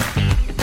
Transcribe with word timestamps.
Everyone, 0.00 0.38
and 0.48 0.59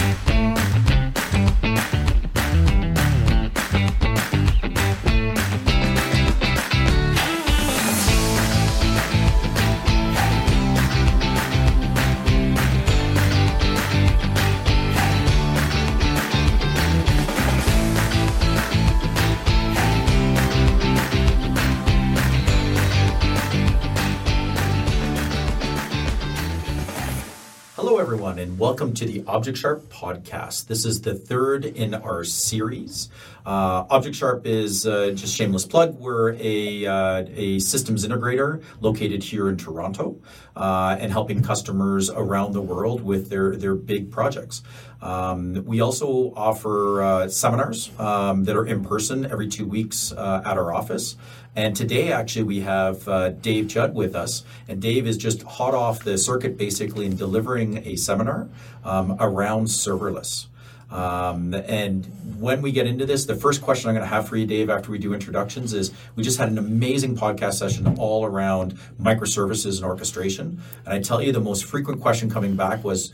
welcome 28.77 28.93
to 28.93 29.07
the 29.07 29.23
ObjectSharp 29.23 29.87
podcast. 29.87 30.67
This 30.67 30.85
is 30.85 31.01
the 31.01 31.15
third 31.15 31.65
in 31.65 31.95
our 31.95 32.23
series. 32.23 33.09
Uh, 33.43 33.85
ObjectSharp 33.85 34.45
is 34.45 34.85
uh, 34.85 35.13
just 35.15 35.35
shameless 35.35 35.65
plug. 35.65 35.97
We're 35.97 36.33
a, 36.33 36.85
uh, 36.85 37.25
a 37.27 37.57
systems 37.57 38.05
integrator 38.05 38.63
located 38.79 39.23
here 39.23 39.49
in 39.49 39.57
Toronto 39.57 40.21
uh, 40.55 40.95
and 40.99 41.11
helping 41.11 41.41
customers 41.41 42.11
around 42.11 42.51
the 42.51 42.61
world 42.61 43.01
with 43.01 43.31
their, 43.31 43.55
their 43.55 43.73
big 43.73 44.11
projects. 44.11 44.61
Um, 45.01 45.63
we 45.65 45.81
also 45.81 46.33
offer 46.35 47.01
uh, 47.01 47.29
seminars 47.29 47.89
um, 47.99 48.43
that 48.43 48.55
are 48.55 48.65
in 48.67 48.83
person 48.83 49.25
every 49.25 49.47
two 49.47 49.65
weeks 49.65 50.11
uh, 50.11 50.43
at 50.45 50.55
our 50.55 50.71
office. 50.71 51.15
And 51.57 51.75
today, 51.75 52.13
actually, 52.13 52.43
we 52.43 52.59
have 52.59 53.07
uh, 53.07 53.29
Dave 53.29 53.65
Judd 53.65 53.95
with 53.95 54.15
us. 54.15 54.43
And 54.67 54.79
Dave 54.79 55.07
is 55.07 55.17
just 55.17 55.41
hot 55.41 55.73
off 55.73 56.03
the 56.03 56.15
circuit, 56.15 56.55
basically, 56.55 57.07
in 57.07 57.15
delivering 57.15 57.77
a 57.77 57.95
seminar 57.95 58.47
um, 58.85 59.17
around 59.19 59.65
serverless. 59.65 60.45
Um, 60.91 61.55
and 61.55 62.05
when 62.39 62.61
we 62.61 62.71
get 62.71 62.85
into 62.85 63.07
this, 63.07 63.25
the 63.25 63.35
first 63.35 63.63
question 63.63 63.89
I'm 63.89 63.95
going 63.95 64.07
to 64.07 64.15
have 64.15 64.29
for 64.29 64.37
you, 64.37 64.45
Dave, 64.45 64.69
after 64.69 64.91
we 64.91 64.99
do 64.99 65.15
introductions, 65.15 65.73
is 65.73 65.91
we 66.15 66.21
just 66.21 66.37
had 66.37 66.49
an 66.49 66.59
amazing 66.59 67.17
podcast 67.17 67.55
session 67.55 67.87
all 67.97 68.23
around 68.23 68.77
microservices 69.01 69.77
and 69.77 69.85
orchestration. 69.85 70.61
And 70.85 70.93
I 70.93 71.01
tell 71.01 71.23
you, 71.23 71.31
the 71.31 71.39
most 71.41 71.65
frequent 71.65 72.01
question 72.01 72.29
coming 72.29 72.55
back 72.55 72.83
was, 72.83 73.11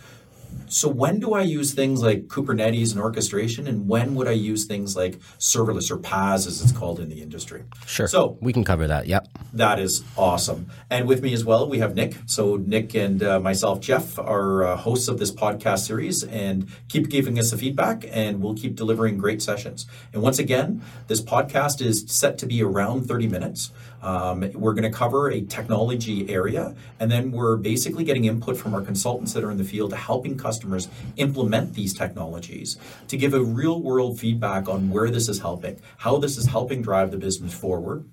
so 0.67 0.89
when 0.89 1.19
do 1.19 1.33
I 1.33 1.41
use 1.41 1.73
things 1.73 2.01
like 2.01 2.27
Kubernetes 2.27 2.91
and 2.91 3.01
orchestration, 3.01 3.67
and 3.67 3.87
when 3.87 4.15
would 4.15 4.27
I 4.27 4.31
use 4.31 4.65
things 4.65 4.95
like 4.95 5.19
serverless 5.37 5.91
or 5.91 5.97
PaaS, 5.97 6.47
as 6.47 6.61
it's 6.61 6.71
called 6.71 6.99
in 6.99 7.09
the 7.09 7.21
industry? 7.21 7.63
Sure. 7.85 8.07
So 8.07 8.37
we 8.41 8.53
can 8.53 8.63
cover 8.63 8.87
that. 8.87 9.07
Yep. 9.07 9.27
that 9.53 9.79
is 9.79 10.03
awesome. 10.17 10.67
And 10.89 11.07
with 11.07 11.21
me 11.21 11.33
as 11.33 11.45
well, 11.45 11.69
we 11.69 11.79
have 11.79 11.95
Nick. 11.95 12.15
So 12.25 12.55
Nick 12.55 12.95
and 12.95 13.21
uh, 13.21 13.39
myself, 13.39 13.79
Jeff, 13.81 14.17
are 14.17 14.63
uh, 14.63 14.75
hosts 14.77 15.07
of 15.07 15.19
this 15.19 15.31
podcast 15.31 15.85
series, 15.85 16.23
and 16.23 16.67
keep 16.89 17.09
giving 17.09 17.37
us 17.37 17.51
the 17.51 17.57
feedback, 17.57 18.05
and 18.09 18.41
we'll 18.41 18.55
keep 18.55 18.75
delivering 18.75 19.17
great 19.17 19.41
sessions. 19.41 19.85
And 20.11 20.21
once 20.21 20.39
again, 20.39 20.81
this 21.07 21.21
podcast 21.21 21.81
is 21.81 22.05
set 22.07 22.37
to 22.39 22.45
be 22.45 22.63
around 22.63 23.07
30 23.07 23.27
minutes. 23.27 23.71
Um, 24.03 24.51
we're 24.53 24.73
going 24.73 24.89
to 24.91 24.95
cover 24.95 25.31
a 25.31 25.41
technology 25.41 26.29
area, 26.29 26.75
and 26.99 27.09
then 27.09 27.31
we're 27.31 27.55
basically 27.55 28.03
getting 28.03 28.25
input 28.25 28.57
from 28.57 28.73
our 28.73 28.81
consultants 28.81 29.31
that 29.33 29.43
are 29.43 29.51
in 29.51 29.57
the 29.57 29.63
field, 29.63 29.91
to 29.91 29.95
helping 29.95 30.37
customers 30.37 30.89
implement 31.15 31.73
these 31.73 31.93
technologies 31.93 32.77
to 33.07 33.17
give 33.17 33.33
a 33.33 33.41
real 33.41 33.81
world 33.81 34.19
feedback 34.19 34.67
on 34.67 34.89
where 34.89 35.09
this 35.09 35.29
is 35.29 35.39
helping, 35.39 35.79
how 35.97 36.17
this 36.17 36.37
is 36.37 36.47
helping 36.47 36.81
drive 36.81 37.11
the 37.11 37.17
business 37.17 37.53
forward 37.53 38.05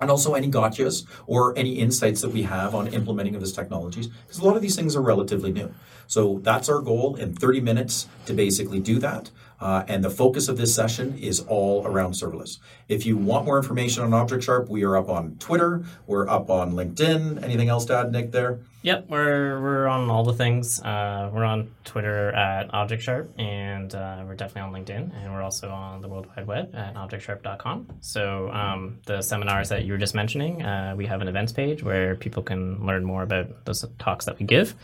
and 0.00 0.10
also 0.10 0.34
any 0.34 0.50
gotchas 0.50 1.06
or 1.26 1.56
any 1.56 1.74
insights 1.74 2.20
that 2.22 2.30
we 2.30 2.42
have 2.42 2.74
on 2.74 2.88
implementing 2.88 3.34
of 3.34 3.40
these 3.40 3.52
technologies 3.52 4.08
because 4.08 4.38
a 4.38 4.44
lot 4.44 4.56
of 4.56 4.62
these 4.62 4.76
things 4.76 4.96
are 4.96 5.02
relatively 5.02 5.52
new. 5.52 5.72
So 6.06 6.40
that's 6.42 6.68
our 6.68 6.80
goal 6.80 7.16
in 7.16 7.34
30 7.34 7.60
minutes 7.60 8.06
to 8.26 8.34
basically 8.34 8.80
do 8.80 8.98
that 8.98 9.30
uh, 9.60 9.84
and 9.88 10.04
the 10.04 10.10
focus 10.10 10.48
of 10.48 10.56
this 10.56 10.74
session 10.74 11.16
is 11.18 11.40
all 11.40 11.86
around 11.86 12.12
serverless 12.12 12.58
if 12.88 13.06
you 13.06 13.16
want 13.16 13.44
more 13.44 13.56
information 13.56 14.02
on 14.02 14.12
object 14.14 14.44
sharp 14.44 14.68
we 14.68 14.82
are 14.82 14.96
up 14.96 15.08
on 15.08 15.36
twitter 15.36 15.84
we're 16.06 16.28
up 16.28 16.50
on 16.50 16.72
linkedin 16.72 17.42
anything 17.42 17.68
else 17.68 17.84
to 17.84 17.96
add 17.96 18.12
nick 18.12 18.32
there 18.32 18.58
Yep, 18.84 19.06
we're 19.08 19.62
we're 19.62 19.86
on 19.86 20.10
all 20.10 20.24
the 20.24 20.34
things. 20.34 20.78
Uh, 20.82 21.30
we're 21.32 21.44
on 21.44 21.74
Twitter 21.84 22.30
at 22.32 22.70
ObjectSharp, 22.70 23.28
and 23.40 23.94
uh, 23.94 24.22
we're 24.26 24.34
definitely 24.34 24.60
on 24.60 24.84
LinkedIn, 24.84 25.10
and 25.16 25.32
we're 25.32 25.40
also 25.40 25.70
on 25.70 26.02
the 26.02 26.08
World 26.08 26.26
Wide 26.36 26.46
Web 26.46 26.74
at 26.74 26.94
ObjectSharp.com. 26.94 27.86
So 28.02 28.50
um, 28.50 28.98
the 29.06 29.22
seminars 29.22 29.70
that 29.70 29.86
you 29.86 29.92
were 29.92 29.98
just 29.98 30.14
mentioning, 30.14 30.62
uh, 30.62 30.92
we 30.94 31.06
have 31.06 31.22
an 31.22 31.28
events 31.28 31.50
page 31.50 31.82
where 31.82 32.14
people 32.14 32.42
can 32.42 32.84
learn 32.84 33.04
more 33.04 33.22
about 33.22 33.64
those 33.64 33.86
talks 33.98 34.26
that 34.26 34.38
we 34.38 34.44
give, 34.44 34.74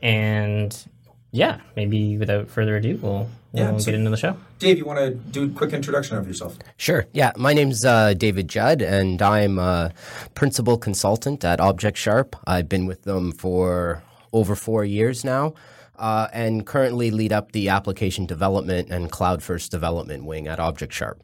and 0.00 0.86
yeah, 1.30 1.60
maybe 1.76 2.16
without 2.18 2.48
further 2.48 2.76
ado, 2.76 2.98
we'll, 3.02 3.28
we'll 3.52 3.64
Yeah, 3.72 3.76
so- 3.78 3.84
get 3.86 3.94
into 3.94 4.10
the 4.10 4.16
show. 4.16 4.36
dave 4.58 4.78
you 4.78 4.84
want 4.84 4.98
to 4.98 5.10
do 5.10 5.44
a 5.44 5.48
quick 5.48 5.72
introduction 5.72 6.16
of 6.16 6.26
yourself 6.26 6.56
Sure. 6.76 7.06
Yeah. 7.12 7.32
My 7.36 7.52
name's 7.52 7.84
uh, 7.84 8.14
David 8.14 8.48
Judd, 8.48 8.82
and 8.82 9.20
I'm 9.20 9.58
a 9.58 9.92
principal 10.34 10.78
consultant 10.78 11.44
at 11.44 11.58
ObjectSharp. 11.58 12.34
I've 12.46 12.68
been 12.68 12.86
with 12.86 13.02
them 13.02 13.32
for 13.32 14.02
over 14.32 14.54
four 14.54 14.84
years 14.84 15.24
now, 15.24 15.54
uh, 15.98 16.28
and 16.32 16.64
currently 16.66 17.10
lead 17.10 17.32
up 17.32 17.52
the 17.52 17.68
application 17.70 18.26
development 18.26 18.90
and 18.90 19.10
cloud 19.10 19.42
first 19.42 19.70
development 19.70 20.24
wing 20.24 20.46
at 20.48 20.58
ObjectSharp. 20.58 21.18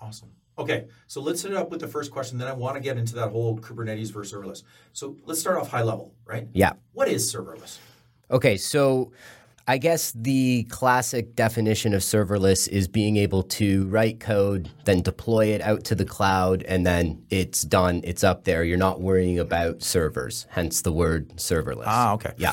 Awesome. 0.00 0.30
Okay, 0.58 0.86
so 1.06 1.20
let's 1.20 1.42
hit 1.42 1.52
it 1.52 1.56
up 1.58 1.70
with 1.70 1.80
the 1.80 1.88
first 1.88 2.10
question. 2.10 2.38
Then 2.38 2.48
I 2.48 2.52
want 2.54 2.76
to 2.76 2.80
get 2.80 2.96
into 2.96 3.14
that 3.16 3.28
whole 3.28 3.58
Kubernetes 3.58 4.10
versus 4.10 4.32
serverless. 4.32 4.62
So 4.94 5.16
let's 5.26 5.38
start 5.38 5.58
off 5.58 5.68
high 5.70 5.82
level, 5.82 6.14
right? 6.24 6.48
Yeah. 6.54 6.72
What 6.92 7.08
is 7.08 7.30
serverless? 7.32 7.76
Okay, 8.30 8.56
so 8.56 9.12
I 9.68 9.78
guess 9.78 10.12
the 10.14 10.62
classic 10.64 11.34
definition 11.34 11.92
of 11.92 12.02
serverless 12.02 12.68
is 12.68 12.86
being 12.86 13.16
able 13.16 13.42
to 13.44 13.86
write 13.88 14.20
code, 14.20 14.70
then 14.84 15.02
deploy 15.02 15.46
it 15.46 15.60
out 15.60 15.82
to 15.84 15.96
the 15.96 16.04
cloud, 16.04 16.62
and 16.62 16.86
then 16.86 17.24
it's 17.30 17.62
done, 17.62 18.00
it's 18.04 18.22
up 18.22 18.44
there. 18.44 18.62
You're 18.62 18.78
not 18.78 19.00
worrying 19.00 19.40
about 19.40 19.82
servers, 19.82 20.46
hence 20.50 20.82
the 20.82 20.92
word 20.92 21.30
serverless. 21.36 21.84
Ah, 21.86 22.12
okay. 22.14 22.32
Yeah. 22.36 22.52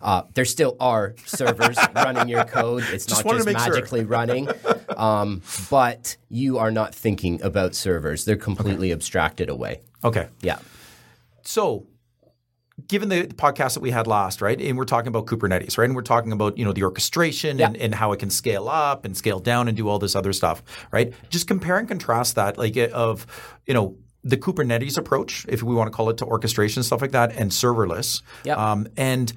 Uh, 0.00 0.22
there 0.34 0.44
still 0.44 0.76
are 0.80 1.14
servers 1.26 1.78
running 1.94 2.28
your 2.28 2.42
code. 2.44 2.82
It's 2.90 3.06
Just 3.06 3.24
not 3.24 3.34
just 3.34 3.46
make 3.46 3.56
sure. 3.56 3.68
magically 3.74 4.04
running. 4.04 4.48
Um, 4.96 5.42
but 5.70 6.16
you 6.28 6.58
are 6.58 6.72
not 6.72 6.92
thinking 6.92 7.40
about 7.42 7.76
servers. 7.76 8.24
They're 8.24 8.34
completely 8.34 8.90
abstracted 8.90 9.48
away. 9.48 9.82
Okay. 10.02 10.26
Yeah. 10.40 10.58
So, 11.42 11.86
given 12.88 13.08
the 13.08 13.24
podcast 13.28 13.74
that 13.74 13.80
we 13.80 13.90
had 13.90 14.06
last, 14.06 14.40
right, 14.40 14.60
and 14.60 14.76
we're 14.78 14.84
talking 14.84 15.08
about 15.08 15.26
Kubernetes, 15.26 15.76
right, 15.78 15.84
and 15.84 15.94
we're 15.94 16.02
talking 16.02 16.32
about 16.32 16.56
you 16.58 16.64
know 16.64 16.72
the 16.72 16.82
orchestration 16.84 17.60
and, 17.60 17.76
and 17.76 17.94
how 17.94 18.12
it 18.12 18.18
can 18.18 18.30
scale 18.30 18.68
up 18.68 19.04
and 19.04 19.16
scale 19.16 19.38
down 19.40 19.68
and 19.68 19.76
do 19.76 19.88
all 19.88 19.98
this 19.98 20.14
other 20.16 20.32
stuff, 20.32 20.62
right? 20.90 21.12
Just 21.30 21.46
compare 21.46 21.78
and 21.78 21.88
contrast 21.88 22.34
that, 22.36 22.58
like 22.58 22.76
uh, 22.76 22.88
of 22.92 23.26
you 23.66 23.74
know 23.74 23.96
the 24.24 24.36
Kubernetes 24.36 24.96
approach, 24.98 25.44
if 25.48 25.62
we 25.62 25.74
want 25.74 25.90
to 25.90 25.96
call 25.96 26.08
it, 26.10 26.16
to 26.18 26.24
orchestration 26.24 26.82
stuff 26.82 27.00
like 27.02 27.12
that, 27.12 27.32
and 27.36 27.50
serverless, 27.50 28.22
Yep. 28.44 28.56
um, 28.58 28.86
and 28.96 29.32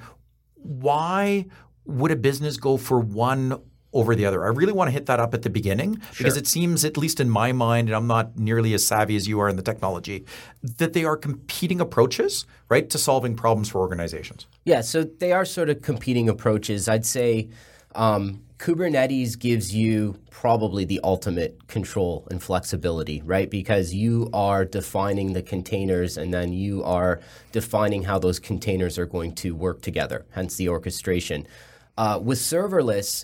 why 0.55 1.45
would 1.85 2.11
a 2.11 2.15
business 2.15 2.57
go 2.57 2.77
for 2.77 2.99
one 2.99 3.61
over 3.95 4.13
the 4.13 4.25
other? 4.25 4.43
I 4.45 4.49
really 4.49 4.73
want 4.73 4.89
to 4.89 4.91
hit 4.91 5.07
that 5.07 5.19
up 5.19 5.33
at 5.33 5.41
the 5.41 5.49
beginning 5.49 6.01
because 6.17 6.37
it 6.37 6.45
seems, 6.45 6.85
at 6.85 6.97
least 6.97 7.19
in 7.19 7.29
my 7.29 7.51
mind, 7.51 7.87
and 7.87 7.95
I'm 7.95 8.05
not 8.05 8.37
nearly 8.37 8.73
as 8.75 8.85
savvy 8.85 9.15
as 9.15 9.27
you 9.27 9.39
are 9.39 9.49
in 9.49 9.55
the 9.55 9.63
technology, 9.63 10.25
that 10.61 10.93
they 10.93 11.05
are 11.05 11.17
competing 11.17 11.81
approaches, 11.81 12.45
right, 12.69 12.87
to 12.89 12.97
solving 12.97 13.35
problems 13.35 13.69
for 13.69 13.79
organizations. 13.79 14.45
Yeah, 14.65 14.81
so 14.81 15.03
they 15.03 15.31
are 15.31 15.45
sort 15.45 15.69
of 15.69 15.81
competing 15.81 16.29
approaches. 16.29 16.87
I'd 16.87 17.05
say 17.05 17.49
um, 17.95 18.43
Kubernetes 18.59 19.39
gives 19.39 19.73
you 19.73 20.19
probably 20.29 20.85
the 20.85 20.99
ultimate 21.03 21.67
control 21.67 22.27
and 22.29 22.43
flexibility, 22.43 23.21
right? 23.23 23.49
Because 23.49 23.93
you 23.93 24.29
are 24.33 24.65
defining 24.65 25.33
the 25.33 25.41
containers 25.41 26.17
and 26.17 26.33
then 26.33 26.51
you 26.51 26.83
are 26.83 27.21
defining 27.51 28.03
how 28.03 28.19
those 28.19 28.39
containers 28.39 28.99
are 28.99 29.05
going 29.05 29.33
to 29.35 29.55
work 29.55 29.81
together, 29.81 30.25
hence 30.31 30.55
the 30.55 30.69
orchestration. 30.69 31.47
Uh, 31.97 32.19
with 32.21 32.39
serverless, 32.39 33.23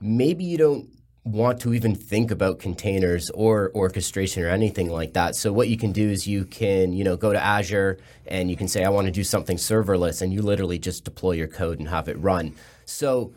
maybe 0.00 0.44
you 0.44 0.58
don't 0.58 0.88
want 1.26 1.60
to 1.60 1.74
even 1.74 1.94
think 1.94 2.30
about 2.30 2.60
containers 2.60 3.30
or 3.30 3.72
orchestration 3.74 4.44
or 4.44 4.48
anything 4.48 4.88
like 4.88 5.14
that. 5.14 5.34
So 5.34 5.52
what 5.52 5.68
you 5.68 5.76
can 5.76 5.90
do 5.90 6.08
is 6.08 6.26
you 6.26 6.44
can, 6.44 6.92
you 6.92 7.02
know, 7.02 7.16
go 7.16 7.32
to 7.32 7.42
Azure 7.42 7.98
and 8.26 8.48
you 8.48 8.56
can 8.56 8.68
say 8.68 8.84
I 8.84 8.90
want 8.90 9.06
to 9.06 9.10
do 9.10 9.24
something 9.24 9.56
serverless 9.56 10.22
and 10.22 10.32
you 10.32 10.40
literally 10.42 10.78
just 10.78 11.04
deploy 11.04 11.32
your 11.32 11.48
code 11.48 11.80
and 11.80 11.88
have 11.88 12.08
it 12.08 12.16
run. 12.20 12.54
So 12.84 13.34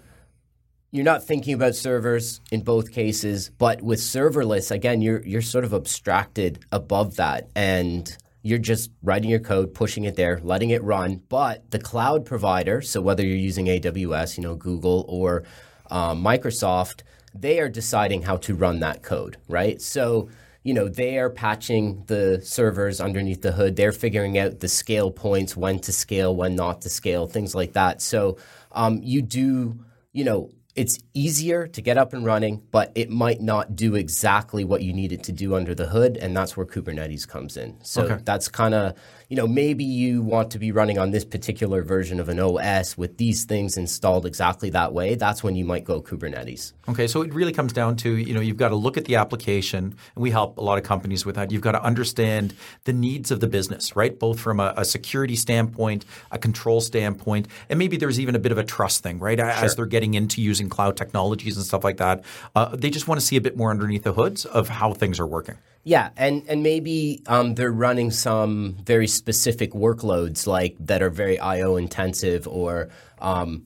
you're 0.91 1.05
not 1.05 1.23
thinking 1.23 1.55
about 1.55 1.75
servers 1.75 2.41
in 2.51 2.61
both 2.61 2.91
cases, 2.91 3.49
but 3.57 3.81
with 3.81 3.99
serverless, 3.99 4.69
again, 4.69 5.01
you're 5.01 5.21
you're 5.21 5.41
sort 5.41 5.63
of 5.63 5.73
abstracted 5.73 6.59
above 6.71 7.15
that 7.15 7.49
and 7.55 8.15
you're 8.41 8.59
just 8.59 8.91
writing 9.03 9.29
your 9.29 9.39
code, 9.39 9.73
pushing 9.73 10.05
it 10.05 10.15
there, 10.15 10.39
letting 10.43 10.69
it 10.69 10.83
run. 10.83 11.21
But 11.27 11.71
the 11.71 11.79
cloud 11.79 12.25
provider, 12.25 12.81
so 12.81 13.01
whether 13.01 13.25
you're 13.25 13.35
using 13.35 13.65
AWS, 13.65 14.37
you 14.37 14.43
know, 14.43 14.55
Google 14.55 15.05
or 15.09 15.43
um, 15.89 16.23
Microsoft, 16.23 17.01
they 17.33 17.59
are 17.59 17.69
deciding 17.69 18.23
how 18.23 18.37
to 18.37 18.55
run 18.55 18.79
that 18.79 19.03
code, 19.03 19.37
right? 19.47 19.81
So 19.81 20.29
you 20.63 20.73
know 20.73 20.89
they 20.89 21.17
are 21.17 21.29
patching 21.29 22.03
the 22.07 22.41
servers 22.43 22.99
underneath 22.99 23.41
the 23.41 23.53
hood. 23.53 23.75
They're 23.75 23.91
figuring 23.91 24.37
out 24.37 24.59
the 24.59 24.67
scale 24.67 25.09
points, 25.11 25.55
when 25.55 25.79
to 25.79 25.91
scale, 25.91 26.35
when 26.35 26.55
not 26.55 26.81
to 26.81 26.89
scale, 26.89 27.27
things 27.27 27.55
like 27.55 27.73
that. 27.73 28.01
So 28.01 28.37
um, 28.73 28.99
you 29.01 29.21
do, 29.21 29.79
you 30.11 30.23
know, 30.23 30.49
it's 30.75 30.99
easier 31.13 31.67
to 31.67 31.81
get 31.81 31.97
up 31.97 32.13
and 32.13 32.25
running, 32.25 32.61
but 32.71 32.91
it 32.95 33.09
might 33.09 33.41
not 33.41 33.75
do 33.75 33.95
exactly 33.95 34.63
what 34.63 34.81
you 34.81 34.93
need 34.93 35.11
it 35.11 35.23
to 35.23 35.31
do 35.31 35.55
under 35.55 35.73
the 35.73 35.87
hood, 35.87 36.17
and 36.17 36.35
that's 36.37 36.55
where 36.55 36.65
Kubernetes 36.65 37.27
comes 37.27 37.57
in. 37.57 37.77
So 37.83 38.03
Okay. 38.03 38.21
that's 38.23 38.47
kind 38.47 38.73
of, 38.73 38.93
you 39.29 39.35
know, 39.35 39.47
maybe 39.47 39.83
you 39.83 40.23
want 40.23 40.49
to 40.51 40.59
be 40.59 40.71
running 40.71 40.97
on 40.97 41.11
this 41.11 41.23
particular 41.23 41.83
version 41.83 42.19
of 42.19 42.29
an 42.29 42.39
OS 42.39 42.97
with 42.97 43.17
these 43.17 43.45
things 43.45 43.77
installed 43.77 44.25
exactly 44.25 44.71
that 44.71 44.91
way. 44.91 45.13
That's 45.13 45.43
when 45.43 45.55
you 45.55 45.65
might 45.65 45.83
go 45.83 46.01
Kubernetes. 46.01 46.73
Okay, 46.89 47.05
so 47.05 47.21
it 47.21 47.31
really 47.31 47.53
comes 47.53 47.71
down 47.71 47.95
to 47.97 48.15
you 48.15 48.33
know 48.33 48.41
you've 48.41 48.57
got 48.57 48.69
to 48.69 48.75
look 48.75 48.97
at 48.97 49.05
the 49.05 49.17
application, 49.17 49.95
and 50.15 50.21
we 50.23 50.31
help 50.31 50.57
a 50.57 50.61
lot 50.61 50.79
of 50.79 50.83
companies 50.83 51.27
with 51.27 51.35
that. 51.35 51.51
You've 51.51 51.61
got 51.61 51.73
to 51.73 51.83
understand 51.83 52.55
the 52.85 52.93
needs 52.93 53.29
of 53.29 53.39
the 53.39 53.47
business, 53.47 53.95
right? 53.95 54.17
Both 54.17 54.39
from 54.39 54.59
a, 54.59 54.73
a 54.75 54.83
security 54.83 55.35
standpoint, 55.35 56.05
a 56.31 56.39
control 56.39 56.81
standpoint, 56.81 57.47
and 57.69 57.77
maybe 57.77 57.97
there's 57.97 58.19
even 58.19 58.35
a 58.35 58.39
bit 58.39 58.51
of 58.51 58.57
a 58.57 58.63
trust 58.63 59.03
thing, 59.03 59.19
right? 59.19 59.39
As 59.39 59.75
they're 59.75 59.85
getting 59.85 60.15
into 60.15 60.41
using 60.41 60.69
cloud 60.69 60.97
technologies 60.97 61.55
and 61.55 61.63
stuff 61.63 61.83
like 61.83 61.97
that, 61.97 62.23
uh, 62.55 62.75
they 62.75 62.89
just 62.89 63.07
want 63.07 63.19
to 63.19 63.25
see 63.25 63.35
a 63.35 63.41
bit 63.41 63.55
more 63.55 63.69
underneath 63.69 64.03
the 64.03 64.13
hoods 64.13 64.45
of 64.45 64.69
how 64.69 64.93
things 64.93 65.19
are 65.19 65.27
working. 65.27 65.57
Yeah, 65.83 66.09
and 66.17 66.43
and 66.47 66.61
maybe 66.61 67.21
um, 67.27 67.55
they're 67.55 67.71
running 67.71 68.11
some 68.11 68.77
very 68.85 69.07
specific 69.07 69.71
workloads 69.71 70.45
like 70.45 70.75
that 70.79 71.01
are 71.01 71.09
very 71.09 71.39
I/O 71.39 71.77
intensive, 71.77 72.47
or 72.47 72.89
um, 73.19 73.63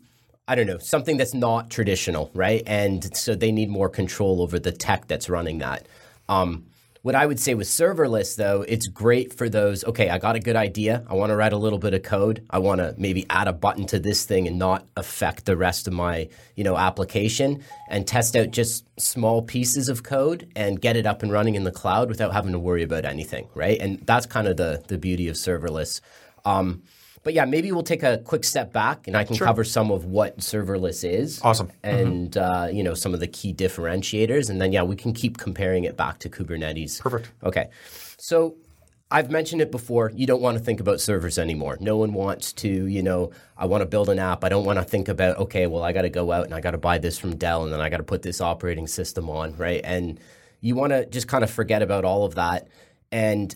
I 0.48 0.56
don't 0.56 0.68
know 0.68 0.78
something 0.78 1.18
that's 1.18 1.34
not 1.34 1.70
traditional, 1.70 2.30
right? 2.34 2.62
And 2.68 3.16
so 3.18 3.36
they 3.36 3.52
need 3.52 3.70
more 3.70 3.90
control 3.90 4.42
over 4.42 4.60
the 4.60 4.72
tech 4.72 5.08
that's 5.08 5.28
running 5.30 5.58
that. 5.60 5.88
Um, 6.30 6.66
what 7.04 7.16
I 7.16 7.26
would 7.26 7.40
say 7.40 7.54
with 7.54 7.68
serverless, 7.68 8.38
though, 8.38 8.62
it's 8.62 8.88
great 8.88 9.34
for 9.34 9.50
those. 9.50 9.84
Okay, 9.84 10.10
I 10.10 10.20
got 10.20 10.38
a 10.38 10.40
good 10.40 10.56
idea. 10.56 11.06
I 11.10 11.16
want 11.16 11.32
to 11.32 11.36
write 11.36 11.52
a 11.52 11.58
little 11.58 11.78
bit 11.78 11.94
of 11.94 12.02
code. 12.02 12.46
I 12.50 12.60
want 12.60 12.80
to 12.80 12.96
maybe 12.98 13.26
add 13.30 13.50
a 13.50 13.54
button 13.54 13.86
to 13.88 14.00
this 14.00 14.24
thing 14.24 14.48
and 14.48 14.58
not 14.58 14.88
affect 14.96 15.44
the 15.46 15.58
rest 15.58 15.86
of 15.86 15.94
my, 15.94 16.30
you 16.56 16.64
know, 16.64 16.78
application, 16.78 17.62
and 17.90 18.08
test 18.08 18.38
out 18.38 18.52
just 18.52 18.86
small 18.98 19.42
pieces 19.42 19.90
of 19.90 20.04
code 20.04 20.50
and 20.56 20.80
get 20.80 20.96
it 20.96 21.06
up 21.06 21.24
and 21.24 21.32
running 21.32 21.56
in 21.56 21.66
the 21.66 21.72
cloud 21.72 22.08
without 22.08 22.32
having 22.32 22.54
to 22.54 22.60
worry 22.60 22.84
about 22.84 23.04
anything, 23.04 23.50
right? 23.54 23.80
And 23.82 24.00
that's 24.06 24.26
kind 24.26 24.48
of 24.48 24.56
the 24.56 24.82
the 24.88 24.98
beauty 24.98 25.28
of 25.28 25.36
serverless. 25.36 26.00
Um, 26.46 26.84
but 27.24 27.34
yeah, 27.34 27.46
maybe 27.46 27.72
we'll 27.72 27.84
take 27.84 28.04
a 28.04 28.20
quick 28.20 28.44
step 28.44 28.74
back, 28.74 29.08
and 29.08 29.16
I 29.16 29.24
can 29.24 29.38
cover 29.38 29.64
some 29.64 29.92
of 29.92 30.06
what 30.06 30.38
serverless 30.40 31.10
is. 31.10 31.42
Awesome. 31.42 31.72
And 31.82 32.38
uh, 32.38 32.70
you 32.72 32.84
know 32.84 32.94
some 32.94 33.14
of 33.14 33.20
the 33.20 33.28
key 33.28 33.54
differentiators, 33.54 34.50
and 34.50 34.62
then 34.62 34.72
yeah, 34.72 34.84
we 34.84 34.96
can 34.96 35.14
keep 35.14 35.38
comparing 35.38 35.84
it 35.86 35.98
back 35.98 36.20
to 36.20 36.30
Kubernetes. 36.30 37.00
Perfect. 37.00 37.32
Okay, 37.44 37.70
so 38.18 38.56
I've 39.14 39.30
mentioned 39.30 39.62
it 39.62 39.70
before. 39.70 40.12
You 40.16 40.26
don't 40.26 40.42
want 40.42 40.58
to 40.58 40.64
think 40.64 40.80
about 40.80 41.00
servers 41.00 41.38
anymore. 41.38 41.78
No 41.80 41.98
one 41.98 42.14
wants 42.14 42.52
to, 42.54 42.68
you 42.68 43.04
know, 43.04 43.30
I 43.56 43.68
want 43.68 43.82
to 43.82 43.86
build 43.86 44.10
an 44.10 44.18
app. 44.18 44.44
I 44.44 44.50
don't 44.50 44.66
want 44.66 44.80
to 44.80 44.84
think 44.84 45.08
about, 45.08 45.38
okay, 45.38 45.68
well, 45.68 45.84
I 45.84 45.94
got 45.94 46.02
to 46.02 46.10
go 46.10 46.32
out 46.32 46.46
and 46.46 46.54
I 46.56 46.62
got 46.62 46.72
to 46.72 46.80
buy 46.80 46.98
this 46.98 47.20
from 47.20 47.36
Dell 47.36 47.64
and 47.64 47.72
then 47.72 47.80
I 47.80 47.90
got 47.90 47.98
to 47.98 48.04
put 48.04 48.24
this 48.24 48.42
operating 48.42 48.88
system 48.88 49.30
on, 49.30 49.56
right? 49.56 49.82
And 49.84 50.20
you 50.62 50.74
want 50.74 50.94
to 50.94 51.06
just 51.06 51.28
kind 51.28 51.44
of 51.44 51.52
forget 51.52 51.84
about 51.84 52.06
all 52.06 52.26
of 52.26 52.36
that 52.36 52.68
and, 53.12 53.56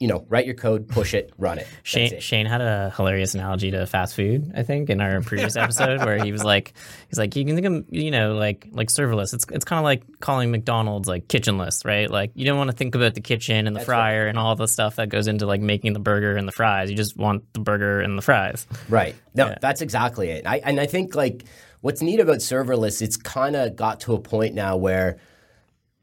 you 0.00 0.08
know, 0.08 0.24
write 0.30 0.46
your 0.46 0.54
code, 0.54 0.88
push 0.88 1.12
it, 1.12 1.30
run 1.36 1.58
it. 1.58 1.68
Shane, 1.82 2.14
it. 2.14 2.22
Shane 2.22 2.46
had 2.46 2.62
a 2.62 2.90
hilarious 2.96 3.34
analogy 3.34 3.70
to 3.70 3.86
fast 3.86 4.16
food, 4.16 4.50
I 4.56 4.62
think, 4.62 4.88
in 4.88 4.98
our 4.98 5.20
previous 5.20 5.56
episode 5.56 6.02
where 6.02 6.24
he 6.24 6.32
was 6.32 6.42
like, 6.42 6.72
he's 7.10 7.18
like, 7.18 7.36
you 7.36 7.44
can 7.44 7.54
think 7.54 7.66
of, 7.66 7.84
you 7.90 8.10
know, 8.10 8.34
like 8.34 8.66
like 8.72 8.88
serverless. 8.88 9.34
It's 9.34 9.44
it's 9.52 9.66
kind 9.66 9.78
of 9.78 9.84
like 9.84 10.20
calling 10.20 10.50
McDonald's 10.50 11.06
like 11.06 11.28
kitchenless, 11.28 11.84
right? 11.84 12.10
Like 12.10 12.32
you 12.34 12.46
don't 12.46 12.56
want 12.56 12.70
to 12.70 12.76
think 12.76 12.94
about 12.94 13.12
the 13.12 13.20
kitchen 13.20 13.66
and 13.66 13.76
the 13.76 13.80
fryer 13.80 14.26
and 14.26 14.38
all 14.38 14.56
the 14.56 14.68
stuff 14.68 14.96
that 14.96 15.10
goes 15.10 15.26
into 15.26 15.44
like 15.44 15.60
making 15.60 15.92
the 15.92 16.00
burger 16.00 16.34
and 16.34 16.48
the 16.48 16.52
fries. 16.52 16.90
You 16.90 16.96
just 16.96 17.14
want 17.18 17.52
the 17.52 17.60
burger 17.60 18.00
and 18.00 18.16
the 18.16 18.22
fries. 18.22 18.66
Right. 18.88 19.14
No, 19.34 19.54
that's 19.60 19.82
exactly 19.82 20.30
it. 20.30 20.46
I, 20.46 20.62
and 20.64 20.80
I 20.80 20.86
think 20.86 21.14
like 21.14 21.44
what's 21.82 22.00
neat 22.00 22.20
about 22.20 22.38
serverless, 22.38 23.02
it's 23.02 23.18
kind 23.18 23.54
of 23.54 23.76
got 23.76 24.00
to 24.00 24.14
a 24.14 24.18
point 24.18 24.54
now 24.54 24.78
where, 24.78 25.18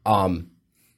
um, 0.06 0.52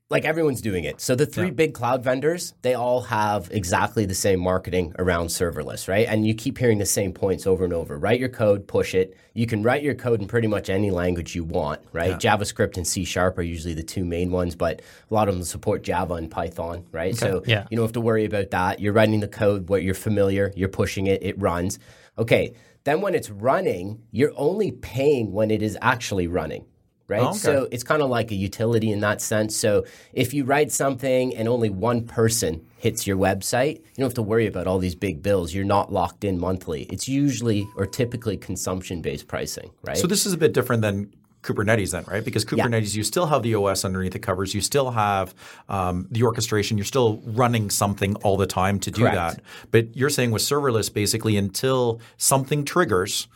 like 0.10 0.26
everyone's 0.26 0.62
doing 0.62 0.86
it. 0.86 1.00
So 1.00 1.14
the 1.14 1.28
three 1.28 1.52
big 1.52 1.76
cloud 1.76 2.04
vendors, 2.04 2.56
they 2.64 2.74
all 2.74 3.02
have 3.02 3.48
exactly 3.52 4.06
the 4.06 4.16
same 4.16 4.40
marketing 4.40 4.96
around 4.98 5.28
serverless, 5.28 5.88
right? 5.88 6.08
And 6.08 6.26
you 6.26 6.34
keep 6.34 6.58
hearing 6.58 6.80
the 6.80 6.86
same 6.88 7.14
points 7.14 7.46
over 7.46 7.64
and 7.64 7.72
over. 7.74 7.96
Write 7.96 8.20
your 8.20 8.30
code, 8.30 8.68
push 8.68 8.96
it. 8.96 9.16
You 9.36 9.46
can 9.46 9.62
write 9.62 9.84
your 9.84 9.94
code 9.94 10.20
in 10.20 10.28
pretty 10.28 10.48
much 10.48 10.68
any 10.68 10.90
language 10.90 11.36
you 11.36 11.44
want, 11.44 11.82
right? 11.94 12.16
JavaScript 12.16 12.76
and 12.76 12.88
C 12.88 13.06
Sharp 13.06 13.38
are 13.38 13.44
usually 13.44 13.76
the 13.76 13.84
two 13.84 14.04
main 14.04 14.32
ones, 14.32 14.56
but 14.56 14.82
a 15.12 15.14
lot 15.14 15.30
of 15.30 15.36
them 15.36 15.44
support 15.44 15.84
Java 15.84 16.16
and 16.16 16.32
Python, 16.32 16.88
right? 16.92 17.16
So 17.16 17.44
Yeah. 17.46 17.68
you 17.70 17.78
don't 17.78 17.86
have 17.86 17.94
to 17.94 18.02
worry 18.02 18.26
about 18.26 18.50
that. 18.50 18.80
You're 18.80 18.94
writing 18.94 19.20
the 19.20 19.28
code 19.28 19.70
where 19.70 19.80
you're 19.80 19.94
familiar, 19.94 20.52
you're 20.56 20.70
pushing 20.70 21.06
it, 21.06 21.22
it 21.22 21.40
runs. 21.40 21.78
Okay. 22.18 22.56
Then 22.84 23.02
when 23.02 23.14
it's 23.14 23.30
running, 23.30 24.02
you're 24.12 24.34
only 24.36 24.72
paying 24.72 25.34
when 25.34 25.52
it 25.52 25.62
is 25.62 25.78
actually 25.82 26.28
running. 26.28 26.66
Right. 27.10 27.22
okay. 27.24 27.38
So 27.38 27.68
it's 27.72 27.84
kind 27.84 28.02
of 28.02 28.10
like 28.10 28.32
a 28.32 28.36
utility 28.36 28.92
in 28.92 29.00
that 29.00 29.20
sense. 29.20 29.56
So 29.58 29.86
if 30.14 30.34
you 30.34 30.44
write 30.44 30.72
something 30.72 31.36
and 31.36 31.48
only 31.48 31.70
one 31.70 32.06
person 32.06 32.66
hits 32.78 33.08
your 33.08 33.18
website, 33.18 33.78
you 33.78 33.96
don't 33.98 34.06
have 34.06 34.14
to 34.14 34.22
worry 34.22 34.46
about 34.46 34.68
all 34.68 34.78
these 34.78 34.96
big 34.96 35.24
bills. 35.24 35.54
You're 35.54 35.66
not 35.66 35.92
locked 35.92 36.24
in 36.24 36.40
monthly. 36.40 36.84
It's 36.84 37.08
usually 37.10 37.68
or 37.76 37.88
typically 37.88 38.38
consumption 38.38 39.02
based 39.02 39.28
pricing, 39.28 39.72
right? 39.84 39.98
So 39.98 40.06
this 40.06 40.28
is 40.28 40.34
a 40.34 40.38
bit 40.38 40.54
different 40.54 40.84
than 40.84 41.12
Kubernetes 41.42 41.92
then, 41.92 42.04
right? 42.08 42.24
Because 42.24 42.46
Kubernetes, 42.46 42.96
you 42.96 43.04
still 43.04 43.26
have 43.26 43.44
the 43.44 43.56
OS 43.56 43.86
underneath 43.86 44.14
the 44.14 44.20
covers. 44.20 44.54
You 44.54 44.62
still 44.62 44.92
have 44.92 45.34
um, 45.70 46.08
the 46.12 46.24
orchestration. 46.24 46.78
You're 46.78 46.86
still 46.86 47.22
running 47.26 47.70
something 47.70 48.16
all 48.18 48.38
the 48.38 48.48
time 48.48 48.80
to 48.82 48.92
do 48.92 49.02
Correct. 49.02 49.16
that. 49.16 49.42
But 49.72 49.96
you're 49.96 50.10
saying 50.10 50.32
with 50.32 50.42
serverless, 50.42 50.94
basically, 50.94 51.38
until 51.38 52.02
something 52.18 52.66
triggers 52.66 53.28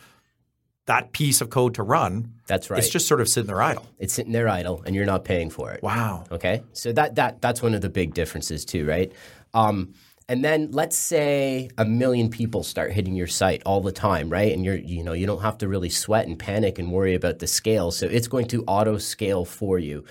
that 0.86 1.12
piece 1.12 1.40
of 1.40 1.48
code 1.50 1.74
to 1.74 1.82
run, 1.82 2.32
That's 2.46 2.68
right. 2.70 2.78
it's 2.78 2.90
just 2.90 3.08
sort 3.08 3.20
of 3.20 3.28
sitting 3.28 3.46
there 3.48 3.62
idle. 3.62 3.86
it's 3.98 4.12
sitting 4.12 4.32
there 4.32 4.48
idle 4.48 4.82
and 4.84 4.94
you're 4.94 5.06
not 5.06 5.24
paying 5.24 5.50
for 5.50 5.72
it. 5.72 5.82
Wow. 5.82 6.24
Okay, 6.30 6.62
so 6.72 6.92
that 6.92 7.14
that 7.14 7.40
that's 7.40 7.62
one 7.62 7.74
of 7.74 7.80
the 7.80 7.88
big 7.88 8.14
differences 8.14 8.64
too, 8.64 8.86
right? 8.86 9.10
Um, 9.54 9.94
and 10.28 10.42
then 10.44 10.70
let's 10.72 10.96
say 10.96 11.68
a 11.76 11.84
million 11.84 12.30
people 12.30 12.62
start 12.62 12.92
hitting 12.92 13.14
your 13.14 13.26
site 13.26 13.62
all 13.66 13.80
the 13.82 13.92
time, 13.92 14.28
right? 14.30 14.52
And 14.52 14.64
you're 14.64 14.76
you 14.76 15.02
know 15.02 15.12
you 15.12 15.26
don't 15.26 15.42
have 15.42 15.58
to 15.58 15.68
really 15.68 15.90
sweat 15.90 16.26
and 16.26 16.38
panic 16.38 16.78
and 16.78 16.92
worry 16.92 17.14
about 17.14 17.38
the 17.38 17.46
scale, 17.46 17.90
so 17.90 18.06
it's 18.06 18.28
going 18.28 18.46
to 18.48 18.64
auto 18.66 18.98
scale 18.98 19.44
for 19.44 19.78
you. 19.78 20.04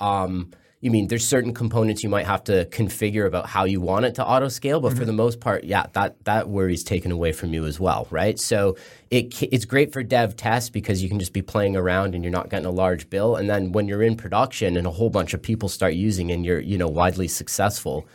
Um, 0.00 0.50
you 0.80 0.90
mean 0.90 1.08
there's 1.08 1.26
certain 1.26 1.52
components 1.52 2.02
you 2.02 2.08
might 2.08 2.24
have 2.24 2.42
to 2.44 2.64
configure 2.66 3.26
about 3.26 3.46
how 3.46 3.64
you 3.64 3.82
want 3.82 4.06
it 4.06 4.14
to 4.14 4.26
auto 4.26 4.48
scale, 4.48 4.80
but 4.80 4.96
for 4.96 5.04
the 5.04 5.12
most 5.12 5.38
part, 5.38 5.64
yeah, 5.64 5.84
that 5.92 6.24
that 6.24 6.48
worry's 6.48 6.82
taken 6.82 7.12
away 7.12 7.32
from 7.32 7.52
you 7.52 7.66
as 7.66 7.78
well, 7.78 8.06
right? 8.10 8.38
So 8.38 8.76
it 9.10 9.42
it's 9.42 9.66
great 9.66 9.92
for 9.92 10.02
dev 10.02 10.36
tests 10.36 10.70
because 10.70 11.02
you 11.02 11.10
can 11.10 11.18
just 11.18 11.34
be 11.34 11.42
playing 11.42 11.76
around 11.76 12.14
and 12.14 12.24
you're 12.24 12.32
not 12.32 12.48
getting 12.48 12.66
a 12.66 12.70
large 12.70 13.10
bill, 13.10 13.36
and 13.36 13.48
then 13.48 13.72
when 13.72 13.88
you're 13.88 14.02
in 14.02 14.16
production 14.16 14.78
and 14.78 14.86
a 14.86 14.90
whole 14.90 15.10
bunch 15.10 15.34
of 15.34 15.42
people 15.42 15.68
start 15.68 15.94
using 15.94 16.30
and 16.30 16.46
you're 16.46 16.60
you 16.60 16.78
know 16.78 16.88
widely 16.88 17.28
successful, 17.28 18.08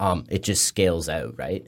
um, 0.00 0.24
it 0.28 0.42
just 0.42 0.64
scales 0.64 1.08
out, 1.08 1.38
right? 1.38 1.64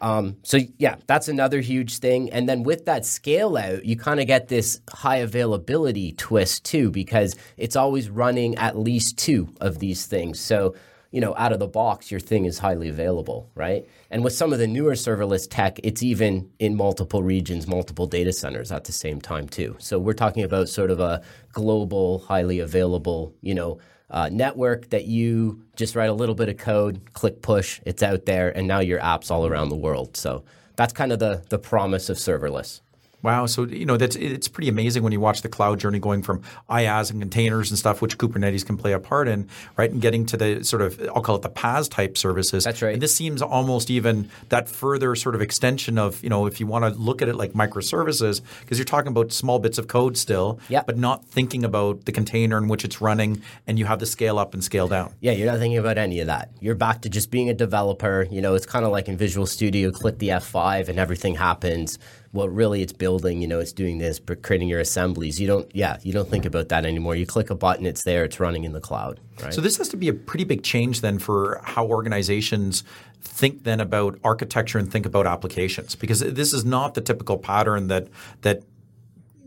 Um, 0.00 0.36
so 0.42 0.58
yeah, 0.78 0.96
that's 1.06 1.28
another 1.28 1.60
huge 1.60 1.98
thing. 1.98 2.30
And 2.30 2.48
then 2.48 2.62
with 2.62 2.84
that 2.86 3.04
scale 3.04 3.56
out, 3.56 3.84
you 3.84 3.96
kind 3.96 4.20
of 4.20 4.26
get 4.26 4.48
this 4.48 4.80
high 4.90 5.16
availability 5.16 6.12
twist 6.12 6.64
too, 6.64 6.90
because 6.90 7.34
it's 7.56 7.76
always 7.76 8.08
running 8.08 8.56
at 8.56 8.78
least 8.78 9.18
two 9.18 9.54
of 9.60 9.78
these 9.78 10.06
things. 10.06 10.40
So 10.40 10.74
you 11.10 11.20
know, 11.22 11.34
out 11.36 11.52
of 11.52 11.58
the 11.58 11.66
box, 11.66 12.10
your 12.10 12.20
thing 12.20 12.44
is 12.44 12.58
highly 12.58 12.88
available, 12.88 13.50
right? 13.54 13.88
And 14.10 14.22
with 14.22 14.34
some 14.34 14.52
of 14.52 14.58
the 14.58 14.66
newer 14.66 14.92
serverless 14.92 15.48
tech, 15.48 15.78
it's 15.82 16.02
even 16.02 16.50
in 16.58 16.76
multiple 16.76 17.22
regions, 17.22 17.66
multiple 17.66 18.06
data 18.06 18.32
centers 18.32 18.70
at 18.70 18.84
the 18.84 18.92
same 18.92 19.20
time 19.20 19.48
too. 19.48 19.74
So 19.78 19.98
we're 19.98 20.12
talking 20.12 20.42
about 20.42 20.68
sort 20.68 20.90
of 20.90 21.00
a 21.00 21.22
global, 21.52 22.18
highly 22.18 22.60
available, 22.60 23.34
you 23.40 23.54
know, 23.54 23.78
uh, 24.10 24.28
network 24.32 24.90
that 24.90 25.04
you 25.06 25.62
just 25.76 25.94
write 25.94 26.10
a 26.10 26.14
little 26.14 26.34
bit 26.34 26.48
of 26.48 26.56
code, 26.56 27.12
click 27.12 27.42
push, 27.42 27.80
it's 27.84 28.02
out 28.02 28.26
there, 28.26 28.56
and 28.56 28.66
now 28.66 28.80
your 28.80 29.00
app's 29.00 29.30
all 29.30 29.46
around 29.46 29.68
the 29.68 29.76
world. 29.76 30.16
So 30.16 30.44
that's 30.76 30.92
kind 30.92 31.12
of 31.12 31.18
the 31.18 31.42
the 31.48 31.58
promise 31.58 32.08
of 32.08 32.16
serverless. 32.16 32.80
Wow. 33.22 33.46
So, 33.46 33.64
you 33.64 33.84
know, 33.84 33.96
that's 33.96 34.14
it's 34.14 34.46
pretty 34.46 34.68
amazing 34.68 35.02
when 35.02 35.12
you 35.12 35.18
watch 35.18 35.42
the 35.42 35.48
cloud 35.48 35.80
journey 35.80 35.98
going 35.98 36.22
from 36.22 36.40
IaaS 36.70 37.10
and 37.10 37.20
containers 37.20 37.68
and 37.70 37.78
stuff, 37.78 38.00
which 38.00 38.16
Kubernetes 38.16 38.64
can 38.64 38.76
play 38.76 38.92
a 38.92 39.00
part 39.00 39.26
in, 39.26 39.48
right? 39.76 39.90
And 39.90 40.00
getting 40.00 40.24
to 40.26 40.36
the 40.36 40.62
sort 40.64 40.82
of, 40.82 41.00
I'll 41.14 41.22
call 41.22 41.34
it 41.36 41.42
the 41.42 41.50
PaaS 41.50 41.90
type 41.90 42.16
services. 42.16 42.62
That's 42.64 42.80
right. 42.80 42.92
And 42.92 43.02
this 43.02 43.14
seems 43.14 43.42
almost 43.42 43.90
even 43.90 44.30
that 44.50 44.68
further 44.68 45.16
sort 45.16 45.34
of 45.34 45.40
extension 45.42 45.98
of, 45.98 46.22
you 46.22 46.30
know, 46.30 46.46
if 46.46 46.60
you 46.60 46.66
want 46.68 46.84
to 46.84 47.00
look 47.00 47.20
at 47.20 47.28
it 47.28 47.34
like 47.34 47.54
microservices, 47.54 48.40
because 48.60 48.78
you're 48.78 48.84
talking 48.84 49.08
about 49.08 49.32
small 49.32 49.58
bits 49.58 49.78
of 49.78 49.88
code 49.88 50.16
still, 50.16 50.60
Yeah. 50.68 50.82
but 50.86 50.96
not 50.96 51.24
thinking 51.24 51.64
about 51.64 52.04
the 52.04 52.12
container 52.12 52.56
in 52.56 52.68
which 52.68 52.84
it's 52.84 53.00
running 53.00 53.42
and 53.66 53.78
you 53.80 53.86
have 53.86 53.98
the 53.98 54.06
scale 54.06 54.38
up 54.38 54.54
and 54.54 54.62
scale 54.62 54.86
down. 54.86 55.12
Yeah, 55.20 55.32
you're 55.32 55.50
not 55.50 55.58
thinking 55.58 55.78
about 55.78 55.98
any 55.98 56.20
of 56.20 56.28
that. 56.28 56.50
You're 56.60 56.74
back 56.76 57.02
to 57.02 57.08
just 57.08 57.30
being 57.30 57.48
a 57.48 57.54
developer. 57.54 58.26
You 58.30 58.40
know, 58.42 58.54
it's 58.54 58.66
kind 58.66 58.84
of 58.84 58.92
like 58.92 59.08
in 59.08 59.16
Visual 59.16 59.46
Studio, 59.46 59.90
click 59.90 60.18
the 60.18 60.28
F5 60.28 60.88
and 60.88 60.98
everything 60.98 61.34
happens. 61.34 61.98
Well, 62.32 62.48
really, 62.48 62.82
it's 62.82 62.92
building. 62.92 63.40
You 63.40 63.48
know, 63.48 63.58
it's 63.58 63.72
doing 63.72 63.98
this, 63.98 64.18
but 64.18 64.42
creating 64.42 64.68
your 64.68 64.80
assemblies. 64.80 65.40
You 65.40 65.46
don't, 65.46 65.74
yeah, 65.74 65.98
you 66.02 66.12
don't 66.12 66.28
think 66.28 66.44
about 66.44 66.68
that 66.68 66.84
anymore. 66.84 67.16
You 67.16 67.26
click 67.26 67.48
a 67.50 67.54
button, 67.54 67.86
it's 67.86 68.02
there, 68.02 68.24
it's 68.24 68.38
running 68.38 68.64
in 68.64 68.72
the 68.72 68.80
cloud. 68.80 69.18
Right? 69.42 69.54
So 69.54 69.60
this 69.60 69.78
has 69.78 69.88
to 69.90 69.96
be 69.96 70.08
a 70.08 70.12
pretty 70.12 70.44
big 70.44 70.62
change 70.62 71.00
then 71.00 71.18
for 71.18 71.60
how 71.64 71.86
organizations 71.86 72.84
think 73.20 73.64
then 73.64 73.80
about 73.80 74.18
architecture 74.22 74.78
and 74.78 74.90
think 74.90 75.06
about 75.06 75.26
applications 75.26 75.94
because 75.94 76.20
this 76.20 76.52
is 76.52 76.64
not 76.64 76.94
the 76.94 77.00
typical 77.00 77.36
pattern 77.36 77.88
that 77.88 78.08
that 78.42 78.62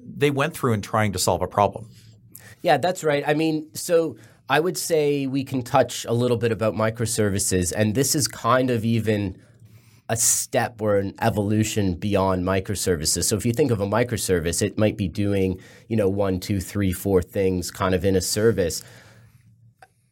they 0.03 0.31
went 0.31 0.53
through 0.53 0.73
in 0.73 0.81
trying 0.81 1.11
to 1.13 1.19
solve 1.19 1.41
a 1.41 1.47
problem. 1.47 1.89
Yeah, 2.61 2.77
that's 2.77 3.03
right. 3.03 3.23
I 3.25 3.33
mean, 3.33 3.67
so 3.73 4.17
I 4.49 4.59
would 4.59 4.77
say 4.77 5.27
we 5.27 5.43
can 5.43 5.63
touch 5.63 6.05
a 6.05 6.13
little 6.13 6.37
bit 6.37 6.51
about 6.51 6.73
microservices, 6.73 7.71
and 7.75 7.95
this 7.95 8.15
is 8.15 8.27
kind 8.27 8.69
of 8.69 8.83
even 8.83 9.41
a 10.11 10.17
step 10.17 10.81
or 10.81 10.97
an 10.97 11.13
evolution 11.21 11.93
beyond 11.93 12.43
microservices. 12.43 13.23
So 13.23 13.37
if 13.37 13.45
you 13.45 13.53
think 13.53 13.71
of 13.71 13.79
a 13.79 13.85
microservice, 13.85 14.61
it 14.61 14.77
might 14.77 14.97
be 14.97 15.07
doing, 15.07 15.57
you 15.87 15.95
know, 15.95 16.09
one, 16.09 16.41
two, 16.41 16.59
three, 16.59 16.91
four 16.91 17.21
things 17.21 17.71
kind 17.71 17.95
of 17.95 18.03
in 18.03 18.17
a 18.17 18.21
service. 18.21 18.83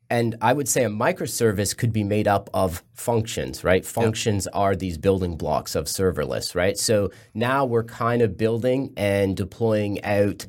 And 0.10 0.38
I 0.42 0.54
would 0.54 0.70
say 0.70 0.86
a 0.86 0.90
microservice 0.90 1.76
could 1.76 1.92
be 1.92 2.06
made 2.06 2.30
up 2.30 2.50
of 2.54 2.82
functions, 2.94 3.66
right? 3.66 3.86
Functions 3.86 4.46
yep. 4.46 4.56
are 4.56 4.74
these 4.74 4.98
building 4.98 5.36
blocks 5.36 5.76
of 5.76 5.88
serverless, 5.88 6.56
right? 6.56 6.78
So 6.78 7.12
now 7.34 7.66
we're 7.66 7.84
kind 7.84 8.22
of 8.22 8.38
building 8.38 8.94
and 8.96 9.36
deploying 9.36 10.02
out 10.06 10.46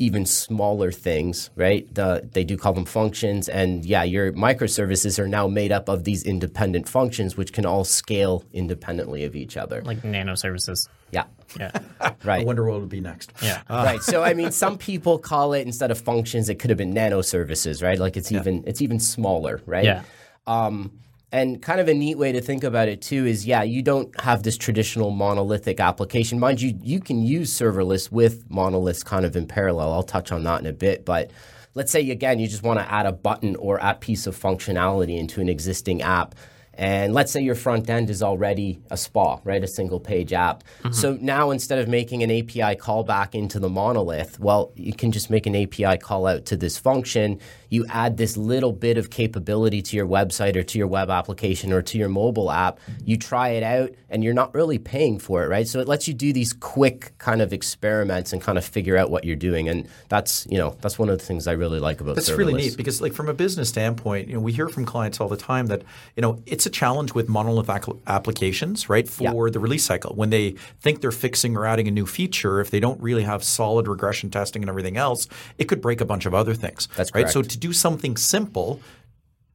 even 0.00 0.24
smaller 0.24 0.90
things, 0.90 1.50
right? 1.56 1.94
The, 1.94 2.26
they 2.32 2.42
do 2.42 2.56
call 2.56 2.72
them 2.72 2.86
functions. 2.86 3.50
And 3.50 3.84
yeah, 3.84 4.02
your 4.02 4.32
microservices 4.32 5.18
are 5.18 5.28
now 5.28 5.46
made 5.46 5.70
up 5.70 5.90
of 5.90 6.04
these 6.04 6.24
independent 6.24 6.88
functions, 6.88 7.36
which 7.36 7.52
can 7.52 7.66
all 7.66 7.84
scale 7.84 8.42
independently 8.54 9.24
of 9.24 9.36
each 9.36 9.58
other. 9.58 9.82
Like 9.82 10.02
nano 10.02 10.34
services. 10.36 10.88
Yeah. 11.10 11.24
Yeah. 11.58 11.70
right. 12.24 12.40
I 12.40 12.44
wonder 12.44 12.64
what 12.64 12.80
would 12.80 12.88
be 12.88 13.00
next. 13.00 13.32
Yeah. 13.42 13.62
Uh. 13.70 13.84
Right. 13.84 14.02
So 14.02 14.22
I 14.22 14.34
mean, 14.34 14.50
some 14.50 14.78
people 14.78 15.18
call 15.18 15.52
it 15.52 15.66
instead 15.66 15.90
of 15.90 16.00
functions, 16.00 16.48
it 16.48 16.58
could 16.58 16.70
have 16.70 16.78
been 16.78 16.92
nano 16.92 17.20
services, 17.20 17.82
right? 17.82 17.98
Like 17.98 18.16
it's 18.16 18.32
yeah. 18.32 18.40
even 18.40 18.64
it's 18.66 18.80
even 18.80 18.98
smaller, 18.98 19.60
right? 19.66 19.84
Yeah. 19.84 20.02
Um, 20.46 20.98
and 21.32 21.62
kind 21.62 21.80
of 21.80 21.88
a 21.88 21.94
neat 21.94 22.18
way 22.18 22.32
to 22.32 22.40
think 22.40 22.64
about 22.64 22.88
it 22.88 23.00
too 23.00 23.24
is 23.26 23.46
yeah, 23.46 23.62
you 23.62 23.82
don't 23.82 24.18
have 24.20 24.42
this 24.42 24.56
traditional 24.56 25.10
monolithic 25.10 25.78
application. 25.78 26.40
Mind 26.40 26.60
you, 26.60 26.76
you 26.82 27.00
can 27.00 27.22
use 27.24 27.52
serverless 27.52 28.10
with 28.10 28.50
monoliths 28.50 29.02
kind 29.02 29.24
of 29.24 29.36
in 29.36 29.46
parallel. 29.46 29.92
I'll 29.92 30.02
touch 30.02 30.32
on 30.32 30.42
that 30.44 30.60
in 30.60 30.66
a 30.66 30.72
bit. 30.72 31.04
But 31.04 31.30
let's 31.74 31.92
say, 31.92 32.08
again, 32.10 32.38
you 32.38 32.48
just 32.48 32.62
want 32.62 32.80
to 32.80 32.92
add 32.92 33.06
a 33.06 33.12
button 33.12 33.56
or 33.56 33.78
a 33.80 33.94
piece 33.94 34.26
of 34.26 34.36
functionality 34.36 35.18
into 35.18 35.40
an 35.40 35.48
existing 35.48 36.02
app. 36.02 36.34
And 36.74 37.12
let's 37.12 37.30
say 37.30 37.42
your 37.42 37.56
front 37.56 37.90
end 37.90 38.08
is 38.08 38.22
already 38.22 38.80
a 38.90 38.96
spa, 38.96 39.38
right? 39.44 39.62
A 39.62 39.68
single 39.68 40.00
page 40.00 40.32
app. 40.32 40.64
Mm-hmm. 40.82 40.92
So 40.92 41.18
now 41.20 41.50
instead 41.50 41.78
of 41.78 41.88
making 41.88 42.22
an 42.22 42.30
API 42.30 42.74
call 42.76 43.04
back 43.04 43.34
into 43.34 43.58
the 43.58 43.68
monolith, 43.68 44.40
well, 44.40 44.72
you 44.76 44.94
can 44.94 45.12
just 45.12 45.30
make 45.30 45.46
an 45.46 45.54
API 45.54 45.98
call 45.98 46.26
out 46.26 46.46
to 46.46 46.56
this 46.56 46.78
function. 46.78 47.38
You 47.70 47.86
add 47.88 48.16
this 48.16 48.36
little 48.36 48.72
bit 48.72 48.98
of 48.98 49.10
capability 49.10 49.80
to 49.80 49.96
your 49.96 50.06
website 50.06 50.56
or 50.56 50.62
to 50.62 50.78
your 50.78 50.86
web 50.86 51.08
application 51.08 51.72
or 51.72 51.82
to 51.82 51.96
your 51.96 52.08
mobile 52.08 52.50
app. 52.50 52.78
You 53.04 53.16
try 53.16 53.50
it 53.50 53.62
out 53.62 53.90
and 54.10 54.22
you're 54.22 54.34
not 54.34 54.52
really 54.54 54.78
paying 54.78 55.18
for 55.18 55.44
it, 55.44 55.48
right? 55.48 55.66
So 55.66 55.80
it 55.80 55.88
lets 55.88 56.08
you 56.08 56.14
do 56.14 56.32
these 56.32 56.52
quick 56.52 57.16
kind 57.18 57.40
of 57.40 57.52
experiments 57.52 58.32
and 58.32 58.42
kind 58.42 58.58
of 58.58 58.64
figure 58.64 58.96
out 58.96 59.10
what 59.10 59.24
you're 59.24 59.36
doing. 59.36 59.68
And 59.68 59.88
that's, 60.08 60.46
you 60.50 60.58
know, 60.58 60.76
that's 60.80 60.98
one 60.98 61.08
of 61.08 61.18
the 61.18 61.24
things 61.24 61.46
I 61.46 61.52
really 61.52 61.78
like 61.78 62.00
about 62.00 62.16
That's 62.16 62.30
really 62.30 62.54
neat 62.54 62.76
because 62.76 63.00
like 63.00 63.12
from 63.12 63.28
a 63.28 63.34
business 63.34 63.68
standpoint, 63.68 64.28
you 64.28 64.34
know, 64.34 64.40
we 64.40 64.52
hear 64.52 64.68
from 64.68 64.84
clients 64.84 65.20
all 65.20 65.28
the 65.28 65.36
time 65.36 65.66
that, 65.66 65.82
you 66.16 66.22
know, 66.22 66.42
it's 66.46 66.66
a 66.66 66.70
challenge 66.70 67.14
with 67.14 67.28
monolith 67.28 67.70
applications, 68.06 68.88
right? 68.88 69.08
For 69.08 69.46
yeah. 69.46 69.52
the 69.52 69.60
release 69.60 69.84
cycle. 69.84 70.14
When 70.16 70.30
they 70.30 70.56
think 70.80 71.00
they're 71.00 71.12
fixing 71.12 71.56
or 71.56 71.64
adding 71.66 71.86
a 71.86 71.92
new 71.92 72.06
feature, 72.06 72.60
if 72.60 72.70
they 72.70 72.80
don't 72.80 73.00
really 73.00 73.22
have 73.22 73.44
solid 73.44 73.86
regression 73.86 74.28
testing 74.28 74.62
and 74.62 74.68
everything 74.68 74.96
else, 74.96 75.28
it 75.56 75.64
could 75.64 75.80
break 75.80 76.00
a 76.00 76.04
bunch 76.04 76.26
of 76.26 76.34
other 76.34 76.54
things. 76.54 76.88
That's 76.96 77.14
right. 77.14 77.22
Correct. 77.22 77.32
So 77.32 77.42
to 77.42 77.59
do 77.60 77.72
something 77.72 78.16
simple 78.16 78.80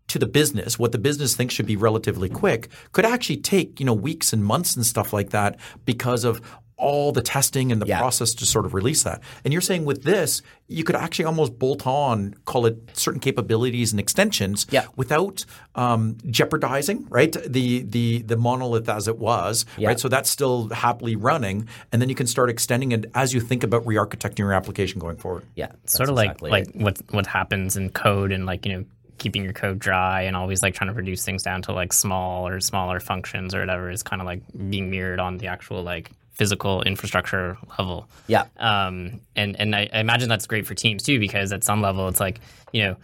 to 0.07 0.19
the 0.19 0.27
business, 0.27 0.77
what 0.77 0.91
the 0.91 0.97
business 0.97 1.35
thinks 1.35 1.53
should 1.53 1.65
be 1.65 1.75
relatively 1.75 2.29
quick, 2.29 2.69
could 2.91 3.05
actually 3.05 3.37
take 3.37 3.79
you 3.79 3.85
know 3.85 3.93
weeks 3.93 4.31
and 4.33 4.45
months 4.45 4.75
and 4.75 4.85
stuff 4.85 5.11
like 5.13 5.31
that 5.31 5.59
because 5.85 6.23
of 6.23 6.41
all 6.77 7.11
the 7.11 7.21
testing 7.21 7.71
and 7.71 7.81
the 7.81 7.85
yeah. 7.85 7.99
process 7.99 8.33
to 8.35 8.45
sort 8.45 8.65
of 8.65 8.73
release 8.73 9.03
that. 9.03 9.21
And 9.43 9.53
you're 9.53 9.61
saying 9.61 9.85
with 9.85 10.03
this, 10.03 10.41
you 10.67 10.83
could 10.83 10.95
actually 10.95 11.25
almost 11.25 11.57
bolt 11.57 11.85
on, 11.87 12.33
call 12.45 12.65
it 12.65 12.77
certain 12.93 13.19
capabilities 13.19 13.91
and 13.93 13.99
extensions, 13.99 14.65
yeah. 14.71 14.87
without 14.95 15.45
um, 15.75 16.17
jeopardizing, 16.29 17.07
right? 17.09 17.31
The 17.31 17.83
the 17.83 18.23
the 18.23 18.35
monolith 18.35 18.89
as 18.89 19.07
it 19.07 19.17
was, 19.17 19.65
yeah. 19.77 19.89
right? 19.89 19.99
So 19.99 20.09
that's 20.09 20.29
still 20.29 20.69
happily 20.69 21.15
running, 21.15 21.67
and 21.91 22.01
then 22.01 22.09
you 22.09 22.15
can 22.15 22.27
start 22.27 22.49
extending 22.49 22.91
it 22.91 23.05
as 23.13 23.33
you 23.33 23.39
think 23.39 23.63
about 23.63 23.85
re-architecting 23.85 24.39
your 24.39 24.53
application 24.53 24.99
going 24.99 25.17
forward. 25.17 25.45
Yeah, 25.55 25.71
sort 25.85 26.09
of 26.09 26.17
exactly 26.17 26.49
like 26.49 26.67
like 26.67 26.75
what 26.75 27.01
what 27.11 27.27
happens 27.27 27.77
in 27.77 27.89
code 27.89 28.31
and 28.31 28.45
like 28.45 28.65
you 28.65 28.73
know 28.73 28.85
keeping 29.17 29.43
your 29.43 29.53
code 29.53 29.79
dry 29.79 30.23
and 30.23 30.35
always 30.35 30.61
like 30.61 30.73
trying 30.73 30.89
to 30.89 30.93
reduce 30.93 31.23
things 31.23 31.43
down 31.43 31.61
to 31.61 31.71
like 31.71 31.93
small 31.93 32.47
or 32.47 32.59
smaller 32.59 32.99
functions 32.99 33.55
or 33.55 33.61
whatever 33.61 33.89
is 33.89 34.03
kind 34.03 34.21
of 34.21 34.25
like 34.25 34.41
being 34.69 34.89
mirrored 34.91 35.19
on 35.19 35.37
the 35.37 35.47
actual 35.47 35.83
like 35.83 36.11
physical 36.35 36.81
infrastructure 36.83 37.57
level. 37.79 38.07
Yeah. 38.27 38.45
Um, 38.57 39.21
and 39.35 39.59
and 39.59 39.75
I, 39.75 39.89
I, 39.91 39.99
imagine 39.99 40.29
that's 40.29 40.47
great 40.47 40.67
for 40.67 40.75
teams 40.75 41.03
too 41.03 41.19
because 41.19 41.51
at 41.51 41.63
some 41.63 41.81
level 41.81 42.07
it's 42.07 42.19
like 42.19 42.39
you 42.71 42.83
know 42.83 42.97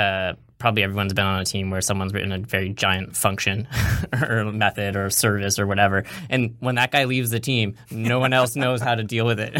uh, 0.00 0.34
probably 0.58 0.82
everyone's 0.82 1.12
been 1.12 1.24
on 1.24 1.40
a 1.40 1.44
team 1.44 1.70
where 1.70 1.80
someone's 1.80 2.12
written 2.12 2.32
a 2.32 2.38
very 2.38 2.70
giant 2.70 3.16
function 3.16 3.68
or 4.22 4.44
method 4.52 4.96
or 4.96 5.10
service 5.10 5.58
or 5.58 5.66
whatever, 5.66 6.04
and 6.30 6.56
when 6.60 6.76
that 6.76 6.90
guy 6.90 7.04
leaves 7.04 7.30
the 7.30 7.40
team, 7.40 7.74
no 7.90 8.18
one 8.18 8.32
else 8.32 8.56
knows 8.56 8.80
how 8.80 8.94
to 8.94 9.04
deal 9.04 9.26
with 9.26 9.38
it. 9.40 9.54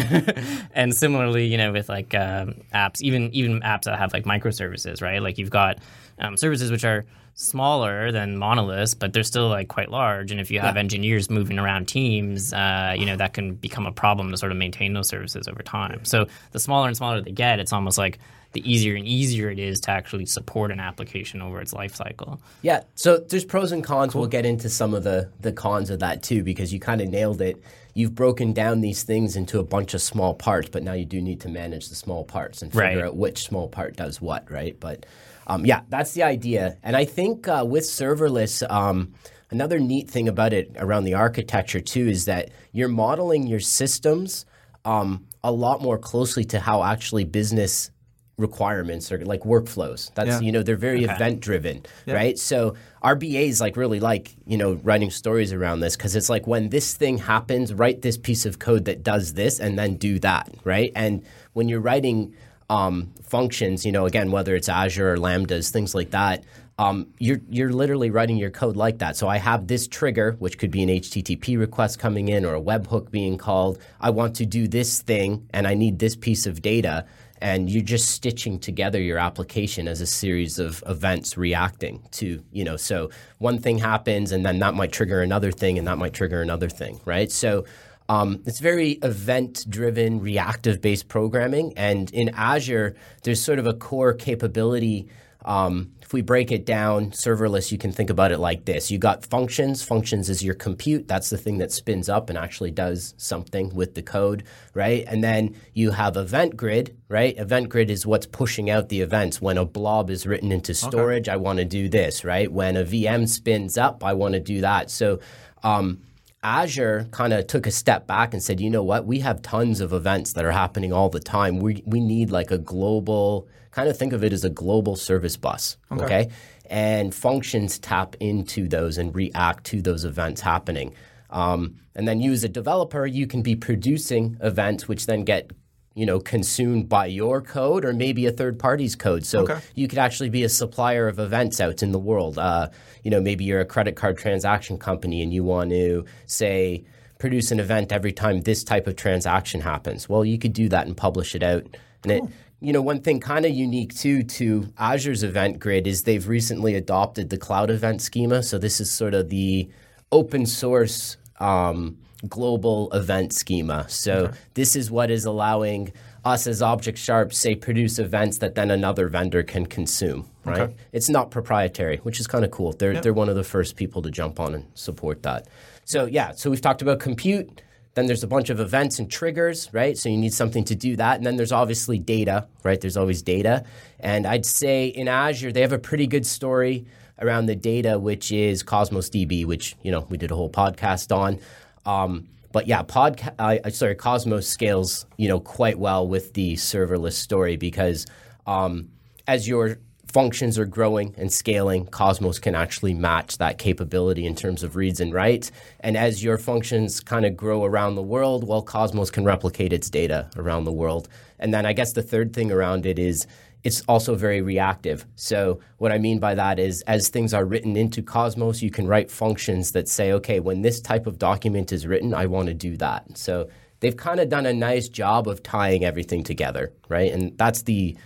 and 0.73 0.95
similarly, 0.95 1.45
you 1.45 1.57
know, 1.57 1.71
with 1.71 1.89
like 1.89 2.13
um, 2.15 2.55
apps, 2.73 3.01
even 3.01 3.33
even 3.33 3.61
apps 3.61 3.83
that 3.83 3.97
have 3.97 4.11
like 4.13 4.25
microservices, 4.25 5.01
right? 5.01 5.21
Like 5.21 5.37
you've 5.37 5.49
got 5.49 5.79
um, 6.19 6.35
services 6.35 6.71
which 6.71 6.83
are 6.83 7.05
smaller 7.39 8.11
than 8.11 8.37
monoliths, 8.37 8.93
but 8.93 9.13
they're 9.13 9.23
still 9.23 9.47
like 9.47 9.69
quite 9.69 9.89
large. 9.89 10.29
And 10.29 10.41
if 10.41 10.51
you 10.51 10.59
have 10.59 10.75
yeah. 10.75 10.81
engineers 10.81 11.29
moving 11.29 11.57
around 11.57 11.87
teams, 11.87 12.51
uh, 12.51 12.93
you 12.97 13.05
know 13.05 13.15
that 13.15 13.33
can 13.33 13.55
become 13.55 13.85
a 13.85 13.93
problem 13.93 14.29
to 14.31 14.37
sort 14.37 14.51
of 14.51 14.57
maintain 14.57 14.93
those 14.93 15.07
services 15.07 15.47
over 15.47 15.63
time. 15.63 16.03
So 16.03 16.27
the 16.51 16.59
smaller 16.59 16.87
and 16.87 16.97
smaller 16.97 17.21
they 17.21 17.31
get, 17.31 17.59
it's 17.59 17.71
almost 17.71 17.97
like 17.97 18.19
the 18.51 18.69
easier 18.69 18.95
and 18.95 19.07
easier 19.07 19.49
it 19.49 19.57
is 19.57 19.79
to 19.81 19.91
actually 19.91 20.25
support 20.25 20.69
an 20.71 20.81
application 20.81 21.41
over 21.41 21.61
its 21.61 21.71
life 21.71 21.95
cycle. 21.95 22.41
Yeah. 22.61 22.81
So 22.95 23.17
there's 23.17 23.45
pros 23.45 23.71
and 23.71 23.83
cons. 23.83 24.11
Cool. 24.11 24.21
We'll 24.21 24.29
get 24.29 24.45
into 24.45 24.67
some 24.69 24.93
of 24.93 25.03
the 25.03 25.29
the 25.39 25.53
cons 25.53 25.89
of 25.89 25.99
that 25.99 26.21
too, 26.21 26.43
because 26.43 26.73
you 26.73 26.79
kind 26.81 26.99
of 26.99 27.07
nailed 27.07 27.39
it. 27.39 27.63
You've 27.93 28.15
broken 28.15 28.51
down 28.51 28.81
these 28.81 29.03
things 29.03 29.37
into 29.37 29.59
a 29.59 29.63
bunch 29.63 29.93
of 29.93 30.01
small 30.01 30.33
parts, 30.33 30.69
but 30.69 30.83
now 30.83 30.93
you 30.93 31.05
do 31.05 31.21
need 31.21 31.39
to 31.41 31.49
manage 31.49 31.87
the 31.87 31.95
small 31.95 32.25
parts 32.25 32.61
and 32.61 32.71
figure 32.71 32.83
right. 32.85 33.05
out 33.05 33.15
which 33.15 33.43
small 33.43 33.69
part 33.69 33.95
does 33.95 34.19
what, 34.21 34.49
right? 34.51 34.77
But 34.77 35.05
um, 35.49 35.65
yeah, 35.65 35.81
that's 35.89 36.13
the 36.13 36.23
idea. 36.23 36.77
And 36.83 36.95
I 36.95 37.05
think 37.05 37.47
uh, 37.47 37.65
with 37.67 37.83
serverless, 37.83 38.69
um, 38.71 39.13
another 39.49 39.79
neat 39.79 40.09
thing 40.09 40.29
about 40.29 40.53
it 40.53 40.71
around 40.77 41.05
the 41.05 41.15
architecture 41.15 41.81
too 41.81 42.07
is 42.07 42.25
that 42.25 42.51
you're 42.71 42.87
modeling 42.87 43.47
your 43.47 43.59
systems 43.59 44.45
um, 44.85 45.25
a 45.43 45.51
lot 45.51 45.81
more 45.81 45.97
closely 45.97 46.45
to 46.45 46.59
how 46.59 46.83
actually 46.83 47.25
business 47.25 47.89
requirements 48.37 49.11
or 49.11 49.25
like 49.25 49.41
workflows. 49.41 50.13
That's 50.13 50.29
yeah. 50.29 50.39
you 50.39 50.51
know 50.51 50.63
they're 50.63 50.77
very 50.77 51.03
okay. 51.03 51.13
event 51.13 51.39
driven, 51.41 51.85
yeah. 52.05 52.13
right? 52.13 52.39
So 52.39 52.75
our 53.01 53.15
BAs 53.15 53.59
like 53.59 53.75
really 53.75 53.99
like 53.99 54.35
you 54.45 54.57
know 54.57 54.73
writing 54.83 55.09
stories 55.09 55.51
around 55.51 55.79
this 55.79 55.97
because 55.97 56.15
it's 56.15 56.29
like 56.29 56.47
when 56.47 56.69
this 56.69 56.93
thing 56.93 57.17
happens, 57.17 57.73
write 57.73 58.01
this 58.01 58.17
piece 58.17 58.45
of 58.45 58.59
code 58.59 58.85
that 58.85 59.03
does 59.03 59.33
this 59.33 59.59
and 59.59 59.77
then 59.77 59.95
do 59.95 60.19
that, 60.19 60.53
right? 60.63 60.91
And 60.95 61.23
when 61.53 61.67
you're 61.69 61.81
writing 61.81 62.35
um, 62.69 63.11
functions, 63.23 63.85
you 63.85 63.91
know, 63.91 64.05
again, 64.05 64.31
whether 64.31 64.55
it's 64.55 64.69
Azure 64.69 65.13
or 65.13 65.17
Lambdas, 65.17 65.71
things 65.71 65.95
like 65.95 66.11
that, 66.11 66.43
um, 66.79 67.07
you're 67.19 67.41
you're 67.49 67.73
literally 67.73 68.09
writing 68.09 68.37
your 68.37 68.51
code 68.51 68.77
like 68.77 68.99
that. 68.99 69.17
So 69.17 69.27
I 69.27 69.37
have 69.37 69.67
this 69.67 69.85
trigger, 69.85 70.37
which 70.39 70.57
could 70.57 70.71
be 70.71 70.81
an 70.81 70.87
HTTP 70.87 71.59
request 71.59 71.99
coming 71.99 72.29
in 72.29 72.45
or 72.45 72.55
a 72.55 72.61
webhook 72.61 73.11
being 73.11 73.37
called. 73.37 73.79
I 73.99 74.11
want 74.11 74.35
to 74.37 74.45
do 74.45 74.65
this 74.65 75.01
thing, 75.01 75.49
and 75.53 75.67
I 75.67 75.73
need 75.73 75.99
this 75.99 76.15
piece 76.15 76.47
of 76.47 76.61
data. 76.61 77.05
And 77.41 77.69
you're 77.69 77.83
just 77.83 78.09
stitching 78.09 78.59
together 78.59 79.01
your 79.01 79.17
application 79.17 79.87
as 79.87 80.01
a 80.01 80.05
series 80.05 80.59
of 80.59 80.83
events 80.87 81.37
reacting 81.37 82.03
to, 82.11 82.43
you 82.51 82.65
know, 82.65 82.75
so 82.75 83.11
one 83.37 83.59
thing 83.59 83.77
happens, 83.77 84.33
and 84.33 84.45
then 84.45 84.59
that 84.59 84.73
might 84.73 84.91
trigger 84.91 85.21
another 85.21 85.51
thing, 85.51 85.77
and 85.77 85.87
that 85.87 85.97
might 85.97 86.13
trigger 86.13 86.41
another 86.41 86.67
thing, 86.67 86.99
right? 87.05 87.31
So 87.31 87.63
um, 88.09 88.41
it's 88.47 88.59
very 88.59 88.93
event 89.03 89.65
driven, 89.69 90.19
reactive 90.19 90.81
based 90.81 91.07
programming. 91.07 91.73
And 91.77 92.11
in 92.11 92.29
Azure, 92.29 92.95
there's 93.21 93.41
sort 93.41 93.59
of 93.59 93.67
a 93.67 93.73
core 93.73 94.13
capability. 94.13 95.07
Um, 95.45 95.91
if 96.01 96.11
we 96.11 96.23
break 96.23 96.51
it 96.51 96.65
down, 96.65 97.11
serverless, 97.11 97.71
you 97.71 97.77
can 97.77 97.91
think 97.91 98.09
about 98.09 98.31
it 98.31 98.39
like 98.39 98.65
this. 98.65 98.89
You 98.89 98.97
got 98.97 99.27
functions. 99.27 99.83
Functions 99.83 100.27
is 100.27 100.43
your 100.43 100.55
compute. 100.55 101.07
That's 101.07 101.29
the 101.29 101.37
thing 101.37 101.59
that 101.59 101.71
spins 101.71 102.09
up 102.09 102.29
and 102.29 102.37
actually 102.37 102.71
does 102.71 103.13
something 103.17 103.75
with 103.75 103.93
the 103.93 104.01
code, 104.01 104.43
right? 104.73 105.05
And 105.07 105.23
then 105.23 105.55
you 105.73 105.91
have 105.91 106.17
event 106.17 106.57
grid, 106.57 106.97
right? 107.09 107.37
Event 107.37 107.69
grid 107.69 107.91
is 107.91 108.07
what's 108.07 108.25
pushing 108.25 108.71
out 108.71 108.89
the 108.89 109.01
events. 109.01 109.39
When 109.39 109.59
a 109.59 109.65
blob 109.65 110.09
is 110.09 110.25
written 110.25 110.51
into 110.51 110.73
storage, 110.73 111.29
okay. 111.29 111.33
I 111.33 111.37
want 111.37 111.59
to 111.59 111.65
do 111.65 111.87
this, 111.87 112.25
right? 112.25 112.51
When 112.51 112.75
a 112.75 112.83
VM 112.83 113.29
spins 113.29 113.77
up, 113.77 114.03
I 114.03 114.13
want 114.13 114.33
to 114.33 114.39
do 114.39 114.61
that. 114.61 114.89
So 114.89 115.19
um, 115.63 116.01
Azure 116.43 117.07
kind 117.11 117.33
of 117.33 117.47
took 117.47 117.67
a 117.67 117.71
step 117.71 118.07
back 118.07 118.33
and 118.33 118.41
said, 118.41 118.59
you 118.59 118.69
know 118.69 118.83
what, 118.83 119.05
we 119.05 119.19
have 119.19 119.41
tons 119.41 119.81
of 119.81 119.91
events 119.91 120.33
that 120.33 120.45
are 120.45 120.51
happening 120.51 120.93
all 120.93 121.09
the 121.09 121.19
time. 121.19 121.59
We, 121.59 121.83
we 121.85 121.99
need 121.99 122.31
like 122.31 122.51
a 122.51 122.57
global, 122.57 123.47
kind 123.71 123.89
of 123.89 123.97
think 123.97 124.13
of 124.13 124.23
it 124.23 124.31
as 124.31 124.45
a 124.45 124.49
global 124.49 124.95
service 124.95 125.35
bus, 125.35 125.77
okay? 125.91 126.03
okay? 126.03 126.29
And 126.67 127.13
functions 127.13 127.77
tap 127.79 128.15
into 128.19 128.67
those 128.67 128.97
and 128.97 129.13
react 129.13 129.65
to 129.65 129.81
those 129.81 130.05
events 130.05 130.39
happening. 130.39 130.93
Um, 131.29 131.75
and 131.93 132.07
then 132.07 132.21
you 132.21 132.31
as 132.31 132.43
a 132.43 132.49
developer, 132.49 133.05
you 133.05 133.27
can 133.27 133.41
be 133.41 133.55
producing 133.55 134.37
events 134.41 134.87
which 134.87 135.05
then 135.05 135.25
get 135.25 135.51
you 135.99 136.05
know 136.05 136.19
consumed 136.19 136.87
by 136.87 137.05
your 137.05 137.41
code 137.41 137.83
or 137.83 137.91
maybe 137.93 138.25
a 138.25 138.31
third 138.31 138.57
party's 138.57 138.95
code. 138.95 139.25
So 139.25 139.41
Okay. 139.41 139.59
you 139.75 139.87
could 139.89 139.99
actually 139.99 140.29
be 140.29 140.43
a 140.43 140.49
supplier 140.49 141.07
of 141.07 141.19
events 141.19 141.59
out 141.59 141.83
in 141.83 141.91
the 141.91 141.99
world. 141.99 142.37
Uh, 142.37 142.69
you 143.03 143.11
know, 143.11 143.19
maybe 143.19 143.43
you're 143.43 143.59
a 143.59 143.65
credit 143.65 143.95
card 143.95 144.17
transaction 144.17 144.77
company 144.77 145.21
and 145.21 145.33
you 145.33 145.43
want 145.43 145.71
to 145.71 146.05
say 146.25 146.85
produce 147.17 147.51
an 147.51 147.59
event 147.59 147.91
every 147.91 148.13
time 148.13 148.41
this 148.41 148.63
type 148.63 148.87
of 148.87 148.95
transaction 148.95 149.59
happens. 149.61 150.07
Well, 150.07 150.23
you 150.23 150.37
could 150.39 150.53
do 150.53 150.69
that 150.69 150.87
and 150.87 150.95
publish 150.95 151.35
it 151.35 151.43
out. 151.43 151.65
And 152.03 152.11
it, 152.13 152.23
you 152.61 152.71
know, 152.71 152.81
one 152.81 153.01
thing 153.01 153.19
kind 153.19 153.45
of 153.45 153.51
unique 153.51 153.93
too 153.93 154.23
to 154.23 154.71
Azure's 154.79 155.23
event 155.23 155.59
grid 155.59 155.85
is 155.85 156.03
they've 156.03 156.27
recently 156.27 156.75
adopted 156.75 157.29
the 157.29 157.37
cloud 157.37 157.69
event 157.69 158.01
schema. 158.01 158.41
So 158.41 158.57
this 158.57 158.79
is 158.79 158.89
sort 158.89 159.13
of 159.13 159.27
the 159.27 159.69
open 160.13 160.45
source 160.45 161.17
um, 161.41 161.97
global 162.27 162.91
event 162.91 163.33
schema. 163.33 163.85
So 163.89 164.31
this 164.53 164.75
is 164.75 164.91
what 164.91 165.09
is 165.09 165.25
allowing 165.25 165.93
us 166.25 166.47
as 166.47 166.61
ObjectSharp 166.61 167.33
say 167.33 167.55
produce 167.55 167.97
events 167.97 168.39
that 168.39 168.55
then 168.55 168.71
another 168.71 169.07
vendor 169.07 169.43
can 169.43 169.65
consume. 169.65 170.29
Right? 170.43 170.75
It's 170.91 171.09
not 171.09 171.29
proprietary, 171.29 171.97
which 171.97 172.19
is 172.19 172.25
kind 172.25 172.43
of 172.43 172.51
cool. 172.51 172.73
They're 172.73 172.99
they're 172.99 173.13
one 173.13 173.29
of 173.29 173.35
the 173.35 173.43
first 173.43 173.75
people 173.75 174.01
to 174.01 174.09
jump 174.09 174.39
on 174.39 174.55
and 174.55 174.65
support 174.73 175.23
that. 175.23 175.47
So 175.85 176.05
yeah, 176.05 176.31
so 176.31 176.49
we've 176.49 176.61
talked 176.61 176.81
about 176.81 176.99
compute. 176.99 177.61
Then 177.95 178.05
there's 178.05 178.23
a 178.23 178.27
bunch 178.27 178.49
of 178.49 178.59
events 178.59 178.99
and 178.99 179.09
triggers, 179.11 179.69
right? 179.73 179.97
So 179.97 180.09
you 180.09 180.17
need 180.17 180.33
something 180.33 180.63
to 180.65 180.75
do 180.75 180.95
that. 180.95 181.17
And 181.17 181.25
then 181.25 181.37
there's 181.37 181.51
obviously 181.51 181.99
data, 181.99 182.47
right? 182.63 182.79
There's 182.79 182.97
always 182.97 183.21
data. 183.21 183.63
And 183.99 184.25
I'd 184.25 184.45
say 184.45 184.87
in 184.87 185.07
Azure, 185.07 185.51
they 185.51 185.61
have 185.61 185.73
a 185.73 185.79
pretty 185.79 186.07
good 186.07 186.25
story 186.25 186.85
around 187.19 187.47
the 187.47 187.55
data, 187.55 187.99
which 187.99 188.31
is 188.31 188.63
Cosmos 188.63 189.09
DB, 189.09 189.45
which, 189.45 189.75
you 189.81 189.91
know, 189.91 190.05
we 190.09 190.17
did 190.17 190.31
a 190.31 190.35
whole 190.35 190.49
podcast 190.49 191.13
on. 191.15 191.39
Um, 191.85 192.27
but 192.51 192.67
yeah, 192.67 192.83
podca- 192.83 193.35
I 193.39 193.59
I- 193.63 193.69
sorry, 193.69 193.95
Cosmos 193.95 194.47
scales, 194.47 195.05
you 195.17 195.27
know, 195.27 195.39
quite 195.39 195.77
well 195.79 196.07
with 196.07 196.33
the 196.33 196.55
serverless 196.55 197.13
story 197.13 197.57
because 197.57 198.05
um, 198.47 198.89
as 199.27 199.47
your 199.47 199.77
functions 200.11 200.57
are 200.57 200.65
growing 200.65 201.13
and 201.17 201.31
scaling, 201.31 201.85
Cosmos 201.85 202.39
can 202.39 202.55
actually 202.55 202.95
match 202.95 203.37
that 203.37 203.59
capability 203.59 204.25
in 204.25 204.35
terms 204.35 204.63
of 204.63 204.75
reads 204.75 204.99
and 204.99 205.13
writes. 205.13 205.51
And 205.81 205.95
as 205.95 206.23
your 206.23 206.39
functions 206.39 206.99
kind 206.99 207.25
of 207.25 207.37
grow 207.37 207.63
around 207.63 207.93
the 207.93 208.01
world, 208.01 208.47
well, 208.47 208.63
Cosmos 208.63 209.11
can 209.11 209.23
replicate 209.23 209.71
its 209.71 209.87
data 209.89 210.29
around 210.35 210.63
the 210.63 210.71
world. 210.71 211.07
And 211.37 211.53
then 211.53 211.65
I 211.65 211.73
guess 211.73 211.93
the 211.93 212.01
third 212.01 212.33
thing 212.33 212.51
around 212.51 212.87
it 212.87 212.97
is 212.97 213.27
it's 213.63 213.81
also 213.87 214.15
very 214.15 214.41
reactive. 214.41 215.05
So 215.15 215.59
what 215.77 215.91
I 215.91 215.97
mean 215.97 216.19
by 216.19 216.35
that 216.35 216.59
is 216.59 216.81
as 216.83 217.09
things 217.09 217.33
are 217.33 217.45
written 217.45 217.75
into 217.75 218.01
Cosmos, 218.01 218.61
you 218.61 218.71
can 218.71 218.87
write 218.87 219.11
functions 219.11 219.73
that 219.73 219.87
say, 219.89 220.13
okay, 220.13 220.39
when 220.39 220.61
this 220.61 220.79
type 220.79 221.07
of 221.07 221.19
document 221.19 221.71
is 221.71 221.85
written, 221.85 222.13
I 222.13 222.25
want 222.25 222.47
to 222.47 222.53
do 222.53 222.77
that. 222.77 223.17
So 223.17 223.49
they've 223.81 223.97
kind 223.97 224.19
of 224.19 224.29
done 224.29 224.45
a 224.45 224.53
nice 224.53 224.87
job 224.87 225.27
of 225.27 225.43
tying 225.43 225.83
everything 225.83 226.23
together, 226.23 226.71
right? 226.87 227.11
And 227.11 227.37
that's 227.37 227.63
the 227.63 227.97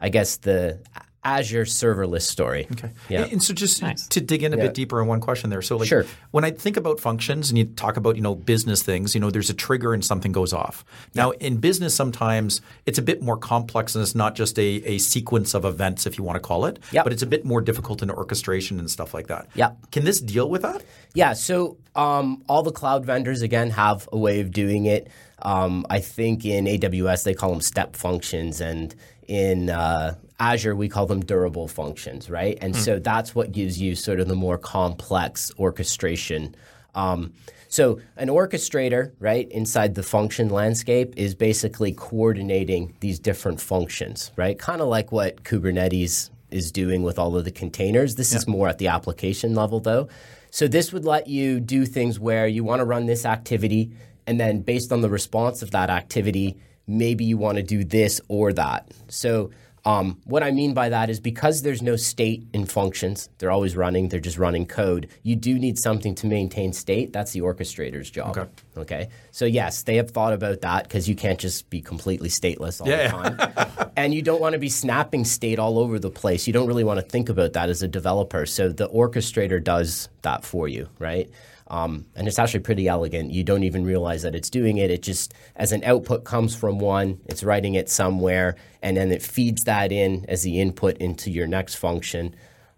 I 0.00 0.08
guess 0.08 0.36
the 0.38 0.80
Azure 1.24 1.64
serverless 1.64 2.22
story. 2.22 2.66
Okay. 2.72 2.90
Yeah. 3.08 3.24
And 3.30 3.40
so 3.40 3.54
just 3.54 3.80
Nice. 3.80 4.08
to 4.08 4.20
dig 4.20 4.42
in 4.42 4.52
a 4.52 4.56
bit 4.56 4.74
deeper 4.74 5.00
on 5.00 5.06
one 5.06 5.20
question 5.20 5.50
there. 5.50 5.62
So 5.62 5.76
like 5.76 5.86
Sure. 5.88 6.04
when 6.32 6.44
I 6.44 6.50
think 6.50 6.76
about 6.76 6.98
functions 6.98 7.48
and 7.48 7.56
you 7.56 7.64
talk 7.64 7.96
about, 7.96 8.16
you 8.16 8.22
know, 8.22 8.34
business 8.34 8.82
things, 8.82 9.14
you 9.14 9.20
know, 9.20 9.30
there's 9.30 9.48
a 9.48 9.54
trigger 9.54 9.94
and 9.94 10.04
something 10.04 10.32
goes 10.32 10.52
off. 10.52 10.84
Now 11.14 11.30
in 11.32 11.58
business 11.58 11.94
sometimes 11.94 12.60
it's 12.86 12.98
a 12.98 13.02
bit 13.02 13.22
more 13.22 13.36
complex 13.36 13.94
and 13.94 14.02
it's 14.02 14.16
not 14.16 14.34
just 14.34 14.58
a, 14.58 14.62
a 14.84 14.98
sequence 14.98 15.54
of 15.54 15.64
events 15.64 16.06
if 16.06 16.18
you 16.18 16.24
want 16.24 16.36
to 16.36 16.40
call 16.40 16.64
it, 16.66 16.80
Yep. 16.90 17.04
but 17.04 17.12
it's 17.12 17.22
a 17.22 17.26
bit 17.26 17.44
more 17.44 17.60
difficult 17.60 18.02
in 18.02 18.10
orchestration 18.10 18.80
and 18.80 18.90
stuff 18.90 19.14
like 19.14 19.28
that. 19.28 19.46
Yep. 19.54 19.92
Can 19.92 20.04
this 20.04 20.20
deal 20.20 20.50
with 20.50 20.62
that? 20.62 20.82
Yeah, 21.14 21.34
so 21.34 21.76
um, 21.94 22.42
all 22.48 22.62
the 22.64 22.72
cloud 22.72 23.04
vendors 23.06 23.42
again 23.42 23.70
have 23.70 24.08
a 24.12 24.18
way 24.18 24.40
of 24.40 24.50
doing 24.50 24.86
it. 24.86 25.08
Um, 25.40 25.86
I 25.90 26.00
think 26.00 26.44
in 26.44 26.64
AWS 26.66 27.22
they 27.24 27.34
call 27.34 27.50
them 27.50 27.60
step 27.60 27.96
functions, 27.96 28.60
and 28.60 28.94
in 29.28 29.70
uh, 29.70 30.14
Azure 30.40 30.74
we 30.74 30.88
call 30.88 31.06
them 31.06 31.20
durable 31.20 31.68
functions, 31.68 32.28
right? 32.28 32.58
And 32.60 32.74
so 32.74 32.98
that's 32.98 33.34
what 33.34 33.52
gives 33.52 33.80
you 33.80 33.94
sort 33.94 34.20
of 34.20 34.28
the 34.28 34.34
more 34.34 34.58
complex 34.58 35.52
orchestration. 35.58 36.54
Um, 36.94 37.32
so 37.68 38.00
an 38.16 38.28
orchestrator, 38.28 39.12
right, 39.18 39.50
inside 39.50 39.94
the 39.94 40.02
function 40.02 40.50
landscape 40.50 41.14
is 41.16 41.34
basically 41.34 41.92
coordinating 41.92 42.94
these 43.00 43.18
different 43.18 43.60
functions, 43.60 44.30
right? 44.36 44.58
Kind 44.58 44.82
of 44.82 44.88
like 44.88 45.10
what 45.10 45.42
Kubernetes 45.44 46.28
is 46.50 46.70
doing 46.70 47.02
with 47.02 47.18
all 47.18 47.34
of 47.34 47.44
the 47.44 47.50
containers. 47.50 48.16
This 48.16 48.34
is 48.34 48.46
more 48.46 48.68
at 48.68 48.76
the 48.76 48.88
application 48.88 49.54
level, 49.54 49.80
though. 49.80 50.08
So 50.50 50.68
this 50.68 50.92
would 50.92 51.06
let 51.06 51.28
you 51.28 51.60
do 51.60 51.86
things 51.86 52.20
where 52.20 52.46
you 52.46 52.62
want 52.62 52.80
to 52.80 52.84
run 52.84 53.06
this 53.06 53.24
activity, 53.24 53.90
and 54.26 54.38
then 54.38 54.60
based 54.60 54.92
on 54.92 55.00
the 55.00 55.08
response 55.08 55.62
of 55.62 55.70
that 55.70 55.88
activity, 55.88 56.58
maybe 56.86 57.24
you 57.24 57.38
want 57.38 57.56
to 57.56 57.62
do 57.62 57.84
this 57.84 58.20
or 58.28 58.52
that. 58.52 58.90
So 59.08 59.50
um, 59.84 60.20
what 60.24 60.42
I 60.44 60.52
mean 60.52 60.74
by 60.74 60.88
that 60.90 61.10
is 61.10 61.18
because 61.18 61.62
there's 61.62 61.82
no 61.82 61.96
state 61.96 62.46
in 62.52 62.66
functions, 62.66 63.28
they're 63.38 63.50
always 63.50 63.76
running, 63.76 64.08
they're 64.08 64.20
just 64.20 64.38
running 64.38 64.64
code. 64.64 65.08
You 65.24 65.34
do 65.34 65.58
need 65.58 65.76
something 65.78 66.14
to 66.16 66.26
maintain 66.26 66.72
state. 66.72 67.12
That's 67.12 67.32
the 67.32 67.40
orchestrator's 67.40 68.08
job. 68.08 68.36
Okay. 68.38 68.50
Okay. 68.76 69.08
So 69.32 69.44
yes, 69.44 69.82
they 69.82 69.96
have 69.96 70.10
thought 70.12 70.32
about 70.32 70.60
that 70.60 70.84
because 70.84 71.08
you 71.08 71.16
can't 71.16 71.38
just 71.38 71.68
be 71.68 71.80
completely 71.80 72.28
stateless 72.28 72.80
all 72.80 72.88
Yeah. 72.88 73.10
the 73.28 73.36
time. 73.38 73.90
and 73.96 74.14
you 74.14 74.22
don't 74.22 74.40
want 74.40 74.52
to 74.52 74.58
be 74.60 74.68
snapping 74.68 75.24
state 75.24 75.58
all 75.58 75.78
over 75.78 75.98
the 75.98 76.10
place. 76.10 76.46
You 76.46 76.52
don't 76.52 76.68
really 76.68 76.84
want 76.84 77.00
to 77.00 77.06
think 77.06 77.28
about 77.28 77.52
that 77.54 77.68
as 77.68 77.82
a 77.82 77.88
developer. 77.88 78.46
So 78.46 78.68
the 78.68 78.88
orchestrator 78.88 79.62
does 79.62 80.08
that 80.22 80.44
for 80.44 80.68
you, 80.68 80.88
right? 81.00 81.28
Um, 81.72 82.04
and 82.14 82.28
it's 82.28 82.38
actually 82.38 82.60
pretty 82.60 82.86
elegant. 82.86 83.30
You 83.30 83.44
don't 83.44 83.62
even 83.62 83.82
realize 83.86 84.20
that 84.22 84.34
it's 84.34 84.50
doing 84.50 84.76
it. 84.76 84.90
It 84.90 85.02
just, 85.02 85.32
as 85.56 85.72
an 85.72 85.82
output 85.84 86.24
comes 86.24 86.54
from 86.54 86.78
one, 86.78 87.18
it's 87.24 87.42
writing 87.42 87.76
it 87.76 87.88
somewhere, 87.88 88.56
and 88.82 88.94
then 88.94 89.10
it 89.10 89.22
feeds 89.22 89.64
that 89.64 89.90
in 89.90 90.26
as 90.28 90.42
the 90.42 90.60
input 90.60 90.98
into 90.98 91.30
your 91.30 91.46
next 91.46 91.76
function. 91.76 92.36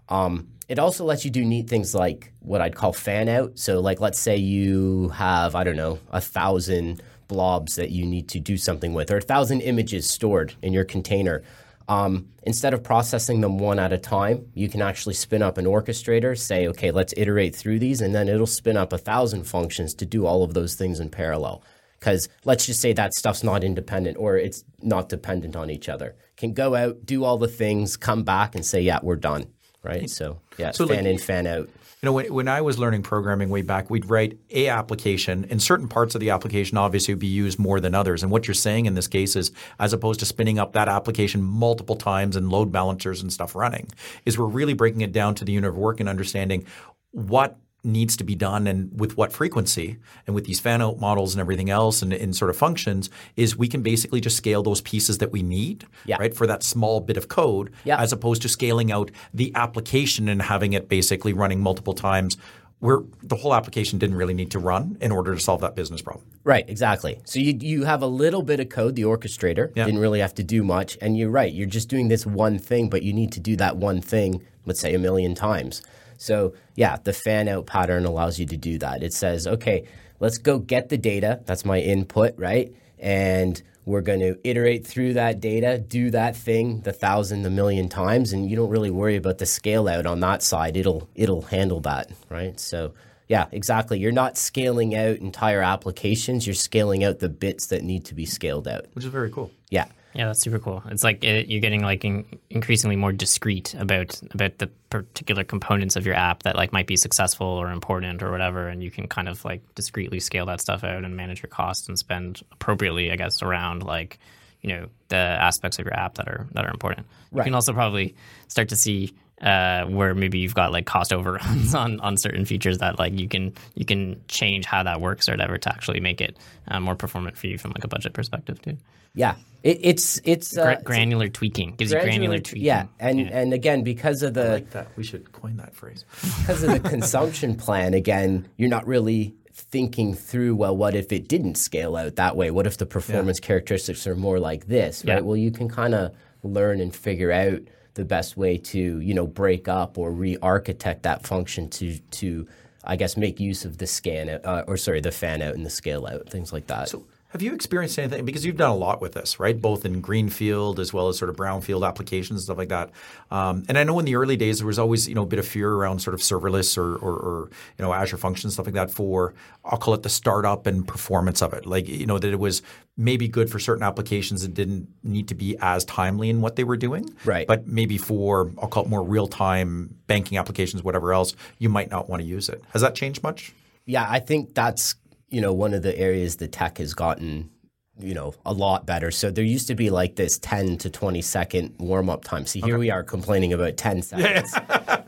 Um, 0.08 0.46
it 0.68 0.78
also 0.78 1.04
lets 1.04 1.24
you 1.24 1.32
do 1.32 1.44
neat 1.44 1.68
things 1.68 1.92
like 1.92 2.32
what 2.38 2.60
I'd 2.60 2.76
call 2.76 2.92
fan 2.92 3.28
out. 3.28 3.58
So, 3.58 3.80
like, 3.80 4.00
let's 4.00 4.18
say 4.18 4.36
you 4.36 5.08
have, 5.08 5.56
I 5.56 5.64
don't 5.64 5.76
know, 5.76 5.98
a 6.12 6.20
thousand 6.20 7.02
blobs 7.26 7.74
that 7.74 7.90
you 7.90 8.06
need 8.06 8.28
to 8.28 8.38
do 8.38 8.56
something 8.56 8.94
with, 8.94 9.10
or 9.10 9.16
a 9.16 9.20
thousand 9.20 9.62
images 9.62 10.08
stored 10.08 10.54
in 10.62 10.72
your 10.72 10.84
container. 10.84 11.42
Um, 11.88 12.28
instead 12.44 12.72
of 12.74 12.82
processing 12.82 13.40
them 13.40 13.58
one 13.58 13.78
at 13.78 13.92
a 13.92 13.98
time, 13.98 14.46
you 14.54 14.68
can 14.68 14.80
actually 14.80 15.14
spin 15.14 15.42
up 15.42 15.58
an 15.58 15.66
orchestrator, 15.66 16.36
say, 16.38 16.66
okay, 16.68 16.90
let's 16.90 17.12
iterate 17.16 17.54
through 17.54 17.78
these, 17.78 18.00
and 18.00 18.14
then 18.14 18.28
it'll 18.28 18.46
spin 18.46 18.76
up 18.76 18.92
a 18.92 18.98
thousand 18.98 19.44
functions 19.44 19.94
to 19.94 20.06
do 20.06 20.24
all 20.26 20.42
of 20.42 20.54
those 20.54 20.74
things 20.74 21.00
in 21.00 21.10
parallel. 21.10 21.62
Because 22.00 22.28
let's 22.44 22.66
just 22.66 22.80
say 22.80 22.92
that 22.94 23.14
stuff's 23.14 23.42
not 23.42 23.64
independent 23.64 24.18
or 24.18 24.36
it's 24.36 24.64
not 24.82 25.08
dependent 25.08 25.56
on 25.56 25.70
each 25.70 25.88
other. 25.88 26.14
Can 26.36 26.52
go 26.52 26.74
out, 26.74 27.06
do 27.06 27.24
all 27.24 27.38
the 27.38 27.48
things, 27.48 27.96
come 27.96 28.24
back, 28.24 28.54
and 28.54 28.64
say, 28.64 28.80
yeah, 28.80 28.98
we're 29.02 29.16
done. 29.16 29.46
Right? 29.82 30.08
So, 30.08 30.40
yeah, 30.58 30.70
So, 30.70 30.86
fan 30.86 31.04
like- 31.04 31.06
in, 31.06 31.18
fan 31.18 31.46
out. 31.46 31.68
You 32.04 32.10
know, 32.10 32.12
when, 32.12 32.34
when 32.34 32.48
I 32.48 32.60
was 32.60 32.78
learning 32.78 33.02
programming 33.02 33.48
way 33.48 33.62
back, 33.62 33.88
we'd 33.88 34.10
write 34.10 34.38
a 34.50 34.68
application, 34.68 35.46
and 35.48 35.62
certain 35.62 35.88
parts 35.88 36.14
of 36.14 36.20
the 36.20 36.28
application 36.28 36.76
obviously 36.76 37.14
would 37.14 37.18
be 37.18 37.26
used 37.26 37.58
more 37.58 37.80
than 37.80 37.94
others. 37.94 38.22
And 38.22 38.30
what 38.30 38.46
you're 38.46 38.52
saying 38.52 38.84
in 38.84 38.92
this 38.92 39.08
case 39.08 39.36
is, 39.36 39.52
as 39.80 39.94
opposed 39.94 40.20
to 40.20 40.26
spinning 40.26 40.58
up 40.58 40.74
that 40.74 40.86
application 40.86 41.42
multiple 41.42 41.96
times 41.96 42.36
and 42.36 42.50
load 42.50 42.70
balancers 42.70 43.22
and 43.22 43.32
stuff 43.32 43.54
running, 43.54 43.88
is 44.26 44.38
we're 44.38 44.44
really 44.44 44.74
breaking 44.74 45.00
it 45.00 45.12
down 45.12 45.34
to 45.36 45.46
the 45.46 45.52
unit 45.52 45.70
of 45.70 45.78
work 45.78 45.98
and 45.98 46.06
understanding 46.06 46.66
what 47.12 47.56
needs 47.84 48.16
to 48.16 48.24
be 48.24 48.34
done 48.34 48.66
and 48.66 48.98
with 48.98 49.16
what 49.16 49.32
frequency 49.32 49.98
and 50.26 50.34
with 50.34 50.44
these 50.46 50.58
fan 50.58 50.80
out 50.80 50.98
models 50.98 51.34
and 51.34 51.40
everything 51.40 51.68
else 51.70 52.00
and, 52.02 52.12
and 52.12 52.34
sort 52.34 52.50
of 52.50 52.56
functions 52.56 53.10
is 53.36 53.56
we 53.56 53.68
can 53.68 53.82
basically 53.82 54.20
just 54.20 54.36
scale 54.36 54.62
those 54.62 54.80
pieces 54.80 55.18
that 55.18 55.30
we 55.30 55.42
need 55.42 55.86
Yeah. 56.06 56.16
right 56.18 56.34
for 56.34 56.46
that 56.46 56.62
small 56.62 57.00
bit 57.00 57.16
of 57.16 57.28
code 57.28 57.70
Yeah. 57.84 58.00
as 58.00 58.12
opposed 58.12 58.42
to 58.42 58.48
scaling 58.48 58.90
out 58.90 59.10
the 59.34 59.52
application 59.54 60.28
and 60.28 60.40
having 60.42 60.72
it 60.72 60.88
basically 60.88 61.32
running 61.32 61.60
multiple 61.60 61.92
times 61.94 62.36
where 62.80 63.00
the 63.22 63.36
whole 63.36 63.54
application 63.54 63.98
didn't 63.98 64.16
really 64.16 64.34
need 64.34 64.50
to 64.50 64.58
run 64.58 64.96
in 65.00 65.10
order 65.12 65.34
to 65.34 65.40
solve 65.40 65.60
that 65.62 65.74
business 65.74 66.02
problem. 66.02 66.24
Right, 66.42 66.68
exactly. 66.68 67.18
So 67.24 67.38
you 67.38 67.56
you 67.60 67.84
have 67.84 68.02
a 68.02 68.06
little 68.06 68.42
bit 68.42 68.60
of 68.60 68.68
code, 68.68 68.94
the 68.96 69.02
orchestrator 69.02 69.70
Yeah. 69.74 69.84
didn't 69.86 70.00
really 70.00 70.20
have 70.20 70.34
to 70.34 70.42
do 70.42 70.62
much, 70.62 70.98
and 71.00 71.16
you're 71.16 71.30
right. 71.30 71.50
You're 71.52 71.66
just 71.66 71.88
doing 71.88 72.08
this 72.08 72.26
one 72.26 72.58
thing, 72.58 72.90
but 72.90 73.02
you 73.02 73.12
need 73.14 73.32
to 73.32 73.40
do 73.40 73.56
that 73.56 73.76
one 73.78 74.00
thing, 74.02 74.42
let's 74.66 74.80
say 74.80 74.92
a 74.94 74.98
million 74.98 75.34
times. 75.34 75.82
So 76.16 76.54
yeah, 76.76 76.96
the 77.02 77.12
fan 77.12 77.48
out 77.48 77.66
pattern 77.66 78.04
allows 78.04 78.38
you 78.38 78.46
to 78.46 78.56
do 78.56 78.78
that. 78.78 79.02
It 79.02 79.12
says, 79.12 79.46
okay, 79.46 79.86
let's 80.20 80.38
go 80.38 80.58
get 80.58 80.88
the 80.88 80.98
data. 80.98 81.40
That's 81.46 81.64
my 81.64 81.80
input, 81.80 82.34
right? 82.38 82.74
And 82.98 83.60
we're 83.86 84.00
going 84.00 84.20
to 84.20 84.38
iterate 84.48 84.86
through 84.86 85.14
that 85.14 85.40
data, 85.40 85.78
do 85.78 86.10
that 86.10 86.36
thing 86.36 86.80
the 86.80 86.92
thousand, 86.92 87.42
the 87.42 87.50
million 87.50 87.88
times, 87.88 88.32
and 88.32 88.48
you 88.48 88.56
don't 88.56 88.70
really 88.70 88.90
worry 88.90 89.16
about 89.16 89.38
the 89.38 89.46
scale 89.46 89.88
out 89.88 90.06
on 90.06 90.20
that 90.20 90.42
side. 90.42 90.76
It'll 90.76 91.08
it'll 91.14 91.42
handle 91.42 91.80
that, 91.80 92.10
right? 92.30 92.58
So 92.58 92.94
yeah, 93.28 93.46
exactly. 93.52 93.98
You're 93.98 94.12
not 94.12 94.36
scaling 94.36 94.94
out 94.94 95.16
entire 95.16 95.62
applications. 95.62 96.46
You're 96.46 96.54
scaling 96.54 97.04
out 97.04 97.18
the 97.18 97.28
bits 97.28 97.66
that 97.68 97.82
need 97.82 98.04
to 98.06 98.14
be 98.14 98.26
scaled 98.26 98.68
out. 98.68 98.86
Which 98.92 99.04
is 99.04 99.10
very 99.10 99.30
cool. 99.30 99.50
Yeah. 99.70 99.86
Yeah, 100.14 100.26
that's 100.26 100.40
super 100.40 100.60
cool. 100.60 100.82
It's 100.90 101.02
like 101.02 101.24
it, 101.24 101.48
you're 101.48 101.60
getting 101.60 101.82
like 101.82 102.04
in, 102.04 102.24
increasingly 102.48 102.94
more 102.94 103.12
discreet 103.12 103.74
about 103.74 104.20
about 104.32 104.58
the 104.58 104.68
particular 104.88 105.42
components 105.42 105.96
of 105.96 106.06
your 106.06 106.14
app 106.14 106.44
that 106.44 106.54
like 106.54 106.72
might 106.72 106.86
be 106.86 106.96
successful 106.96 107.46
or 107.46 107.70
important 107.70 108.22
or 108.22 108.30
whatever, 108.30 108.68
and 108.68 108.82
you 108.82 108.90
can 108.90 109.08
kind 109.08 109.28
of 109.28 109.44
like 109.44 109.62
discreetly 109.74 110.20
scale 110.20 110.46
that 110.46 110.60
stuff 110.60 110.84
out 110.84 111.04
and 111.04 111.16
manage 111.16 111.42
your 111.42 111.50
costs 111.50 111.88
and 111.88 111.98
spend 111.98 112.42
appropriately, 112.52 113.10
I 113.10 113.16
guess, 113.16 113.42
around 113.42 113.82
like 113.82 114.18
you 114.62 114.70
know 114.70 114.86
the 115.08 115.16
aspects 115.16 115.78
of 115.80 115.84
your 115.84 115.94
app 115.94 116.14
that 116.14 116.28
are 116.28 116.46
that 116.52 116.64
are 116.64 116.70
important. 116.70 117.08
You 117.32 117.42
can 117.42 117.54
also 117.54 117.72
probably 117.72 118.14
start 118.46 118.68
to 118.68 118.76
see 118.76 119.12
uh, 119.42 119.84
where 119.86 120.14
maybe 120.14 120.38
you've 120.38 120.54
got 120.54 120.70
like 120.70 120.86
cost 120.86 121.12
overruns 121.12 121.74
on, 121.74 121.98
on 122.00 122.16
certain 122.16 122.44
features 122.44 122.78
that 122.78 123.00
like 123.00 123.18
you 123.18 123.28
can 123.28 123.52
you 123.74 123.84
can 123.84 124.20
change 124.28 124.64
how 124.64 124.84
that 124.84 125.00
works 125.00 125.28
or 125.28 125.32
whatever 125.32 125.58
to 125.58 125.68
actually 125.70 125.98
make 125.98 126.20
it 126.20 126.36
uh, 126.68 126.78
more 126.78 126.94
performant 126.94 127.36
for 127.36 127.48
you 127.48 127.58
from 127.58 127.72
like 127.72 127.82
a 127.82 127.88
budget 127.88 128.12
perspective 128.12 128.62
too. 128.62 128.76
Yeah, 129.14 129.36
it, 129.62 129.80
it's 129.82 130.20
it's 130.24 130.56
uh, 130.56 130.76
granular 130.84 131.28
tweaking 131.28 131.74
gives 131.76 131.92
you 131.92 132.00
granular 132.00 132.38
tweaking. 132.38 132.66
Yeah, 132.66 132.86
and 132.98 133.20
and 133.20 133.52
again 133.52 133.82
because 133.82 134.22
of 134.22 134.34
the 134.34 134.48
like 134.48 134.70
that. 134.70 134.88
We 134.96 135.04
should 135.04 135.32
coin 135.32 135.56
that 135.56 135.74
phrase. 135.74 136.04
because 136.40 136.62
of 136.62 136.70
the 136.70 136.80
consumption 136.88 137.56
plan, 137.56 137.94
again, 137.94 138.48
you're 138.56 138.68
not 138.68 138.86
really 138.86 139.34
thinking 139.54 140.14
through, 140.14 140.56
well, 140.56 140.76
what 140.76 140.96
if 140.96 141.12
it 141.12 141.28
didn't 141.28 141.54
scale 141.54 141.96
out 141.96 142.16
that 142.16 142.36
way? 142.36 142.50
What 142.50 142.66
if 142.66 142.76
the 142.76 142.86
performance 142.86 143.38
characteristics 143.38 144.06
are 144.06 144.16
more 144.16 144.40
like 144.40 144.66
this, 144.66 145.04
right? 145.04 145.14
Yeah. 145.14 145.20
Well, 145.20 145.36
you 145.36 145.52
can 145.52 145.68
kind 145.68 145.94
of 145.94 146.12
learn 146.42 146.80
and 146.80 146.94
figure 146.94 147.30
out 147.30 147.60
the 147.94 148.04
best 148.04 148.36
way 148.36 148.58
to, 148.58 148.98
you 148.98 149.14
know, 149.14 149.28
break 149.28 149.68
up 149.68 149.96
or 149.96 150.10
re-architect 150.10 151.04
that 151.04 151.24
function 151.24 151.70
to, 151.70 151.98
to 151.98 152.48
I 152.82 152.96
guess, 152.96 153.16
make 153.16 153.40
use 153.40 153.64
of 153.64 153.78
the 153.78 153.86
scan 153.86 154.28
out, 154.28 154.44
uh, 154.44 154.64
or 154.66 154.76
sorry, 154.76 155.00
the 155.00 155.12
fan 155.12 155.40
out 155.40 155.54
and 155.54 155.64
the 155.64 155.70
scale 155.70 156.06
out, 156.06 156.28
things 156.28 156.52
like 156.52 156.66
that. 156.66 156.88
So, 156.88 157.06
have 157.34 157.42
you 157.42 157.52
experienced 157.52 157.98
anything? 157.98 158.24
Because 158.24 158.46
you've 158.46 158.56
done 158.56 158.70
a 158.70 158.76
lot 158.76 159.00
with 159.00 159.14
this, 159.14 159.40
right? 159.40 159.60
Both 159.60 159.84
in 159.84 160.00
greenfield 160.00 160.78
as 160.78 160.92
well 160.92 161.08
as 161.08 161.18
sort 161.18 161.28
of 161.28 161.34
brownfield 161.34 161.84
applications, 161.84 162.30
and 162.30 162.40
stuff 162.42 162.58
like 162.58 162.68
that. 162.68 162.90
Um, 163.28 163.64
and 163.68 163.76
I 163.76 163.82
know 163.82 163.98
in 163.98 164.04
the 164.04 164.14
early 164.14 164.36
days 164.36 164.58
there 164.58 164.68
was 164.68 164.78
always 164.78 165.08
you 165.08 165.16
know 165.16 165.24
a 165.24 165.26
bit 165.26 165.40
of 165.40 165.48
fear 165.48 165.68
around 165.68 165.98
sort 165.98 166.14
of 166.14 166.20
serverless 166.20 166.78
or, 166.78 166.94
or, 166.94 167.12
or 167.12 167.50
you 167.76 167.84
know 167.84 167.92
Azure 167.92 168.18
Functions 168.18 168.52
stuff 168.54 168.66
like 168.66 168.76
that 168.76 168.92
for 168.92 169.34
I'll 169.64 169.78
call 169.78 169.94
it 169.94 170.04
the 170.04 170.08
startup 170.08 170.68
and 170.68 170.86
performance 170.86 171.42
of 171.42 171.52
it. 171.54 171.66
Like 171.66 171.88
you 171.88 172.06
know 172.06 172.20
that 172.20 172.32
it 172.32 172.38
was 172.38 172.62
maybe 172.96 173.26
good 173.26 173.50
for 173.50 173.58
certain 173.58 173.82
applications 173.82 174.42
that 174.42 174.54
didn't 174.54 174.86
need 175.02 175.26
to 175.26 175.34
be 175.34 175.56
as 175.60 175.84
timely 175.86 176.30
in 176.30 176.40
what 176.40 176.54
they 176.54 176.62
were 176.62 176.76
doing, 176.76 177.12
Right. 177.24 177.48
But 177.48 177.66
maybe 177.66 177.98
for 177.98 178.52
I'll 178.62 178.68
call 178.68 178.84
it 178.84 178.88
more 178.88 179.02
real 179.02 179.26
time 179.26 179.96
banking 180.06 180.38
applications, 180.38 180.84
whatever 180.84 181.12
else, 181.12 181.34
you 181.58 181.68
might 181.68 181.90
not 181.90 182.08
want 182.08 182.22
to 182.22 182.28
use 182.28 182.48
it. 182.48 182.62
Has 182.72 182.82
that 182.82 182.94
changed 182.94 183.24
much? 183.24 183.52
Yeah, 183.86 184.06
I 184.08 184.20
think 184.20 184.54
that's 184.54 184.94
you 185.34 185.40
know 185.40 185.52
one 185.52 185.74
of 185.74 185.82
the 185.82 185.96
areas 185.98 186.36
the 186.36 186.48
tech 186.48 186.78
has 186.78 186.94
gotten 186.94 187.50
you 187.98 188.14
know 188.14 188.34
a 188.44 188.52
lot 188.52 188.86
better. 188.86 189.10
So 189.10 189.30
there 189.30 189.44
used 189.44 189.68
to 189.68 189.74
be 189.74 189.90
like 189.90 190.16
this 190.16 190.38
10 190.38 190.78
to 190.78 190.90
20 190.90 191.22
second 191.22 191.74
warm 191.78 192.10
up 192.10 192.24
time. 192.24 192.46
See, 192.46 192.60
here 192.60 192.78
we 192.78 192.90
are 192.90 193.02
complaining 193.02 193.52
about 193.52 193.76
10 193.76 194.02
seconds, 194.10 194.54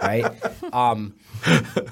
right? 0.01 0.27
Um, 0.73 1.15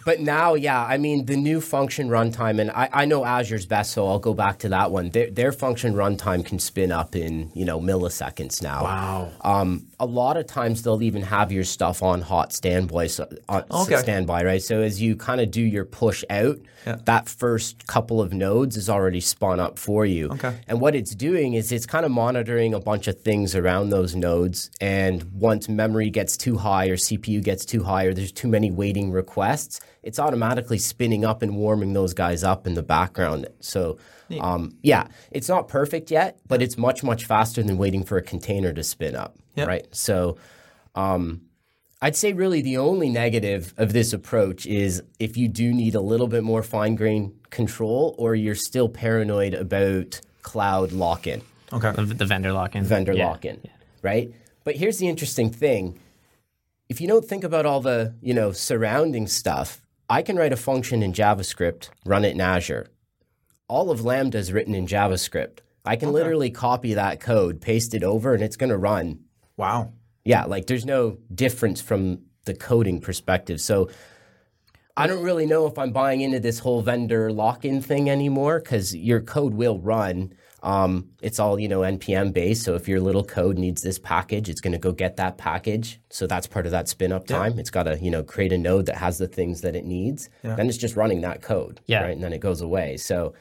but 0.05 0.21
now, 0.21 0.55
yeah, 0.55 0.85
I 0.85 0.99
mean 0.99 1.27
the 1.27 1.37
new 1.37 1.61
function 1.61 2.09
runtime, 2.09 2.61
and 2.61 2.71
I, 2.71 2.89
I 2.93 3.05
know 3.07 3.25
Azure's 3.25 3.67
best, 3.67 3.93
so 3.93 4.07
I'll 4.07 4.19
go 4.19 4.35
back 4.35 4.59
to 4.61 4.69
that 4.71 4.91
one. 4.91 5.11
Their, 5.11 5.31
their 5.31 5.53
function 5.53 5.95
runtime 5.95 6.45
can 6.45 6.59
spin 6.59 6.93
up 6.93 7.17
in 7.17 7.51
you 7.55 7.65
know 7.65 7.81
milliseconds 7.81 8.63
now. 8.63 8.85
Wow. 8.85 9.33
Um, 9.43 9.87
a 10.05 10.07
lot 10.07 10.37
of 10.37 10.47
times 10.47 10.83
they'll 10.83 11.03
even 11.03 11.23
have 11.23 11.51
your 11.51 11.65
stuff 11.65 12.03
on 12.03 12.21
hot 12.21 12.53
standby, 12.53 13.07
so, 13.07 13.27
on 13.49 13.65
Okay. 13.71 13.97
standby, 13.97 14.45
right? 14.45 14.63
So 14.63 14.83
as 14.83 15.01
you 15.01 15.17
kind 15.17 15.41
of 15.41 15.51
do 15.51 15.63
your 15.63 15.87
push 15.87 16.23
out, 16.29 16.59
that 17.07 17.29
first 17.31 17.87
couple 17.87 18.21
of 18.21 18.35
nodes 18.35 18.77
is 18.77 18.91
already 18.91 19.21
spun 19.21 19.59
up 19.59 19.79
for 19.79 20.05
you. 20.05 20.29
Okay. 20.33 20.55
And 20.69 20.81
what 20.83 20.95
it's 20.95 21.15
doing 21.15 21.55
is 21.55 21.73
it's 21.73 21.87
kind 21.87 22.05
of 22.05 22.13
monitoring 22.13 22.75
a 22.75 22.81
bunch 22.81 23.09
of 23.09 23.19
things 23.23 23.55
around 23.55 23.89
those 23.89 24.15
nodes. 24.15 24.71
And 24.81 25.25
once 25.33 25.67
memory 25.69 26.11
gets 26.11 26.37
too 26.37 26.59
high 26.59 26.89
or 26.89 26.97
CPU 26.97 27.43
gets 27.43 27.65
too 27.65 27.83
high 27.85 28.05
or 28.05 28.13
there's 28.13 28.33
too 28.33 28.49
many 28.49 28.71
waiting 28.71 29.11
requests, 29.11 29.81
it's 30.03 30.19
automatically 30.19 30.79
spinning 30.79 31.25
up 31.25 31.41
and 31.43 31.57
warming 31.57 31.95
those 31.95 32.13
guys 32.13 32.45
up 32.45 32.67
in 32.67 32.75
the 32.75 32.83
background. 32.83 33.47
So. 33.61 33.97
Um, 34.41 34.77
yeah, 34.83 35.09
it's 35.31 35.49
not 35.49 35.69
perfect 35.69 36.11
yet, 36.11 36.39
but 36.49 36.61
it's 36.63 36.77
much 36.79 37.03
much 37.03 37.25
faster 37.25 37.63
than 37.63 37.77
waiting 37.79 38.05
for 38.05 38.17
a 38.19 38.23
container 38.23 38.73
to 38.73 38.83
spin 38.83 39.15
up, 39.15 39.37
Yeah. 39.55 39.65
right? 39.67 39.87
So, 39.95 40.37
um, 40.95 41.43
I'd 42.03 42.17
say 42.17 42.33
really 42.33 42.61
the 42.61 42.77
only 42.77 43.09
negative 43.09 43.73
of 43.79 43.93
this 43.93 44.13
approach 44.13 44.67
is 44.67 45.03
if 45.19 45.37
you 45.37 45.49
do 45.49 45.73
need 45.73 45.95
a 45.95 46.01
little 46.01 46.27
bit 46.29 46.43
more 46.45 46.63
fine 46.63 46.95
grained 46.97 47.33
control, 47.51 48.15
or 48.19 48.35
you're 48.35 48.55
still 48.55 48.89
paranoid 48.89 49.55
about 49.55 50.21
cloud 50.43 50.93
lock 50.93 51.27
in, 51.27 51.41
Okay. 51.73 51.93
The, 51.93 52.03
the 52.15 52.27
vendor 52.27 52.53
lock 52.53 52.75
in. 52.77 52.85
vendor 52.85 53.13
Yeah. 53.15 53.29
lock 53.29 53.45
in, 53.45 53.61
right? 54.03 54.33
But 54.65 54.77
here's 54.77 54.99
the 54.99 55.09
interesting 55.09 55.51
thing: 55.51 55.99
if 56.89 57.01
you 57.01 57.09
don't 57.09 57.25
think 57.25 57.45
about 57.45 57.65
all 57.67 57.81
the 57.81 58.15
you 58.21 58.35
know 58.35 58.53
surrounding 58.53 59.27
stuff, 59.27 59.81
I 60.09 60.21
can 60.23 60.37
write 60.37 60.53
a 60.53 60.57
function 60.57 61.03
in 61.03 61.13
JavaScript, 61.13 61.89
run 62.05 62.25
it 62.25 62.33
in 62.35 62.41
Azure. 62.41 62.89
All 63.69 63.91
of 63.91 64.05
Lambda 64.05 64.39
is 64.39 64.53
written 64.53 64.75
in 64.75 64.87
JavaScript. 64.87 65.59
I 65.85 65.97
can 65.97 66.13
literally 66.13 66.51
copy 66.51 66.95
that 66.95 67.21
code, 67.21 67.61
paste 67.61 67.95
it 67.95 68.03
over, 68.03 68.35
and 68.35 68.43
it's 68.43 68.57
going 68.57 68.71
to 68.71 68.77
run 68.79 69.21
Wow. 69.57 69.93
yeah, 70.25 70.45
like 70.45 70.67
there's 70.67 70.85
no 70.87 71.19
difference 71.33 71.81
from 71.81 72.23
the 72.45 72.55
coding 72.55 73.01
perspective. 73.01 73.61
So 73.61 73.89
I 74.97 75.07
don't 75.07 75.23
really 75.23 75.47
know 75.47 75.67
if 75.67 75.79
I'm 75.79 75.93
buying 75.93 76.21
into 76.21 76.41
this 76.41 76.59
whole 76.61 76.81
vendor 76.83 77.33
lock-in 77.33 77.81
thing 77.83 78.09
anymore 78.11 78.61
because 78.61 78.95
your 78.95 79.21
code 79.21 79.55
will 79.55 79.79
run. 79.79 80.33
Um, 80.63 81.11
it's 81.21 81.39
all 81.39 81.59
you 81.59 81.69
know 81.69 81.81
npm 81.81 82.33
based. 82.33 82.63
So 82.65 82.75
if 82.75 82.89
your 82.89 83.01
little 83.01 83.25
code 83.25 83.59
needs 83.59 83.83
this 83.83 83.99
package, 83.99 84.49
it's 84.49 84.61
going 84.63 84.73
to 84.73 84.79
go 84.79 84.93
get 84.93 85.17
that 85.17 85.37
package. 85.37 86.01
So 86.11 86.27
that's 86.27 86.47
part 86.47 86.65
of 86.65 86.73
that 86.73 86.89
spin 86.89 87.13
up 87.13 87.27
time. 87.27 87.59
It's 87.59 87.71
got 87.71 87.83
to 87.85 87.99
you 88.01 88.11
know 88.11 88.23
create 88.23 88.53
a 88.53 88.59
node 88.59 88.87
that 88.87 88.97
has 88.97 89.19
the 89.19 89.29
things 89.29 89.61
that 89.61 89.77
it 89.77 89.85
needs. 89.85 90.31
Then 90.43 90.69
it's 90.69 90.79
just 90.79 90.97
running 90.97 91.21
that 91.21 91.43
code. 91.43 91.81
Yeah. 91.87 92.03
Right, 92.05 92.13
and 92.15 92.23
then 92.25 92.33
it 92.33 92.41
goes 92.41 92.61
away. 92.63 92.97
So 92.97 93.35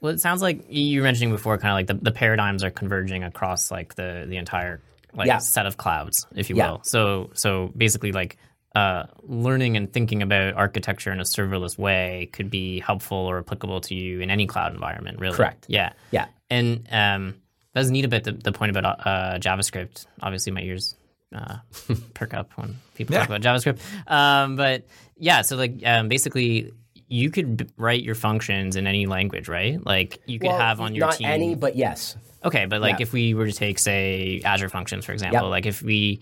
Well, 0.00 0.12
it 0.14 0.20
sounds 0.20 0.40
like 0.42 0.64
you 0.68 1.00
were 1.00 1.04
mentioning 1.04 1.30
before, 1.30 1.58
kind 1.58 1.72
of 1.72 1.76
like 1.76 1.86
the, 1.86 2.02
the 2.04 2.12
paradigms 2.16 2.64
are 2.64 2.70
converging 2.70 3.22
across 3.24 3.70
like 3.70 3.94
the 3.96 4.24
the 4.28 4.36
entire 4.36 4.80
like 5.14 5.26
Yeah. 5.26 5.38
set 5.38 5.66
of 5.66 5.76
clouds, 5.76 6.26
if 6.34 6.48
you 6.50 6.56
Yeah. 6.56 6.70
will. 6.72 6.80
So 6.84 7.30
so 7.34 7.72
basically, 7.76 8.12
like 8.12 8.36
uh, 8.74 9.04
learning 9.24 9.76
and 9.76 9.92
thinking 9.92 10.22
about 10.22 10.54
architecture 10.54 11.10
in 11.12 11.18
a 11.18 11.24
serverless 11.24 11.76
way 11.76 12.28
could 12.32 12.48
be 12.50 12.78
helpful 12.80 13.16
or 13.18 13.38
applicable 13.40 13.80
to 13.80 13.94
you 13.96 14.20
in 14.20 14.30
any 14.30 14.46
cloud 14.46 14.72
environment. 14.72 15.18
Really, 15.18 15.34
Correct. 15.36 15.66
Yeah, 15.68 15.92
yeah, 16.12 16.26
and 16.50 16.86
um, 16.92 17.34
that 17.74 17.80
was 17.80 17.90
neat 17.90 18.04
about 18.04 18.22
the, 18.22 18.30
the 18.32 18.52
point 18.52 18.70
about 18.76 19.04
uh, 19.06 19.38
JavaScript. 19.40 20.06
Obviously, 20.22 20.52
my 20.52 20.60
ears 20.62 20.94
uh, 21.34 21.56
perk 22.14 22.32
up 22.32 22.52
when 22.56 22.76
people 22.94 23.16
talk 23.16 23.26
about 23.28 23.40
JavaScript. 23.42 23.80
Um, 24.10 24.54
but 24.54 24.86
yeah, 25.16 25.42
so 25.42 25.56
like 25.56 25.80
um, 25.84 26.08
basically, 26.08 26.72
you 27.10 27.30
could 27.30 27.56
b- 27.58 27.66
write 27.76 28.02
your 28.02 28.14
functions 28.14 28.76
in 28.76 28.86
any 28.86 29.04
language, 29.06 29.48
right? 29.48 29.84
Like 29.84 30.20
you 30.26 30.38
could 30.38 30.48
Well, 30.48 30.58
have 30.58 30.80
on 30.80 30.94
your 30.94 31.06
not 31.06 31.16
team. 31.16 31.26
any, 31.26 31.54
but 31.56 31.76
yes. 31.76 32.16
Okay, 32.44 32.64
but 32.66 32.80
like 32.80 33.00
Yeah. 33.00 33.02
if 33.02 33.12
we 33.12 33.34
were 33.34 33.46
to 33.46 33.52
take, 33.52 33.78
say, 33.78 34.40
Azure 34.44 34.68
Functions, 34.68 35.04
for 35.04 35.12
example, 35.12 35.42
Yep. 35.42 35.50
like 35.50 35.66
if 35.66 35.82
we, 35.82 36.20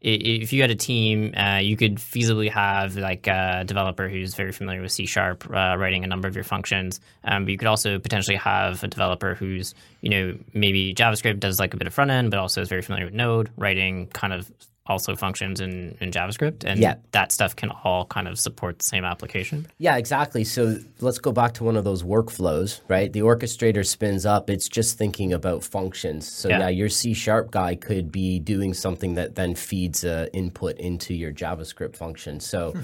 if 0.00 0.50
you 0.54 0.62
had 0.62 0.70
a 0.70 0.74
team, 0.74 1.34
uh, 1.36 1.58
you 1.58 1.76
could 1.76 1.96
feasibly 1.96 2.50
have 2.50 2.96
like 2.96 3.26
a 3.26 3.64
developer 3.66 4.08
who's 4.08 4.34
very 4.34 4.50
familiar 4.50 4.80
with 4.80 4.90
C 4.92 5.04
Sharp 5.04 5.44
uh, 5.50 5.76
writing 5.78 6.04
a 6.04 6.06
number 6.06 6.26
of 6.26 6.34
your 6.34 6.42
functions. 6.42 7.00
Um, 7.22 7.44
but 7.44 7.52
you 7.52 7.58
could 7.58 7.68
also 7.68 7.98
potentially 7.98 8.38
have 8.38 8.82
a 8.82 8.88
developer 8.88 9.34
who's, 9.34 9.74
you 10.00 10.08
know, 10.08 10.38
maybe 10.54 10.94
JavaScript 10.94 11.38
does 11.38 11.60
like 11.60 11.74
a 11.74 11.76
bit 11.76 11.86
of 11.86 11.92
front 11.92 12.10
end, 12.10 12.30
but 12.30 12.40
also 12.40 12.62
is 12.62 12.68
very 12.70 12.80
familiar 12.80 13.04
with 13.04 13.14
Node, 13.14 13.50
writing 13.58 14.06
kind 14.06 14.32
of 14.32 14.50
also 14.86 15.14
functions 15.14 15.60
in, 15.60 15.96
in 16.00 16.10
JavaScript. 16.10 16.64
And 16.64 16.80
Yeah. 16.80 16.94
that 17.12 17.30
stuff 17.32 17.54
can 17.54 17.70
all 17.84 18.06
kind 18.06 18.26
of 18.26 18.38
support 18.40 18.78
the 18.78 18.84
same 18.84 19.04
application. 19.04 19.66
Yeah, 19.78 19.96
exactly. 19.96 20.42
So 20.42 20.78
let's 21.00 21.18
go 21.18 21.30
back 21.32 21.52
to 21.54 21.64
one 21.64 21.76
of 21.76 21.84
those 21.84 22.02
workflows, 22.02 22.80
right? 22.88 23.12
The 23.12 23.20
orchestrator 23.20 23.86
spins 23.86 24.26
up, 24.26 24.50
it's 24.50 24.68
just 24.68 24.98
thinking 24.98 25.32
about 25.32 25.62
functions. 25.62 26.26
So, 26.30 26.48
Yeah. 26.48 26.68
your 26.70 26.88
C 26.88 27.14
sharp 27.14 27.50
guy 27.50 27.76
could 27.76 28.10
be 28.10 28.40
doing 28.40 28.74
something 28.74 29.14
that 29.14 29.34
then 29.36 29.54
feeds 29.54 30.02
input 30.02 30.78
into 30.78 31.14
your 31.14 31.32
JavaScript 31.32 31.94
function. 31.94 32.40
So, 32.40 32.74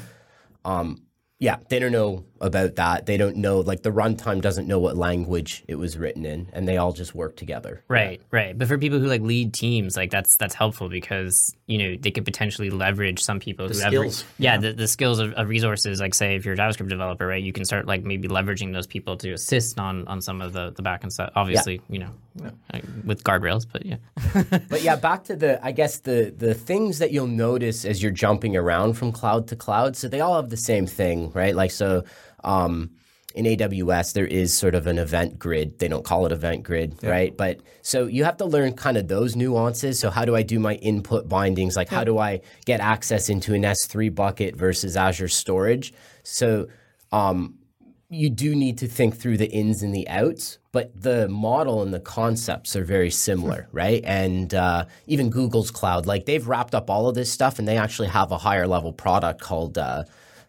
um, 0.65 1.03
yeah, 1.39 1.57
they 1.69 1.79
don't 1.79 1.93
know 1.93 2.25
about 2.41 2.77
that. 2.77 3.07
They 3.07 3.17
don't 3.17 3.37
know, 3.37 3.61
like, 3.61 3.83
the 3.83 3.91
runtime 3.91 4.41
doesn't 4.41 4.67
know 4.67 4.79
what 4.79 4.97
language 4.97 5.65
it 5.69 5.75
was 5.77 5.97
written 5.99 6.25
in, 6.25 6.49
and 6.53 6.67
they 6.67 6.77
all 6.77 6.93
just 6.93 7.15
work 7.15 7.37
together. 7.37 7.83
Right, 7.89 8.21
right. 8.31 8.57
But 8.57 8.69
for 8.69 8.79
people 8.79 8.99
who 8.99 9.07
like 9.07 9.21
lead 9.21 9.53
teams, 9.55 9.97
like 9.97 10.11
that's 10.11 10.37
that's 10.37 10.55
helpful 10.55 10.89
because 10.89 11.55
you 11.67 11.79
know 11.79 11.97
they 12.01 12.11
could 12.11 12.25
potentially 12.25 12.71
leverage 12.71 13.23
some 13.23 13.41
people 13.41 13.69
who 13.69 13.79
have 13.81 13.93
re- 13.93 14.11
skills. 14.11 14.25
yeah, 14.39 14.57
the, 14.57 14.73
the 14.73 14.89
skills 14.89 15.19
of, 15.19 15.33
of 15.35 15.49
resources. 15.49 16.01
Like 16.01 16.15
say 16.15 16.37
if 16.37 16.45
you're 16.45 16.55
a 16.55 16.57
JavaScript 16.57 16.89
developer, 16.89 17.27
right, 17.27 17.43
you 17.43 17.53
can 17.53 17.65
start 17.65 17.87
like 17.87 18.03
maybe 18.03 18.29
leveraging 18.29 18.73
those 18.73 18.87
people 18.87 19.17
to 19.19 19.33
assist 19.33 19.79
on 19.79 20.07
on 20.09 20.21
some 20.21 20.41
of 20.41 20.53
the 20.53 20.71
the 20.71 20.83
backend 20.83 21.13
stuff. 21.13 21.33
Obviously, 21.37 21.81
you 21.89 21.99
know, 21.99 22.11
uh, 22.45 22.81
with 23.05 23.25
guardrails, 23.25 23.67
but 23.71 23.85
yeah. 23.85 23.97
But 24.69 24.83
yeah, 24.83 24.97
back 24.97 25.25
to 25.25 25.37
the 25.37 25.65
I 25.65 25.73
guess 25.73 25.99
the 25.99 26.35
the 26.37 26.55
things 26.55 26.99
that 26.99 27.13
you'll 27.13 27.27
notice 27.27 27.85
as 27.85 28.03
you're 28.03 28.13
jumping 28.13 28.57
around 28.57 28.95
from 28.95 29.13
cloud 29.13 29.49
to 29.49 29.57
cloud. 29.57 29.97
So 29.97 30.09
they 30.09 30.21
all 30.21 30.37
have 30.37 30.51
the 30.51 30.57
same 30.57 30.87
thing, 30.87 31.26
right? 31.35 31.55
Like 31.55 31.71
so 31.71 32.05
um 32.45 32.91
in 33.35 33.45
AWS 33.45 34.15
there 34.15 34.27
is 34.27 34.57
sort 34.57 34.75
of 34.75 34.87
an 34.87 34.99
event 34.99 35.39
grid. 35.39 35.79
They 35.79 35.89
don't 35.89 36.05
call 36.05 36.25
it 36.27 36.33
event 36.33 36.63
grid, 36.63 36.97
right? 37.11 37.37
But 37.37 37.61
so 37.83 38.07
you 38.07 38.25
have 38.25 38.39
to 38.39 38.47
learn 38.47 38.73
kind 38.73 38.97
of 38.97 39.09
those 39.09 39.37
nuances. 39.37 39.99
So 39.99 40.11
how 40.11 40.25
do 40.25 40.35
I 40.35 40.43
do 40.43 40.59
my 40.59 40.75
input 40.77 41.29
bindings? 41.29 41.77
Like 41.77 41.89
how 41.89 42.05
do 42.05 42.19
I 42.19 42.41
get 42.65 42.81
access 42.81 43.29
into 43.29 43.53
an 43.55 43.63
S3 43.63 44.15
bucket 44.15 44.57
versus 44.57 44.97
Azure 44.97 45.29
storage? 45.29 45.93
So 46.23 46.69
um 47.13 47.59
you 48.09 48.31
do 48.31 48.55
need 48.55 48.79
to 48.79 48.87
think 48.87 49.17
through 49.17 49.37
the 49.37 49.51
ins 49.51 49.83
and 49.83 49.95
the 49.95 50.09
outs, 50.09 50.59
but 50.71 51.01
the 51.01 51.29
model 51.29 51.83
and 51.83 51.93
the 51.93 52.01
concepts 52.01 52.77
are 52.77 52.85
very 52.85 53.11
similar, 53.11 53.69
right? 53.73 54.01
And 54.05 54.55
uh, 54.55 54.85
even 55.07 55.29
Google's 55.29 55.73
cloud, 55.73 56.07
like 56.07 56.25
they've 56.25 56.47
wrapped 56.47 56.75
up 56.75 56.89
all 56.89 57.09
of 57.09 57.17
this 57.17 57.33
stuff, 57.33 57.59
and 57.59 57.67
they 57.67 57.77
actually 57.77 58.09
have 58.09 58.31
a 58.31 58.39
higher 58.39 58.67
level 58.67 58.93
product 58.93 59.41
called. 59.41 59.79
Uh, 59.79 60.05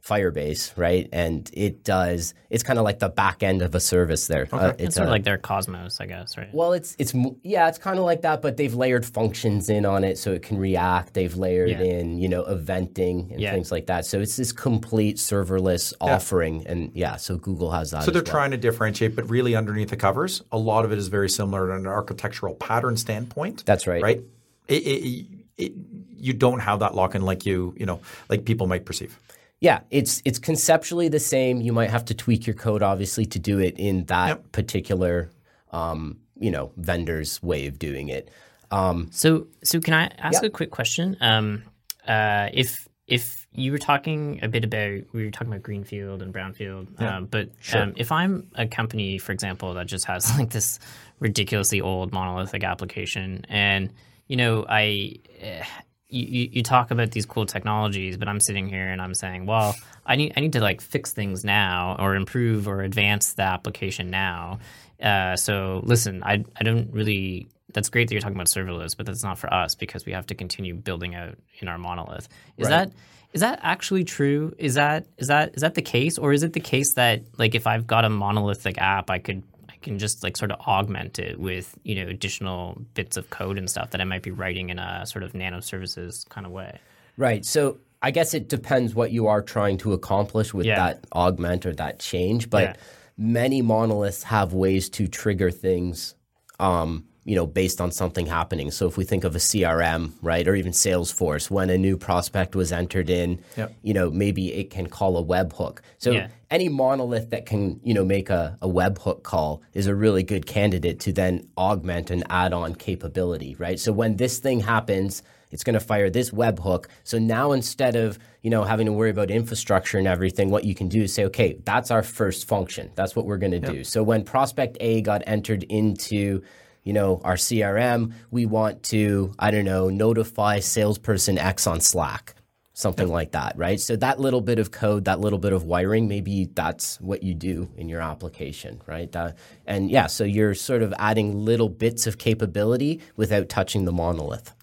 Firebase, 0.07 0.71
right? 0.77 1.09
And 1.11 1.49
it 1.53 1.83
does. 1.83 2.33
It's 2.49 2.63
kind 2.63 2.79
of 2.79 2.85
like 2.85 2.99
the 2.99 3.09
back 3.09 3.43
end 3.43 3.61
of 3.61 3.75
a 3.75 3.79
service 3.79 4.27
there. 4.27 4.47
Uh, 4.51 4.69
it's, 4.69 4.83
it's 4.83 4.95
sort 4.95 5.07
of 5.07 5.11
like 5.11 5.23
their 5.23 5.37
Cosmos, 5.37 5.99
I 5.99 6.05
guess, 6.05 6.37
right? 6.37 6.53
Well, 6.53 6.73
it's 6.73 6.95
it's 6.97 7.13
yeah, 7.43 7.67
it's 7.67 7.77
kind 7.77 7.99
of 7.99 8.05
like 8.05 8.21
that, 8.21 8.41
but 8.41 8.55
they've 8.55 8.73
layered 8.73 9.05
functions 9.05 9.69
in 9.69 9.85
on 9.85 10.03
it 10.03 10.17
so 10.17 10.31
it 10.31 10.43
can 10.43 10.57
react. 10.57 11.13
They've 11.13 11.35
layered 11.35 11.71
yeah. 11.71 11.81
in 11.81 12.17
you 12.17 12.29
know 12.29 12.43
eventing 12.43 13.31
and 13.31 13.41
yeah. 13.41 13.51
things 13.51 13.71
like 13.71 13.87
that. 13.87 14.05
So 14.05 14.19
it's 14.21 14.37
this 14.37 14.51
complete 14.51 15.17
serverless 15.17 15.93
yeah. 16.01 16.15
offering, 16.15 16.65
and 16.67 16.91
yeah, 16.93 17.17
so 17.17 17.37
Google 17.37 17.71
has 17.71 17.91
that. 17.91 18.03
So 18.03 18.11
they're 18.11 18.23
well. 18.23 18.31
trying 18.31 18.51
to 18.51 18.57
differentiate, 18.57 19.15
but 19.15 19.29
really 19.29 19.55
underneath 19.55 19.89
the 19.89 19.97
covers, 19.97 20.41
a 20.51 20.57
lot 20.57 20.85
of 20.85 20.91
it 20.91 20.97
is 20.97 21.09
very 21.09 21.29
similar 21.29 21.69
in 21.71 21.81
an 21.81 21.87
architectural 21.87 22.55
pattern 22.55 22.95
standpoint. 22.95 23.65
That's 23.65 23.87
right. 23.87 24.01
Right. 24.01 24.21
It, 24.69 24.73
it, 24.73 25.25
it, 25.57 25.73
you 26.17 26.33
don't 26.33 26.59
have 26.59 26.79
that 26.79 26.95
lock 26.95 27.15
in 27.15 27.23
like 27.23 27.45
you 27.45 27.73
you 27.77 27.85
know 27.85 27.99
like 28.29 28.45
people 28.45 28.67
might 28.67 28.85
perceive. 28.85 29.19
Yeah, 29.59 29.79
it's 29.89 30.21
it's 30.23 30.37
conceptually 30.37 31.09
the 31.09 31.19
same. 31.19 31.61
You 31.61 31.73
might 31.73 31.89
have 31.89 32.05
to 32.05 32.13
tweak 32.13 32.45
your 32.45 32.55
code, 32.55 32.83
obviously, 32.83 33.25
to 33.27 33.39
do 33.39 33.59
it 33.59 33.75
in 33.79 34.05
that 34.05 34.27
yep. 34.27 34.51
particular, 34.51 35.31
um, 35.71 36.17
you 36.35 36.51
know, 36.51 36.71
vendor's 36.77 37.41
way 37.41 37.65
of 37.65 37.79
doing 37.79 38.09
it. 38.09 38.29
Um, 38.69 39.09
so, 39.11 39.47
so 39.63 39.79
can 39.79 39.93
I 39.93 40.11
ask 40.17 40.41
yeah. 40.41 40.47
a 40.47 40.51
quick 40.51 40.71
question? 40.71 41.17
Um, 41.21 41.63
uh, 42.07 42.49
if 42.53 42.87
if 43.07 43.47
you 43.53 43.71
were 43.71 43.77
talking 43.77 44.39
a 44.43 44.47
bit 44.47 44.63
about 44.63 45.01
we 45.13 45.25
were 45.25 45.31
talking 45.31 45.47
about 45.47 45.63
greenfield 45.63 46.21
and 46.21 46.33
brownfield, 46.33 46.87
yeah. 46.99 47.17
um, 47.17 47.25
but 47.25 47.49
sure. 47.59 47.81
um, 47.81 47.93
if 47.95 48.11
I'm 48.11 48.49
a 48.55 48.67
company, 48.67 49.17
for 49.17 49.31
example, 49.31 49.73
that 49.73 49.87
just 49.87 50.05
has 50.05 50.29
like 50.37 50.51
this 50.51 50.79
ridiculously 51.19 51.81
old 51.81 52.13
monolithic 52.13 52.63
application, 52.63 53.45
and 53.49 53.91
you 54.27 54.35
know, 54.35 54.65
I 54.67 55.15
eh, 55.39 55.63
you, 56.09 56.49
you 56.51 56.63
talk 56.63 56.91
about 56.91 57.11
these 57.11 57.25
cool 57.25 57.45
technologies, 57.45 58.17
but 58.17 58.27
I'm 58.27 58.39
sitting 58.39 58.67
here 58.67 58.87
and 58.87 59.01
I'm 59.01 59.13
saying, 59.13 59.45
well, 59.45 59.75
I 60.05 60.15
need 60.15 60.33
I 60.37 60.39
need 60.39 60.53
to 60.53 60.61
like 60.61 60.81
fix 60.81 61.11
things 61.11 61.43
now 61.43 61.97
or 61.99 62.15
improve 62.15 62.67
or 62.67 62.81
advance 62.81 63.33
the 63.33 63.43
application 63.43 64.09
now. 64.09 64.59
Uh, 65.01 65.35
so 65.35 65.81
listen, 65.83 66.23
I 66.23 66.45
I 66.59 66.63
don't 66.63 66.91
really. 66.91 67.47
That's 67.73 67.89
great 67.89 68.07
that 68.07 68.13
you're 68.13 68.21
talking 68.21 68.37
about 68.37 68.47
serverless, 68.47 68.95
but 68.95 69.05
that's 69.05 69.23
not 69.23 69.37
for 69.37 69.53
us 69.53 69.75
because 69.75 70.05
we 70.05 70.13
have 70.13 70.25
to 70.27 70.35
continue 70.35 70.73
building 70.73 71.15
out 71.15 71.35
in 71.59 71.67
our 71.67 71.77
monolith. 71.77 72.29
Is 72.57 72.69
right. 72.69 72.87
that 72.87 72.91
is 73.33 73.41
that 73.41 73.59
actually 73.61 74.05
true? 74.05 74.55
Is 74.57 74.75
that 74.75 75.05
is 75.17 75.27
that 75.27 75.55
is 75.55 75.61
that 75.61 75.75
the 75.75 75.81
case, 75.81 76.17
or 76.17 76.31
is 76.31 76.43
it 76.43 76.53
the 76.53 76.61
case 76.61 76.93
that 76.93 77.23
like 77.37 77.53
if 77.53 77.67
I've 77.67 77.85
got 77.85 78.05
a 78.05 78.09
monolithic 78.09 78.77
app, 78.77 79.09
I 79.09 79.19
could 79.19 79.43
can 79.81 79.99
just 79.99 80.23
like 80.23 80.37
sort 80.37 80.51
of 80.51 80.59
augment 80.61 81.19
it 81.19 81.39
with 81.39 81.77
you 81.83 81.95
know 81.95 82.09
additional 82.09 82.81
bits 82.93 83.17
of 83.17 83.29
code 83.29 83.57
and 83.57 83.69
stuff 83.69 83.91
that 83.91 84.01
I 84.01 84.03
might 84.03 84.23
be 84.23 84.31
writing 84.31 84.69
in 84.69 84.79
a 84.79 85.05
sort 85.05 85.23
of 85.23 85.33
nano 85.33 85.59
services 85.59 86.25
kind 86.29 86.45
of 86.45 86.51
way. 86.51 86.79
Right. 87.17 87.45
So 87.45 87.77
I 88.01 88.11
guess 88.11 88.33
it 88.33 88.47
depends 88.47 88.93
what 88.93 89.11
you 89.11 89.27
are 89.27 89.41
trying 89.41 89.77
to 89.79 89.93
accomplish 89.93 90.53
with 90.53 90.65
yeah. 90.65 90.75
that 90.75 91.07
augment 91.13 91.65
or 91.65 91.73
that 91.75 91.99
change, 91.99 92.49
but 92.49 92.63
yeah. 92.63 92.73
many 93.17 93.61
monoliths 93.61 94.23
have 94.23 94.53
ways 94.53 94.89
to 94.91 95.07
trigger 95.07 95.51
things. 95.51 96.15
Um, 96.59 97.05
you 97.23 97.35
know, 97.35 97.45
based 97.45 97.81
on 97.81 97.91
something 97.91 98.25
happening. 98.25 98.71
So 98.71 98.87
if 98.87 98.95
we 98.95 99.03
think 99.03 99.25
of 99.25 99.35
a 99.35 99.37
CRM, 99.37 100.13
right, 100.21 100.47
or 100.47 100.55
even 100.55 100.71
Salesforce, 100.71 101.51
when 101.51 101.69
a 101.69 101.77
new 101.77 101.97
prospect 101.97 102.55
was 102.55 102.71
entered 102.71 103.09
in, 103.09 103.43
yep. 103.57 103.75
you 103.81 103.93
know, 103.93 104.09
maybe 104.09 104.53
it 104.53 104.69
can 104.69 104.87
call 104.87 105.17
a 105.17 105.23
webhook. 105.23 105.79
So 105.97 106.11
yeah. 106.11 106.29
Any 106.49 106.69
monolith 106.69 107.29
that 107.31 107.45
can, 107.45 107.79
you 107.83 107.93
know, 107.93 108.05
make 108.05 108.29
a, 108.29 108.57
a 108.61 108.67
webhook 108.67 109.23
call 109.23 109.61
is 109.73 109.87
a 109.87 109.95
really 109.95 110.23
good 110.23 110.45
candidate 110.45 110.99
to 111.01 111.13
then 111.13 111.47
augment 111.57 112.09
and 112.09 112.23
add 112.29 112.53
on 112.53 112.75
capability, 112.75 113.55
right? 113.55 113.79
So 113.79 113.91
when 113.91 114.15
this 114.15 114.39
thing 114.39 114.61
happens, 114.61 115.23
it's 115.51 115.63
going 115.63 115.73
to 115.75 115.79
fire 115.79 116.09
this 116.09 116.31
webhook. 116.31 116.85
So 117.03 117.19
now 117.19 117.51
instead 117.51 117.95
of 117.95 118.19
you 118.41 118.49
know 118.49 118.63
having 118.63 118.85
to 118.85 118.93
worry 118.93 119.09
about 119.09 119.31
infrastructure 119.31 119.97
and 119.97 120.07
everything, 120.07 120.49
what 120.49 120.65
you 120.65 120.75
can 120.75 120.87
do 120.87 121.03
is 121.03 121.13
say, 121.13 121.25
okay, 121.25 121.59
that's 121.65 121.91
our 121.91 122.03
first 122.03 122.47
function. 122.47 122.91
That's 122.95 123.15
what 123.15 123.25
we're 123.25 123.37
going 123.37 123.51
to 123.51 123.59
yep. 123.59 123.71
do. 123.71 123.83
So 123.83 124.03
when 124.03 124.23
prospect 124.23 124.77
A 124.79 125.01
got 125.01 125.23
entered 125.25 125.63
into 125.63 126.43
you 126.83 126.93
know, 126.93 127.19
our 127.25 127.35
CRM, 127.35 128.13
we 128.31 128.45
want 128.45 128.81
to, 128.83 129.33
I 129.37 129.51
don't 129.51 129.65
know, 129.65 129.89
notify 129.89 130.59
salesperson 130.59 131.37
X 131.37 131.67
on 131.67 131.81
Slack, 131.81 132.33
something 132.77 133.07
like 133.07 133.31
that, 133.31 133.57
right? 133.57 133.79
So 133.79 133.95
that 133.95 134.19
little 134.19 134.39
bit 134.39 134.59
of 134.59 134.69
code, 134.69 135.05
that 135.05 135.19
little 135.19 135.39
bit 135.39 135.51
of 135.51 135.63
wiring, 135.63 136.07
maybe 136.07 136.45
that's 136.45 137.01
what 137.01 137.23
you 137.23 137.33
do 137.33 137.67
in 137.75 137.89
your 137.89 138.01
application, 138.01 138.83
right? 138.85 139.13
Uh, 139.15 139.31
and 139.65 139.89
yeah, 139.89 140.05
so 140.05 140.23
you're 140.23 140.53
sort 140.53 140.83
of 140.83 140.93
adding 140.99 141.43
little 141.43 141.69
bits 141.69 142.05
of 142.05 142.19
capability 142.19 143.01
without 143.15 143.49
touching 143.49 143.85
the 143.85 143.91
monolith, 143.91 144.53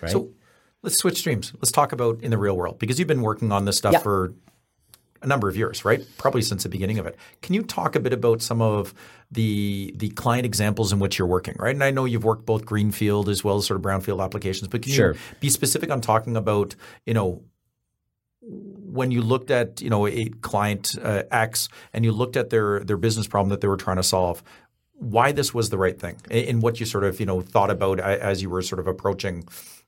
right? 0.00 0.12
So 0.12 0.30
let's 0.82 0.96
switch 0.96 1.18
streams. 1.18 1.52
Let's 1.54 1.72
talk 1.72 1.90
about 1.90 2.22
in 2.22 2.30
the 2.30 2.38
real 2.38 2.56
world 2.56 2.78
because 2.78 3.00
you've 3.00 3.08
been 3.08 3.22
working 3.22 3.50
on 3.50 3.64
this 3.64 3.76
stuff 3.76 3.94
yeah. 3.94 3.98
for 3.98 4.34
a 5.20 5.26
number 5.26 5.48
of 5.48 5.56
years, 5.56 5.84
right? 5.84 6.00
Probably 6.16 6.42
since 6.42 6.62
the 6.62 6.68
beginning 6.68 7.00
of 7.00 7.06
it. 7.06 7.16
Can 7.42 7.54
you 7.54 7.62
talk 7.62 7.96
a 7.96 8.00
bit 8.00 8.12
about 8.12 8.40
some 8.40 8.62
of 8.62 8.94
the 9.32 9.92
the 9.96 10.10
client 10.10 10.46
examples 10.46 10.92
in 10.92 11.00
which 11.00 11.18
you're 11.18 11.26
working, 11.26 11.56
right? 11.58 11.74
And 11.74 11.82
I 11.82 11.90
know 11.90 12.04
you've 12.04 12.22
worked 12.22 12.46
both 12.46 12.64
greenfield 12.64 13.28
as 13.28 13.42
well 13.42 13.56
as 13.56 13.66
sort 13.66 13.78
of 13.78 13.82
brownfield 13.82 14.22
applications, 14.22 14.68
but 14.68 14.82
can 14.82 14.92
sure. 14.92 15.14
you 15.14 15.18
be 15.40 15.48
specific 15.48 15.90
on 15.90 16.00
talking 16.00 16.36
about, 16.36 16.76
you 17.04 17.14
know, 17.14 17.42
when 18.46 19.10
you 19.10 19.22
looked 19.22 19.50
at 19.50 19.80
you 19.80 19.90
know 19.90 20.06
a 20.06 20.28
client 20.42 20.96
uh, 21.02 21.24
X 21.30 21.68
and 21.92 22.04
you 22.04 22.12
looked 22.12 22.36
at 22.36 22.50
their 22.50 22.80
their 22.80 22.96
business 22.96 23.26
problem 23.26 23.50
that 23.50 23.60
they 23.60 23.68
were 23.68 23.76
trying 23.76 23.96
to 23.96 24.02
solve, 24.02 24.42
why 24.92 25.32
this 25.32 25.52
was 25.52 25.70
the 25.70 25.78
right 25.78 25.98
thing, 25.98 26.16
and 26.30 26.62
what 26.62 26.80
you 26.80 26.86
sort 26.86 27.04
of 27.04 27.20
you 27.20 27.26
know 27.26 27.40
thought 27.40 27.70
about 27.70 28.00
as 28.00 28.42
you 28.42 28.50
were 28.50 28.62
sort 28.62 28.78
of 28.78 28.86
approaching 28.86 29.44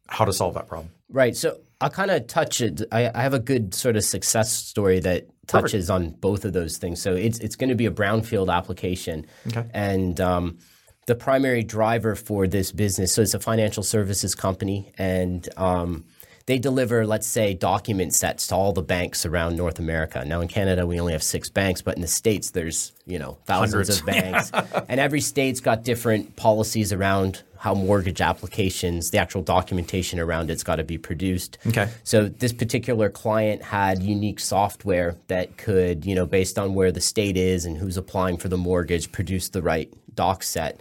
how 0.08 0.24
to 0.24 0.32
solve 0.32 0.54
that 0.54 0.68
problem. 0.68 0.90
Right. 1.08 1.36
So 1.36 1.58
I'll 1.80 1.90
kind 1.90 2.10
of 2.10 2.26
touch 2.26 2.60
it. 2.60 2.82
I, 2.92 3.10
I, 3.14 3.22
have 3.22 3.34
a 3.34 3.38
good 3.38 3.74
sort 3.74 3.96
of 3.96 4.04
success 4.04 4.52
story 4.52 5.00
that 5.00 5.26
touches 5.46 5.88
Perfect. 5.88 5.90
on 5.90 6.10
both 6.20 6.44
of 6.44 6.52
those 6.52 6.78
things. 6.78 7.02
So 7.02 7.14
it's 7.14 7.38
it's 7.40 7.56
going 7.56 7.70
to 7.70 7.74
be 7.74 7.86
a 7.86 7.90
brownfield 7.90 8.52
application, 8.52 9.26
okay. 9.48 9.68
and 9.74 10.20
um, 10.20 10.58
the 11.06 11.14
primary 11.14 11.62
driver 11.62 12.14
for 12.14 12.46
this 12.46 12.72
business. 12.72 13.12
So 13.12 13.22
it's 13.22 13.34
a 13.34 13.40
financial 13.40 13.82
services 13.82 14.34
company, 14.34 14.92
and 14.96 15.48
um, 15.56 16.04
they 16.46 16.58
deliver, 16.58 17.04
let's 17.06 17.26
say, 17.26 17.54
document 17.54 18.14
sets 18.14 18.46
to 18.48 18.54
all 18.54 18.72
the 18.72 18.82
banks 18.82 19.26
around 19.26 19.56
North 19.56 19.80
America. 19.80 20.24
Now 20.24 20.40
in 20.40 20.48
Canada, 20.48 20.86
we 20.86 21.00
only 21.00 21.12
have 21.12 21.22
six 21.22 21.48
banks, 21.48 21.82
but 21.82 21.96
in 21.96 22.02
the 22.02 22.08
states, 22.08 22.50
there's 22.50 22.92
you 23.04 23.18
know 23.18 23.36
thousands 23.44 23.88
Hundreds. 23.88 24.00
of 24.00 24.06
banks, 24.06 24.84
and 24.88 25.00
every 25.00 25.20
state's 25.20 25.60
got 25.60 25.82
different 25.82 26.36
policies 26.36 26.92
around 26.92 27.42
how 27.58 27.74
mortgage 27.74 28.20
applications, 28.20 29.10
the 29.10 29.18
actual 29.18 29.42
documentation 29.42 30.20
around 30.20 30.50
it's 30.50 30.62
got 30.62 30.76
to 30.76 30.84
be 30.84 30.98
produced. 30.98 31.58
Okay. 31.66 31.88
So 32.04 32.28
this 32.28 32.52
particular 32.52 33.10
client 33.10 33.62
had 33.62 34.02
unique 34.02 34.38
software 34.40 35.16
that 35.28 35.56
could, 35.56 36.04
you 36.04 36.14
know, 36.14 36.26
based 36.26 36.58
on 36.58 36.74
where 36.74 36.92
the 36.92 37.00
state 37.00 37.36
is 37.36 37.64
and 37.64 37.76
who's 37.76 37.96
applying 37.96 38.36
for 38.36 38.48
the 38.48 38.58
mortgage, 38.58 39.10
produce 39.10 39.48
the 39.48 39.62
right 39.62 39.92
doc 40.14 40.42
set. 40.42 40.80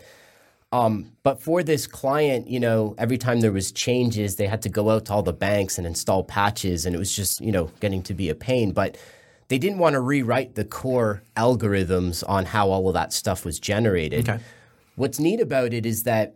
Um, 0.76 1.12
but 1.24 1.42
for 1.42 1.64
this 1.64 1.88
client, 1.88 2.50
you 2.50 2.60
know, 2.60 2.96
every 2.98 3.18
time 3.18 3.40
there 3.40 3.52
was 3.52 3.72
changes, 3.72 4.36
they 4.36 4.48
had 4.48 4.62
to 4.64 4.70
go 4.70 4.90
out 4.90 5.06
to 5.06 5.14
all 5.14 5.24
the 5.24 5.32
banks 5.32 5.78
and 5.78 5.88
install 5.88 6.24
patches, 6.24 6.86
and 6.86 6.94
it 6.94 7.00
was 7.00 7.16
just, 7.16 7.40
you 7.40 7.52
know, 7.52 7.72
getting 7.80 8.04
to 8.04 8.14
be 8.14 8.30
a 8.30 8.36
pain. 8.36 8.74
But 8.74 8.98
they 9.48 9.58
didn't 9.58 9.78
want 9.78 9.94
to 9.94 10.02
rewrite 10.02 10.56
the 10.56 10.66
core 10.66 11.22
algorithms 11.38 12.24
on 12.28 12.46
how 12.46 12.70
all 12.70 12.90
of 12.90 12.94
that 12.94 13.14
stuff 13.14 13.46
was 13.46 13.58
generated. 13.58 14.28
Okay. 14.28 14.44
What's 14.96 15.20
neat 15.20 15.40
about 15.40 15.74
it 15.74 15.86
is 15.86 16.04
that 16.04 16.36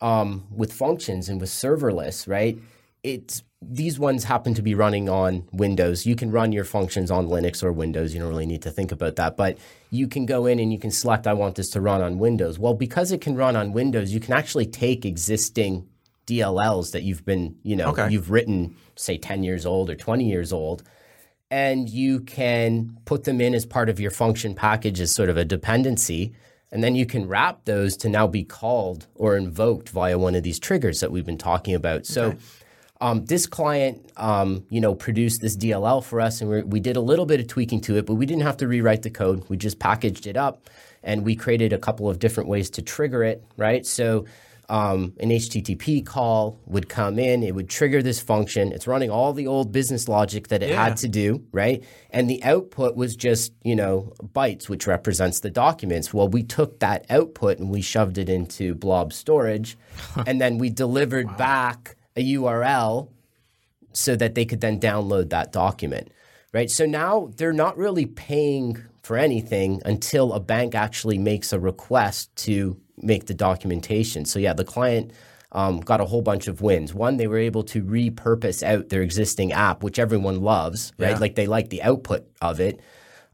um, 0.00 0.46
with 0.50 0.72
functions 0.72 1.28
and 1.28 1.38
with 1.40 1.50
serverless, 1.50 2.26
right? 2.26 2.56
It's 3.02 3.42
these 3.62 3.98
ones 3.98 4.24
happen 4.24 4.54
to 4.54 4.62
be 4.62 4.74
running 4.74 5.08
on 5.08 5.48
Windows. 5.52 6.04
You 6.06 6.16
can 6.16 6.30
run 6.30 6.52
your 6.52 6.64
functions 6.64 7.10
on 7.10 7.28
Linux 7.28 7.62
or 7.62 7.72
Windows. 7.72 8.12
You 8.12 8.20
don't 8.20 8.28
really 8.28 8.46
need 8.46 8.62
to 8.62 8.70
think 8.70 8.92
about 8.92 9.16
that. 9.16 9.36
But 9.36 9.58
you 9.90 10.08
can 10.08 10.26
go 10.26 10.46
in 10.46 10.58
and 10.58 10.72
you 10.72 10.78
can 10.78 10.90
select, 10.90 11.26
I 11.26 11.34
want 11.34 11.54
this 11.54 11.70
to 11.70 11.80
run 11.80 12.02
on 12.02 12.18
Windows. 12.18 12.58
Well, 12.58 12.74
because 12.74 13.12
it 13.12 13.20
can 13.20 13.36
run 13.36 13.56
on 13.56 13.72
Windows, 13.72 14.12
you 14.12 14.20
can 14.20 14.32
actually 14.32 14.66
take 14.66 15.04
existing 15.04 15.88
DLLs 16.26 16.92
that 16.92 17.02
you've 17.02 17.24
been, 17.24 17.56
you 17.62 17.76
know, 17.76 17.88
okay. 17.88 18.08
you've 18.10 18.30
written, 18.30 18.76
say, 18.96 19.18
10 19.18 19.42
years 19.42 19.66
old 19.66 19.90
or 19.90 19.94
20 19.94 20.24
years 20.28 20.52
old, 20.52 20.82
and 21.50 21.88
you 21.88 22.20
can 22.20 22.96
put 23.04 23.24
them 23.24 23.40
in 23.40 23.54
as 23.54 23.66
part 23.66 23.88
of 23.88 24.00
your 24.00 24.10
function 24.10 24.54
package 24.54 25.00
as 25.00 25.12
sort 25.12 25.28
of 25.28 25.36
a 25.36 25.44
dependency. 25.44 26.32
And 26.70 26.82
then 26.82 26.94
you 26.94 27.04
can 27.04 27.28
wrap 27.28 27.66
those 27.66 27.98
to 27.98 28.08
now 28.08 28.26
be 28.26 28.44
called 28.44 29.06
or 29.14 29.36
invoked 29.36 29.90
via 29.90 30.18
one 30.18 30.34
of 30.34 30.42
these 30.42 30.58
triggers 30.58 31.00
that 31.00 31.12
we've 31.12 31.26
been 31.26 31.36
talking 31.36 31.74
about. 31.74 32.06
So 32.06 32.28
okay. 32.28 32.38
Um, 33.02 33.24
this 33.26 33.46
client, 33.46 34.10
um, 34.16 34.64
you 34.70 34.80
know, 34.80 34.94
produced 34.94 35.40
this 35.42 35.56
DLL 35.56 36.02
for 36.02 36.20
us, 36.20 36.40
and 36.40 36.48
we 36.50 36.62
we 36.62 36.80
did 36.80 36.96
a 36.96 37.00
little 37.00 37.26
bit 37.26 37.40
of 37.40 37.46
tweaking 37.48 37.80
to 37.82 37.96
it, 37.98 38.06
but 38.06 38.14
we 38.14 38.24
didn't 38.26 38.42
have 38.44 38.56
to 38.58 38.68
rewrite 38.68 39.02
the 39.02 39.10
code. 39.10 39.44
We 39.48 39.56
just 39.56 39.78
packaged 39.78 40.26
it 40.26 40.36
up, 40.36 40.70
and 41.02 41.24
we 41.24 41.34
created 41.36 41.72
a 41.72 41.78
couple 41.78 42.08
of 42.08 42.18
different 42.18 42.48
ways 42.48 42.70
to 42.70 42.82
trigger 42.82 43.22
it. 43.24 43.42
Right. 43.56 43.84
So 43.84 44.24
um, 44.68 45.12
an 45.20 45.28
HTTP 45.30 46.06
call 46.06 46.58
would 46.66 46.88
come 46.88 47.18
in, 47.18 47.42
it 47.42 47.54
would 47.54 47.68
trigger 47.68 48.00
this 48.02 48.20
function. 48.20 48.72
It's 48.72 48.86
running 48.86 49.10
all 49.10 49.32
the 49.34 49.46
old 49.46 49.72
business 49.72 50.08
logic 50.08 50.48
that 50.48 50.62
it 50.62 50.70
Yeah. 50.70 50.84
had 50.84 50.96
to 50.98 51.08
do, 51.08 51.44
right? 51.52 51.84
And 52.10 52.30
the 52.30 52.42
output 52.44 52.96
was 52.96 53.14
just, 53.16 53.52
you 53.64 53.76
know, 53.76 54.14
bytes, 54.24 54.70
which 54.70 54.86
represents 54.86 55.40
the 55.40 55.50
documents. 55.50 56.14
Well, 56.14 56.28
we 56.28 56.42
took 56.42 56.78
that 56.78 57.04
output 57.10 57.58
and 57.58 57.68
we 57.68 57.82
shoved 57.82 58.16
it 58.16 58.30
into 58.30 58.74
blob 58.74 59.12
storage, 59.12 59.76
and 60.26 60.40
then 60.40 60.56
we 60.56 60.70
delivered 60.70 61.36
back 61.36 61.96
a 62.16 62.34
URL 62.34 63.08
so 63.92 64.16
that 64.16 64.34
they 64.34 64.44
could 64.44 64.60
then 64.60 64.80
download 64.80 65.30
that 65.30 65.52
document, 65.52 66.10
right? 66.52 66.70
So 66.70 66.86
now 66.86 67.30
they're 67.36 67.52
not 67.52 67.76
really 67.76 68.06
paying 68.06 68.82
for 69.02 69.16
anything 69.16 69.82
until 69.84 70.32
a 70.32 70.40
bank 70.40 70.74
actually 70.74 71.18
makes 71.18 71.52
a 71.52 71.58
request 71.58 72.34
to 72.36 72.80
make 72.96 73.26
the 73.26 73.34
documentation. 73.34 74.24
So 74.24 74.38
yeah, 74.38 74.52
the 74.52 74.64
client 74.64 75.12
um, 75.52 75.80
got 75.80 76.00
a 76.00 76.04
whole 76.04 76.22
bunch 76.22 76.48
of 76.48 76.62
wins. 76.62 76.94
One, 76.94 77.16
they 77.16 77.26
were 77.26 77.38
able 77.38 77.62
to 77.64 77.82
repurpose 77.82 78.62
out 78.62 78.88
their 78.88 79.02
existing 79.02 79.52
app, 79.52 79.82
which 79.82 79.98
everyone 79.98 80.40
loves, 80.40 80.92
right? 80.98 81.10
Yeah. 81.10 81.18
Like 81.18 81.34
they 81.34 81.46
like 81.46 81.68
the 81.68 81.82
output 81.82 82.26
of 82.40 82.60
it. 82.60 82.80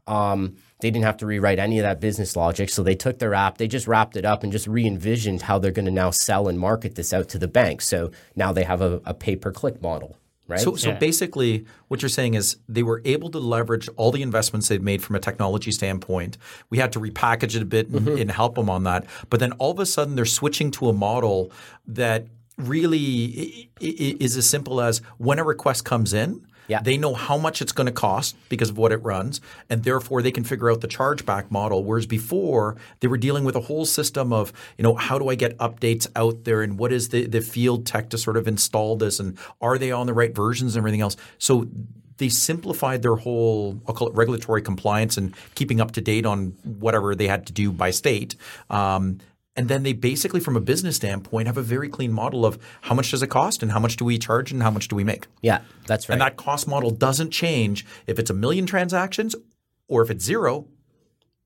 Um, 0.07 0.57
they 0.81 0.89
didn't 0.91 1.05
have 1.05 1.17
to 1.17 1.25
rewrite 1.25 1.59
any 1.59 1.77
of 1.79 1.83
that 1.83 1.99
business 1.99 2.35
logic. 2.35 2.69
So 2.69 2.83
they 2.83 2.95
took 2.95 3.19
their 3.19 3.33
app, 3.33 3.57
they 3.57 3.67
just 3.67 3.87
wrapped 3.87 4.15
it 4.15 4.25
up 4.25 4.43
and 4.43 4.51
just 4.51 4.67
re 4.67 4.85
envisioned 4.85 5.41
how 5.43 5.59
they're 5.59 5.71
going 5.71 5.85
to 5.85 5.91
now 5.91 6.09
sell 6.11 6.47
and 6.47 6.57
market 6.59 6.95
this 6.95 7.13
out 7.13 7.27
to 7.29 7.37
the 7.37 7.47
bank. 7.47 7.81
So 7.81 8.11
now 8.35 8.51
they 8.53 8.63
have 8.63 8.81
a, 8.81 9.01
a 9.05 9.13
pay 9.13 9.35
per 9.35 9.51
click 9.51 9.81
model, 9.81 10.15
right? 10.47 10.59
So, 10.59 10.75
so 10.75 10.89
Yeah. 10.89 10.97
basically, 10.97 11.65
what 11.89 12.01
you're 12.01 12.07
saying 12.09 12.35
is 12.35 12.57
they 12.69 12.83
were 12.83 13.01
able 13.03 13.29
to 13.31 13.39
leverage 13.39 13.89
all 13.97 14.11
the 14.11 14.21
investments 14.21 14.69
they've 14.69 14.81
made 14.81 15.03
from 15.03 15.15
a 15.17 15.19
technology 15.19 15.71
standpoint. 15.71 16.37
We 16.69 16.77
had 16.77 16.93
to 16.93 16.99
repackage 16.99 17.55
it 17.55 17.61
a 17.61 17.65
bit 17.65 17.89
and, 17.89 17.99
mm-hmm. 18.07 18.21
and 18.21 18.31
help 18.31 18.55
them 18.55 18.69
on 18.69 18.83
that. 18.85 19.05
But 19.29 19.41
then 19.41 19.51
all 19.53 19.71
of 19.71 19.79
a 19.79 19.85
sudden, 19.85 20.15
they're 20.15 20.25
switching 20.25 20.71
to 20.71 20.87
a 20.89 20.93
model 20.93 21.51
that 21.87 22.27
really 22.57 23.69
i- 23.81 23.85
i- 23.85 24.17
is 24.19 24.37
as 24.37 24.49
simple 24.49 24.81
as 24.81 25.01
when 25.17 25.39
a 25.39 25.43
request 25.43 25.83
comes 25.85 26.13
in. 26.13 26.45
Yeah. 26.69 26.81
They 26.81 26.97
know 26.97 27.13
how 27.15 27.37
much 27.37 27.61
it's 27.61 27.71
going 27.71 27.87
to 27.87 27.91
cost 27.91 28.35
because 28.47 28.69
of 28.69 28.77
what 28.77 28.91
it 28.91 28.97
runs, 28.97 29.41
and 29.69 29.83
therefore 29.83 30.21
they 30.21 30.31
can 30.31 30.43
figure 30.43 30.71
out 30.71 30.81
the 30.81 30.87
chargeback 30.87 31.49
model. 31.51 31.83
Whereas 31.83 32.05
before 32.05 32.77
they 32.99 33.07
were 33.07 33.17
dealing 33.17 33.43
with 33.43 33.55
a 33.55 33.61
whole 33.61 33.85
system 33.85 34.31
of, 34.31 34.53
you 34.77 34.83
know, 34.83 34.93
how 34.93 35.17
do 35.17 35.29
I 35.29 35.35
get 35.35 35.57
updates 35.57 36.07
out 36.15 36.43
there, 36.43 36.61
and 36.61 36.77
what 36.77 36.93
is 36.93 37.09
the 37.09 37.25
the 37.25 37.41
field 37.41 37.85
tech 37.85 38.09
to 38.11 38.17
sort 38.17 38.37
of 38.37 38.47
install 38.47 38.95
this, 38.95 39.19
and 39.19 39.37
are 39.59 39.77
they 39.77 39.91
on 39.91 40.05
the 40.05 40.13
right 40.13 40.33
versions 40.33 40.75
and 40.75 40.81
everything 40.81 41.01
else. 41.01 41.17
So 41.39 41.67
they 42.19 42.29
simplified 42.29 43.01
their 43.01 43.15
whole 43.15 43.81
I'll 43.87 43.95
call 43.95 44.09
it 44.09 44.13
regulatory 44.13 44.61
compliance 44.61 45.17
and 45.17 45.33
keeping 45.55 45.81
up 45.81 45.91
to 45.93 46.01
date 46.01 46.25
on 46.25 46.49
whatever 46.63 47.15
they 47.15 47.27
had 47.27 47.47
to 47.47 47.53
do 47.53 47.71
by 47.71 47.91
state. 47.91 48.35
Um, 48.69 49.19
and 49.59 49.67
then 49.67 49.83
they 49.83 49.91
basically, 49.91 50.39
from 50.39 50.55
a 50.55 50.61
business 50.61 50.95
standpoint, 50.95 51.47
have 51.47 51.57
a 51.57 51.61
very 51.61 51.89
clean 51.89 52.13
model 52.13 52.45
of 52.45 52.57
how 52.79 52.95
much 52.95 53.11
does 53.11 53.21
it 53.21 53.27
cost 53.27 53.61
and 53.61 53.73
how 53.73 53.79
much 53.79 53.97
do 53.97 54.05
we 54.05 54.17
charge 54.17 54.53
and 54.53 54.63
how 54.63 54.71
much 54.71 54.87
do 54.87 54.95
we 54.95 55.03
make. 55.03 55.27
yeah, 55.41 55.59
that's 55.85 56.07
right. 56.07 56.13
And 56.13 56.21
that 56.21 56.37
cost 56.37 56.65
model 56.65 56.91
doesn't 56.91 57.31
change 57.31 57.85
if 58.07 58.17
it's 58.19 58.29
a 58.29 58.33
million 58.33 58.65
transactions 58.65 59.35
or 59.89 60.01
if 60.01 60.09
it's 60.09 60.23
zero, 60.23 60.65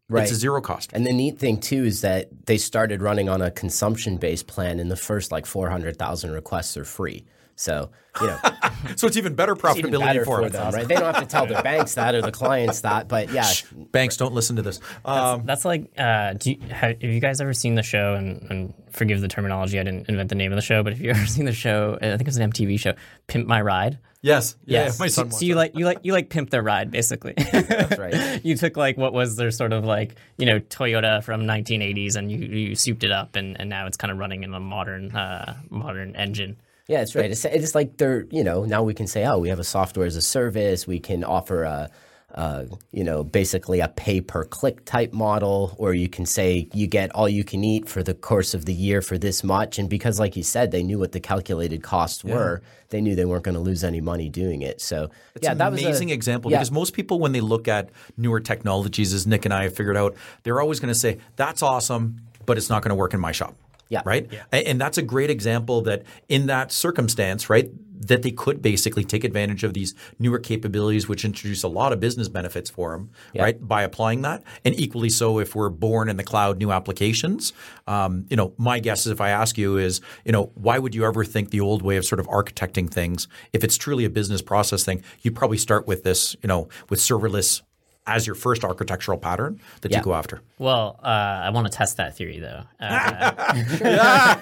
Right. 0.10 0.21
it's 0.23 0.32
a 0.32 0.36
zero 0.36 0.62
cost. 0.62 0.91
And 0.93 1.08
the 1.08 1.13
neat 1.13 1.39
thing 1.39 1.60
too 1.60 1.86
is 1.86 2.02
that 2.02 2.45
they 2.45 2.58
started 2.60 3.02
running 3.02 3.30
on 3.30 3.41
a 3.41 3.49
consumption 3.49 4.17
based 4.17 4.45
plan, 4.45 4.80
and 4.80 4.91
the 4.91 4.95
first 4.95 5.32
like 5.32 5.47
400,000 5.47 6.30
requests 6.32 6.78
are 6.78 6.86
free. 6.86 7.26
So, 7.56 7.89
you 8.20 8.28
know, 8.28 8.38
So 8.96 9.08
it's 9.08 9.16
even 9.18 9.34
better 9.36 9.54
it's 9.54 9.63
even 9.78 9.92
profitability 9.92 10.00
better 10.06 10.26
for, 10.26 10.42
for 10.44 10.50
them. 10.50 10.66
them, 10.66 10.74
right? 10.74 10.88
They 10.88 10.96
don't 10.96 11.13
have 11.13 11.24
to 11.24 11.28
tell 11.30 11.46
their 11.46 11.62
banks 11.72 11.94
that 11.96 12.16
or 12.16 12.22
the 12.22 12.32
clients 12.32 12.82
that, 12.82 13.08
but 13.08 13.32
yeah, 13.32 13.50
Banks 13.92 14.18
don't 14.18 14.34
listen 14.34 14.56
to 14.58 14.62
this. 14.62 14.80
Um, 15.06 15.46
That's 15.46 15.63
like, 15.66 15.92
uh, 15.98 16.34
do 16.34 16.52
you, 16.52 16.60
have, 16.70 17.02
have 17.02 17.04
you 17.04 17.20
guys 17.20 17.39
ever 17.42 17.54
seen 17.54 17.76
the 17.76 17.84
show? 17.84 18.16
And, 18.16 18.42
and 18.50 18.74
forgive 18.92 19.22
the 19.22 19.28
terminology, 19.28 19.80
I 19.80 19.84
didn't 19.84 20.10
invent 20.10 20.30
the 20.30 20.36
name 20.36 20.52
of 20.52 20.58
the 20.58 20.62
show, 20.62 20.84
but 20.84 20.94
if 20.94 21.00
you 21.00 21.10
ever 21.12 21.26
seen 21.26 21.46
the 21.46 21.54
show? 21.54 21.98
I 22.02 22.10
think 22.18 22.22
it 22.22 22.28
was 22.28 22.38
an 22.38 22.52
MTV 22.52 22.80
show, 22.80 22.94
Pimp 23.28 23.48
My 23.48 23.62
Ride. 23.62 24.00
yes. 24.22 24.56
Yeah, 24.66 24.86
Yes. 24.86 25.00
my 25.00 25.08
so, 25.08 25.22
son 25.24 25.26
so 25.26 25.34
wants 25.36 25.42
you 25.44 25.56
like 25.56 25.76
you 25.78 25.86
like 25.86 26.00
you 26.04 26.12
like 26.13 26.30
pimp 26.30 26.50
their 26.50 26.62
ride 26.63 26.92
basically. 26.92 27.34
that's 27.38 27.98
right. 28.00 28.44
you 28.44 28.56
took 28.58 28.76
like 28.78 28.98
what 28.98 29.13
was 29.13 29.36
their 29.38 29.52
sort 29.52 29.74
of 29.74 29.86
like 29.86 30.16
you 30.38 30.46
know 30.46 30.60
Toyota 30.60 31.24
from 31.24 31.42
1980s 31.44 32.16
and 32.16 32.32
you, 32.32 32.38
you 32.39 32.76
souped 32.76 33.04
it 33.04 33.12
up 33.12 33.36
and, 33.36 33.60
and 33.60 33.70
now 33.70 33.86
it's 33.88 33.98
kind 33.98 34.12
of 34.12 34.18
running 34.18 34.44
in 34.44 34.54
a 34.54 34.60
modern 34.60 35.16
uh, 35.16 35.56
modern 35.70 36.16
engine. 36.16 36.58
Yeah, 36.88 37.00
that's 37.00 37.15
right. 37.15 37.32
It's, 37.32 37.46
it's 37.46 37.76
like 37.76 37.98
they're, 37.98 38.26
you 38.30 38.43
know, 38.43 38.65
now 38.65 38.84
we 38.84 38.93
can 38.93 39.08
say, 39.08 39.26
oh, 39.26 39.38
we 39.38 39.50
have 39.50 39.60
a 39.60 39.63
software 39.63 40.06
as 40.06 40.17
a 40.17 40.22
service. 40.22 40.86
We 40.86 41.00
can 41.00 41.24
offer 41.24 41.63
a, 41.63 41.89
uh, 42.36 42.65
you 42.91 43.04
know, 43.04 43.24
basically 43.24 43.80
a 43.80 43.88
pay 43.88 44.19
per 44.19 44.43
click 44.43 44.84
type 44.84 45.13
model, 45.13 45.76
or 45.78 45.93
you 45.93 46.10
can 46.10 46.26
say 46.26 46.67
you 46.74 46.88
get 46.88 47.13
all 47.13 47.30
you 47.30 47.43
can 47.43 47.63
eat 47.63 47.88
for 47.88 48.04
the 48.04 48.13
course 48.13 48.54
of 48.54 48.65
the 48.65 48.74
year 48.74 49.02
for 49.02 49.17
this 49.17 49.43
much. 49.43 49.80
And 49.80 49.89
because, 49.89 50.19
like 50.19 50.36
you 50.36 50.43
said, 50.43 50.72
they 50.72 50.84
knew 50.84 51.00
what 51.00 51.13
the 51.13 51.19
calculated 51.19 51.84
costs 51.84 52.24
were, 52.24 52.62
they 52.89 53.02
knew 53.02 53.15
they 53.15 53.26
weren't 53.26 53.43
going 53.43 53.56
to 53.56 53.62
lose 53.62 53.84
any 53.84 54.02
money 54.02 54.30
doing 54.30 54.62
it. 54.62 54.82
So, 54.82 55.10
It's 55.36 55.46
yeah, 55.46 55.52
an 55.52 55.60
that 55.60 55.72
was 55.72 55.82
amazing 55.82 56.10
example 56.10 56.52
yeah. 56.52 56.58
because 56.58 56.72
most 56.72 56.93
people, 56.93 57.19
when 57.19 57.32
they 57.32 57.41
look 57.41 57.67
at 57.67 57.91
newer 58.17 58.39
technologies, 58.39 59.13
as 59.13 59.26
Nick 59.26 59.46
and 59.46 59.54
I 59.54 59.63
have 59.63 59.76
figured 59.76 59.96
out, 59.96 60.15
they're 60.41 60.60
always 60.60 60.80
going 60.80 60.93
to 60.93 61.00
say, 61.00 61.19
"That's 61.36 61.62
awesome, 61.62 62.22
but 62.46 62.58
it's 62.58 62.69
not 62.69 62.82
going 62.82 62.89
to 62.89 62.96
work 62.96 63.13
in 63.13 63.19
my 63.19 63.32
shop." 63.32 63.56
Yeah. 63.89 64.02
Right. 64.06 64.28
A- 64.52 64.67
And 64.67 64.80
that's 64.82 64.98
a 64.98 65.04
great 65.04 65.30
example 65.30 65.82
that 65.84 66.04
in 66.28 66.48
that 66.48 66.72
circumstance, 66.72 67.50
right, 67.50 67.69
that 68.08 68.22
they 68.22 68.32
could 68.32 68.62
basically 68.62 69.06
take 69.06 69.24
advantage 69.24 69.63
of 69.63 69.74
these 69.74 69.93
newer 70.19 70.38
capabilities, 70.39 71.08
which 71.08 71.24
introduce 71.24 71.63
a 71.63 71.69
lot 71.69 71.93
of 71.93 72.00
business 72.02 72.28
benefits 72.28 72.69
for 72.69 72.91
them, 72.91 73.12
right, 73.43 73.65
by 73.67 73.84
applying 73.84 74.24
that. 74.24 74.43
And 74.65 74.78
equally 74.78 75.10
so, 75.10 75.39
if 75.39 75.56
we're 75.56 75.69
born 75.69 76.10
in 76.10 76.17
the 76.17 76.24
cloud, 76.24 76.58
new 76.58 76.72
applications. 76.72 77.54
Um, 77.88 78.26
you 78.30 78.36
know, 78.36 78.54
my 78.58 78.80
guess 78.80 79.06
is 79.06 79.12
if 79.13 79.22
I 79.22 79.30
ask 79.30 79.58
you 79.58 79.78
is, 79.78 80.02
you 80.26 80.32
know, 80.34 80.52
why 80.56 80.80
would 80.80 80.93
you 80.96 81.06
ever 81.06 81.24
think 81.24 81.52
the 81.52 81.62
old 81.62 81.82
way 81.82 81.96
of 81.96 82.04
sort 82.04 82.19
of 82.19 82.28
architecting 82.28 82.89
things, 82.89 83.28
if 83.54 83.63
it's 83.63 83.78
truly 83.78 84.04
a 84.06 84.10
business 84.10 84.41
process 84.41 84.84
thing, 84.84 85.02
you'd 85.22 85.36
probably 85.36 85.58
start 85.58 85.88
with 85.88 86.04
this, 86.04 86.36
you 86.41 86.48
know, 86.48 86.67
with 86.89 87.00
serverless 87.00 87.62
as 88.06 88.28
your 88.28 88.36
first 88.36 88.63
architectural 88.66 89.18
pattern 89.18 89.60
that 89.82 89.92
Yeah. 89.92 90.00
you 90.00 90.04
go 90.04 90.13
after. 90.13 90.42
Well, 90.60 91.00
uh, 91.04 91.08
I 91.08 91.50
want 91.52 91.68
to 91.72 91.78
test 91.78 91.98
that 91.98 92.18
theory 92.18 92.39
though. 92.39 92.63
Uh, 92.80 94.42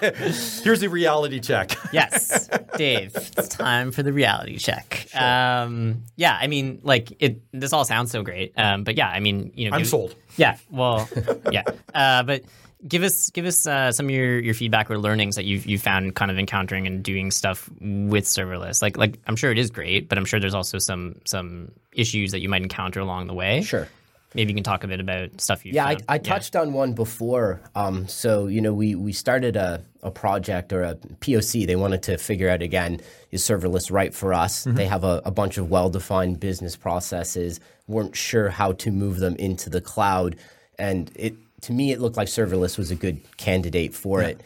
Here's 0.62 0.80
the 0.80 0.88
reality 0.90 1.40
check. 1.40 1.72
yes, 1.92 2.48
Dave, 2.76 3.14
it's 3.14 3.48
time 3.48 3.92
for 3.92 4.02
the 4.02 4.12
reality 4.12 4.58
check. 4.58 5.06
Um, 5.14 6.02
yeah, 6.16 6.36
I 6.40 6.46
mean, 6.46 6.80
like 6.82 7.12
it. 7.20 7.40
This 7.52 7.72
all 7.72 7.84
sounds 7.84 8.10
so 8.10 8.22
great, 8.22 8.52
um, 8.58 8.84
but 8.84 8.96
yeah, 8.96 9.08
I 9.08 9.20
mean, 9.20 9.52
you 9.54 9.68
know, 9.70 9.74
I'm 9.76 9.82
give- 9.82 9.88
sold. 9.88 10.14
Yeah, 10.36 10.56
well, 10.70 11.08
yeah, 11.50 11.62
uh, 11.94 12.22
but 12.22 12.42
give 12.86 13.02
us 13.02 13.30
give 13.30 13.46
us 13.46 13.66
uh, 13.66 13.92
some 13.92 14.06
of 14.06 14.10
your, 14.10 14.40
your 14.40 14.54
feedback 14.54 14.90
or 14.90 14.98
learnings 14.98 15.36
that 15.36 15.44
you've 15.44 15.66
you 15.66 15.78
found 15.78 16.14
kind 16.14 16.30
of 16.30 16.38
encountering 16.38 16.86
and 16.86 17.02
doing 17.02 17.30
stuff 17.30 17.70
with 17.80 18.24
serverless. 18.24 18.82
Like 18.82 18.96
like 18.96 19.18
I'm 19.26 19.36
sure 19.36 19.50
it 19.50 19.58
is 19.58 19.70
great, 19.70 20.08
but 20.08 20.18
I'm 20.18 20.24
sure 20.24 20.40
there's 20.40 20.54
also 20.54 20.78
some 20.78 21.20
some 21.24 21.72
issues 21.92 22.32
that 22.32 22.40
you 22.40 22.48
might 22.48 22.62
encounter 22.62 23.00
along 23.00 23.26
the 23.26 23.34
way. 23.34 23.62
Sure. 23.62 23.88
Maybe 24.34 24.52
you 24.52 24.54
can 24.54 24.64
talk 24.64 24.82
a 24.82 24.88
bit 24.88 24.98
about 24.98 25.42
stuff 25.42 25.66
you. 25.66 25.72
Yeah, 25.72 25.84
I, 25.84 25.98
I 26.08 26.16
touched 26.16 26.56
on 26.56 26.72
one 26.72 26.94
before. 26.94 27.60
Um, 27.74 28.08
so 28.08 28.46
you 28.46 28.62
know, 28.62 28.72
we 28.72 28.94
we 28.94 29.12
started 29.12 29.56
a, 29.56 29.84
a 30.02 30.10
project 30.10 30.72
or 30.72 30.82
a 30.82 30.94
POC. 30.94 31.66
They 31.66 31.76
wanted 31.76 32.02
to 32.04 32.16
figure 32.16 32.48
out 32.48 32.62
again 32.62 33.00
is 33.30 33.42
serverless 33.42 33.92
right 33.92 34.14
for 34.14 34.32
us. 34.32 34.64
They 34.64 34.86
have 34.86 35.04
a, 35.04 35.20
a 35.26 35.30
bunch 35.30 35.58
of 35.58 35.70
well 35.70 35.90
defined 35.90 36.40
business 36.40 36.76
processes. 36.76 37.60
weren't 37.86 38.16
sure 38.16 38.48
how 38.48 38.72
to 38.72 38.90
move 38.90 39.18
them 39.18 39.36
into 39.36 39.68
the 39.68 39.82
cloud, 39.82 40.36
and 40.78 41.10
it 41.14 41.34
to 41.62 41.72
me 41.72 41.92
it 41.92 42.00
looked 42.00 42.16
like 42.16 42.28
serverless 42.28 42.78
was 42.78 42.90
a 42.90 42.94
good 42.94 43.20
candidate 43.36 43.94
for 43.94 44.22
it. 44.22 44.40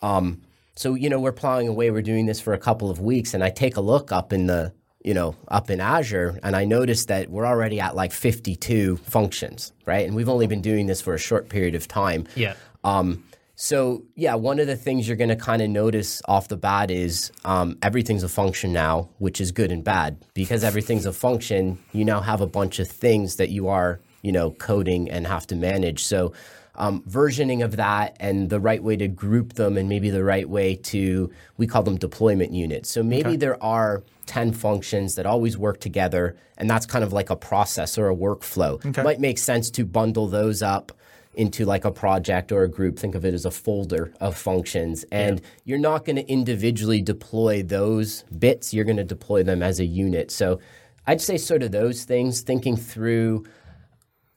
Um, 0.00 0.42
so 0.74 0.94
you 0.94 1.10
know, 1.10 1.18
we're 1.18 1.32
plowing 1.32 1.66
away. 1.66 1.90
We're 1.90 2.02
doing 2.02 2.26
this 2.26 2.40
for 2.40 2.54
a 2.54 2.58
couple 2.58 2.90
of 2.90 3.00
weeks, 3.00 3.34
and 3.34 3.42
I 3.42 3.50
take 3.50 3.76
a 3.76 3.80
look 3.80 4.12
up 4.12 4.32
in 4.32 4.46
the 4.46 4.72
you 5.04 5.12
know 5.14 5.34
up 5.48 5.70
in 5.70 5.80
Azure, 5.80 6.38
and 6.42 6.54
I 6.54 6.64
notice 6.64 7.06
that 7.06 7.30
we're 7.30 7.46
already 7.46 7.80
at 7.80 7.96
like 7.96 8.12
52 8.12 8.98
functions, 8.98 9.72
right? 9.86 10.06
And 10.06 10.14
we've 10.14 10.28
only 10.28 10.46
been 10.46 10.62
doing 10.62 10.86
this 10.86 11.00
for 11.00 11.14
a 11.14 11.18
short 11.18 11.48
period 11.48 11.74
of 11.74 11.88
time. 11.88 12.26
Yeah. 12.36 12.54
Um, 12.84 13.24
so 13.60 14.04
yeah, 14.14 14.36
one 14.36 14.60
of 14.60 14.68
the 14.68 14.76
things 14.76 15.08
you're 15.08 15.16
going 15.16 15.30
to 15.30 15.36
kind 15.36 15.60
of 15.60 15.68
notice 15.68 16.22
off 16.26 16.46
the 16.46 16.56
bat 16.56 16.92
is 16.92 17.32
um, 17.44 17.76
everything's 17.82 18.22
a 18.22 18.28
function 18.28 18.72
now, 18.72 19.08
which 19.18 19.40
is 19.40 19.50
good 19.50 19.72
and 19.72 19.82
bad. 19.82 20.24
Because 20.32 20.62
everything's 20.62 21.06
a 21.06 21.12
function, 21.12 21.76
you 21.92 22.04
now 22.04 22.20
have 22.20 22.40
a 22.40 22.46
bunch 22.46 22.78
of 22.78 22.88
things 22.88 23.34
that 23.34 23.48
you 23.48 23.66
are, 23.66 24.00
you 24.22 24.30
know, 24.30 24.52
coding 24.52 25.10
and 25.10 25.26
have 25.26 25.44
to 25.48 25.56
manage. 25.56 26.04
So 26.04 26.32
um, 26.78 27.02
versioning 27.02 27.62
of 27.62 27.76
that 27.76 28.16
and 28.20 28.48
the 28.48 28.60
right 28.60 28.82
way 28.82 28.96
to 28.96 29.08
group 29.08 29.54
them, 29.54 29.76
and 29.76 29.88
maybe 29.88 30.10
the 30.10 30.24
right 30.24 30.48
way 30.48 30.76
to 30.76 31.30
we 31.58 31.66
call 31.66 31.82
them 31.82 31.96
deployment 31.96 32.52
units. 32.52 32.90
So 32.90 33.02
maybe 33.02 33.36
there 33.36 33.62
are 33.62 34.02
10 34.26 34.52
functions 34.52 35.16
that 35.16 35.26
always 35.26 35.58
work 35.58 35.80
together, 35.80 36.36
and 36.56 36.70
that's 36.70 36.86
kind 36.86 37.04
of 37.04 37.12
like 37.12 37.30
a 37.30 37.36
process 37.36 37.98
or 37.98 38.08
a 38.08 38.16
workflow. 38.16 38.82
Might 39.04 39.20
make 39.20 39.38
sense 39.38 39.70
to 39.72 39.84
bundle 39.84 40.28
those 40.28 40.62
up 40.62 40.92
into 41.34 41.64
like 41.64 41.84
a 41.84 41.90
project 41.90 42.50
or 42.50 42.62
a 42.64 42.68
group. 42.68 42.98
Think 42.98 43.14
of 43.14 43.24
it 43.24 43.34
as 43.34 43.44
a 43.44 43.50
folder 43.50 44.12
of 44.20 44.36
functions. 44.36 45.04
And 45.12 45.40
you're 45.64 45.78
not 45.78 46.04
going 46.04 46.16
to 46.16 46.28
individually 46.28 47.00
deploy 47.00 47.62
those 47.62 48.24
bits, 48.38 48.74
you're 48.74 48.84
going 48.84 48.96
to 48.96 49.04
deploy 49.04 49.42
them 49.44 49.62
as 49.62 49.78
a 49.78 49.84
unit. 49.84 50.30
So 50.30 50.58
I'd 51.06 51.20
say 51.20 51.38
sort 51.38 51.62
of 51.62 51.70
those 51.70 52.04
things, 52.04 52.40
thinking 52.40 52.76
through 52.76 53.44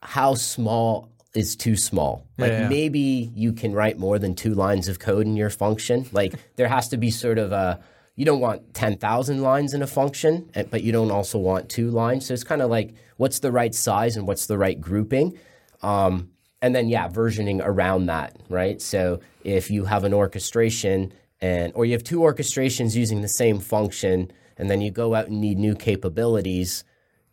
how 0.02 0.34
small 0.34 1.11
is 1.34 1.56
too 1.56 1.76
small. 1.76 2.26
Like 2.38 2.52
Yeah, 2.52 2.60
yeah. 2.62 2.68
maybe 2.68 3.30
you 3.34 3.52
can 3.52 3.72
write 3.72 3.98
more 3.98 4.18
than 4.18 4.34
two 4.34 4.54
lines 4.54 4.88
of 4.88 4.98
code 4.98 5.26
in 5.26 5.36
your 5.36 5.50
function. 5.50 6.06
Like 6.12 6.34
there 6.56 6.68
has 6.68 6.88
to 6.88 6.96
be 6.96 7.10
sort 7.10 7.38
of 7.38 7.52
a 7.52 7.80
you 8.14 8.26
don't 8.26 8.40
want 8.40 8.74
10,000 8.74 9.40
lines 9.40 9.72
in 9.72 9.80
a 9.80 9.86
function, 9.86 10.50
eh, 10.54 10.64
but 10.70 10.82
you 10.82 10.92
don't 10.92 11.10
also 11.10 11.38
want 11.38 11.70
two 11.70 11.90
lines. 11.90 12.26
So 12.26 12.34
it's 12.34 12.44
kind 12.44 12.60
of 12.60 12.68
like 12.68 12.94
what's 13.16 13.38
the 13.38 13.50
right 13.50 13.74
size 13.74 14.16
and 14.16 14.26
what's 14.26 14.46
the 14.46 14.58
right 14.58 14.78
grouping. 14.78 15.38
Um, 15.80 16.30
and 16.60 16.74
then 16.74 16.88
yeah, 16.88 17.08
versioning 17.08 17.60
around 17.64 18.06
that, 18.06 18.36
right? 18.48 18.80
So 18.80 19.20
if 19.44 19.70
you 19.70 19.86
have 19.86 20.04
an 20.04 20.12
orchestration 20.12 21.12
and 21.40 21.72
or 21.74 21.84
you 21.84 21.92
have 21.92 22.04
two 22.04 22.20
orchestrations 22.20 22.94
using 22.94 23.22
the 23.22 23.28
same 23.28 23.58
function 23.58 24.30
and 24.58 24.70
then 24.70 24.80
you 24.80 24.90
go 24.90 25.14
out 25.14 25.28
and 25.28 25.40
need 25.40 25.58
new 25.58 25.74
capabilities, 25.74 26.84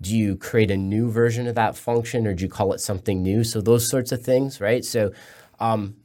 do 0.01 0.15
you 0.17 0.35
create 0.35 0.71
a 0.71 0.77
new 0.77 1.09
version 1.11 1.47
of 1.47 1.55
that 1.55 1.75
function 1.75 2.25
or 2.25 2.33
do 2.33 2.43
you 2.43 2.49
call 2.49 2.73
it 2.73 2.79
something 2.79 3.21
new? 3.21 3.43
So 3.43 3.61
those 3.61 3.89
sorts 3.89 4.11
of 4.11 4.21
things, 4.21 4.61
right? 4.61 4.83
So 4.85 5.11
um, 5.59 5.95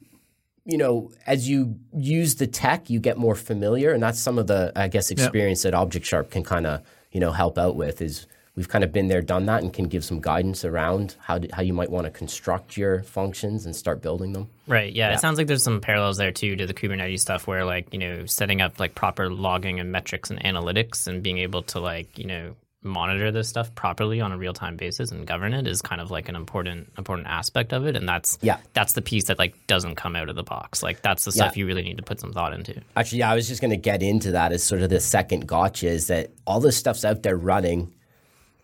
you 0.65 0.77
know, 0.77 1.11
as 1.27 1.47
you 1.47 1.79
use 1.93 2.35
the 2.35 2.47
tech, 2.47 2.89
you 2.89 2.99
get 2.99 3.17
more 3.17 3.35
familiar, 3.35 3.91
and 3.91 4.01
that's 4.01 4.19
some 4.19 4.39
of 4.39 4.47
the, 4.47 4.71
I 4.75 4.87
guess, 4.87 5.11
experience 5.11 5.61
that 5.61 5.73
ObjectSharp 5.73 6.31
can 6.31 6.43
kind 6.43 6.65
of, 6.65 6.81
you 7.11 7.19
know, 7.19 7.31
help 7.31 7.59
out 7.59 7.75
with. 7.75 8.01
Is 8.01 8.25
we've 8.55 8.67
kind 8.67 8.83
of 8.83 8.91
been 8.91 9.07
there, 9.07 9.21
done 9.21 9.45
that, 9.45 9.61
and 9.61 9.71
can 9.71 9.85
give 9.85 10.03
some 10.03 10.19
guidance 10.19 10.65
around 10.65 11.15
how 11.19 11.37
do, 11.37 11.47
how 11.53 11.61
you 11.61 11.73
might 11.73 11.91
want 11.91 12.05
to 12.05 12.11
construct 12.11 12.77
your 12.77 13.03
functions 13.03 13.67
and 13.67 13.75
start 13.75 14.01
building 14.01 14.33
them. 14.33 14.49
Right. 14.65 14.91
Yeah, 14.91 15.13
It 15.13 15.19
sounds 15.19 15.37
like 15.37 15.45
there's 15.45 15.63
some 15.63 15.81
parallels 15.81 16.17
there 16.17 16.31
too 16.31 16.55
to 16.55 16.65
the 16.65 16.73
Kubernetes 16.73 17.19
stuff 17.19 17.45
where 17.45 17.63
like, 17.63 17.93
you 17.93 17.99
know, 17.99 18.25
setting 18.25 18.59
up 18.59 18.79
like 18.79 18.95
proper 18.95 19.29
logging 19.29 19.79
and 19.79 19.91
metrics 19.91 20.31
and 20.31 20.41
analytics 20.41 21.05
and 21.05 21.21
being 21.21 21.37
able 21.37 21.61
to 21.63 21.79
like, 21.79 22.17
you 22.17 22.25
know, 22.25 22.55
monitor 22.85 23.31
this 23.31 23.49
stuff 23.49 23.73
properly 23.75 24.21
on 24.21 24.31
a 24.31 24.37
real 24.37 24.53
time 24.53 24.77
basis 24.77 25.11
and 25.11 25.25
govern 25.27 25.53
it 25.53 25.67
is 25.67 25.81
kind 25.81 25.99
of 25.99 26.11
like 26.11 26.29
an 26.29 26.35
important 26.35 26.89
important 26.97 27.27
aspect 27.27 27.73
of 27.73 27.85
it. 27.85 27.95
And 27.97 28.07
that's 28.07 28.37
Yeah. 28.41 28.57
that's 28.73 28.93
the 28.93 29.01
piece 29.01 29.25
that 29.25 29.39
like 29.39 29.55
doesn't 29.67 29.95
come 29.95 30.15
out 30.15 30.29
of 30.29 30.35
the 30.35 30.43
box. 30.43 30.83
Like 30.83 31.01
that's 31.01 31.25
the 31.25 31.31
stuff 31.31 31.57
you 31.57 31.65
really 31.65 31.81
need 31.83 31.97
to 31.97 32.03
put 32.03 32.19
some 32.19 32.31
thought 32.31 32.53
into. 32.53 32.79
Actually, 32.95 33.19
yeah, 33.19 33.31
I 33.31 33.35
was 33.35 33.47
just 33.47 33.59
going 33.59 33.71
to 33.71 33.77
get 33.77 34.01
into 34.03 34.31
that 34.31 34.51
as 34.51 34.63
sort 34.63 34.81
of 34.81 34.89
the 34.89 34.99
second 34.99 35.47
gotcha 35.47 35.87
is 35.87 36.07
that 36.07 36.31
all 36.45 36.59
this 36.59 36.77
stuff's 36.77 37.03
out 37.03 37.23
there 37.23 37.35
running, 37.37 37.91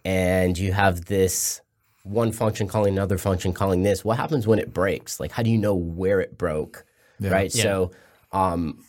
and 0.06 0.58
you 0.58 0.72
have 0.74 1.06
this 1.06 1.62
one 2.04 2.32
function 2.32 2.68
calling 2.68 2.94
another 2.94 3.18
function 3.18 3.54
calling 3.54 3.84
this. 3.84 4.04
What 4.04 4.18
happens 4.18 4.48
when 4.48 4.60
it 4.60 4.74
breaks? 4.74 5.20
Like, 5.20 5.32
how 5.32 5.44
do 5.44 5.50
you 5.52 5.58
know 5.58 5.76
where 5.76 6.20
it 6.20 6.38
broke? 6.38 6.86
Right. 7.20 7.54
Yeah. 7.54 7.64
So, 7.64 7.92
um, 8.32 8.84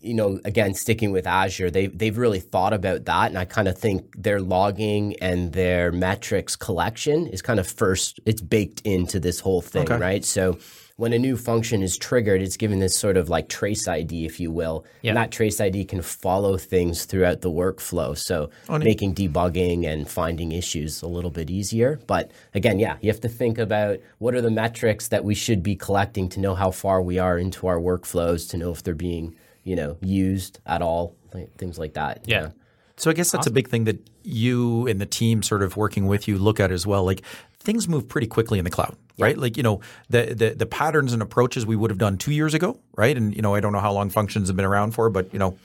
you 0.00 0.14
know, 0.14 0.40
again, 0.44 0.74
sticking 0.74 1.12
with 1.12 1.26
Azure, 1.26 1.70
they 1.70 1.86
they've 1.86 2.16
really 2.16 2.40
thought 2.40 2.72
about 2.72 3.04
that, 3.06 3.28
and 3.28 3.38
I 3.38 3.44
kind 3.44 3.68
of 3.68 3.76
think 3.76 4.14
their 4.20 4.40
logging 4.40 5.16
and 5.20 5.52
their 5.52 5.92
metrics 5.92 6.56
collection 6.56 7.26
is 7.26 7.42
kind 7.42 7.58
of 7.60 7.66
first. 7.66 8.20
It's 8.26 8.40
baked 8.42 8.80
into 8.82 9.18
this 9.20 9.40
whole 9.40 9.62
thing, 9.62 9.84
Okay. 9.84 9.96
right? 9.98 10.24
So. 10.24 10.58
When 10.96 11.14
a 11.14 11.18
new 11.18 11.38
function 11.38 11.82
is 11.82 11.96
triggered, 11.96 12.42
it's 12.42 12.58
given 12.58 12.78
this 12.78 12.96
sort 12.96 13.16
of 13.16 13.30
like 13.30 13.48
trace 13.48 13.88
ID, 13.88 14.26
if 14.26 14.38
you 14.38 14.52
will. 14.52 14.84
Yeah. 15.00 15.12
And 15.12 15.16
that 15.16 15.32
trace 15.32 15.58
ID 15.58 15.86
can 15.86 16.02
follow 16.02 16.58
things 16.58 17.06
throughout 17.06 17.40
the 17.40 17.50
workflow. 17.50 18.16
So 18.16 18.50
making 18.68 19.14
debugging 19.14 19.86
and 19.86 20.08
finding 20.08 20.52
issues 20.52 21.00
a 21.00 21.08
little 21.08 21.30
bit 21.30 21.48
easier. 21.50 21.98
But 22.06 22.30
again, 22.54 22.78
yeah, 22.78 22.98
you 23.00 23.10
have 23.10 23.22
to 23.22 23.28
think 23.28 23.56
about 23.58 23.98
what 24.18 24.34
are 24.34 24.42
the 24.42 24.50
metrics 24.50 25.08
that 25.08 25.24
we 25.24 25.34
should 25.34 25.62
be 25.62 25.74
collecting 25.74 26.28
to 26.28 26.40
know 26.40 26.54
how 26.54 26.70
far 26.70 27.00
we 27.02 27.18
are 27.18 27.38
into 27.38 27.66
our 27.66 27.78
workflows, 27.78 28.48
to 28.50 28.58
know 28.58 28.70
if 28.70 28.82
they're 28.82 28.94
being, 28.94 29.34
you 29.64 29.76
know, 29.76 29.96
used 30.00 30.60
at 30.66 30.82
all, 30.82 31.16
like, 31.32 31.54
things 31.56 31.78
like 31.78 31.94
that. 31.94 32.24
Yeah. 32.26 32.50
So 32.96 33.10
I 33.10 33.14
guess 33.14 33.30
that's 33.30 33.46
a 33.46 33.50
big 33.50 33.68
thing 33.68 33.84
that 33.84 33.98
you 34.22 34.86
and 34.86 35.00
the 35.00 35.06
team 35.06 35.42
sort 35.42 35.62
of 35.62 35.76
working 35.76 36.06
with 36.06 36.28
you 36.28 36.38
look 36.38 36.60
at 36.60 36.70
as 36.70 36.86
well. 36.86 37.04
Like 37.04 37.22
things 37.58 37.88
move 37.88 38.08
pretty 38.08 38.26
quickly 38.26 38.58
in 38.58 38.64
the 38.64 38.70
cloud, 38.70 38.96
right? 39.18 39.36
Like 39.36 39.56
you 39.56 39.62
know 39.62 39.80
the, 40.08 40.34
the 40.34 40.50
the 40.50 40.66
patterns 40.66 41.12
and 41.12 41.22
approaches 41.22 41.66
we 41.66 41.74
would 41.74 41.90
have 41.90 41.98
done 41.98 42.18
two 42.18 42.32
years 42.32 42.54
ago, 42.54 42.78
right? 42.96 43.16
And 43.16 43.34
you 43.34 43.42
know 43.42 43.54
I 43.54 43.60
don't 43.60 43.72
know 43.72 43.80
how 43.80 43.92
long 43.92 44.10
functions 44.10 44.48
have 44.48 44.56
been 44.56 44.64
around 44.64 44.92
for, 44.92 45.10
but 45.10 45.32
you 45.32 45.38
know 45.38 45.58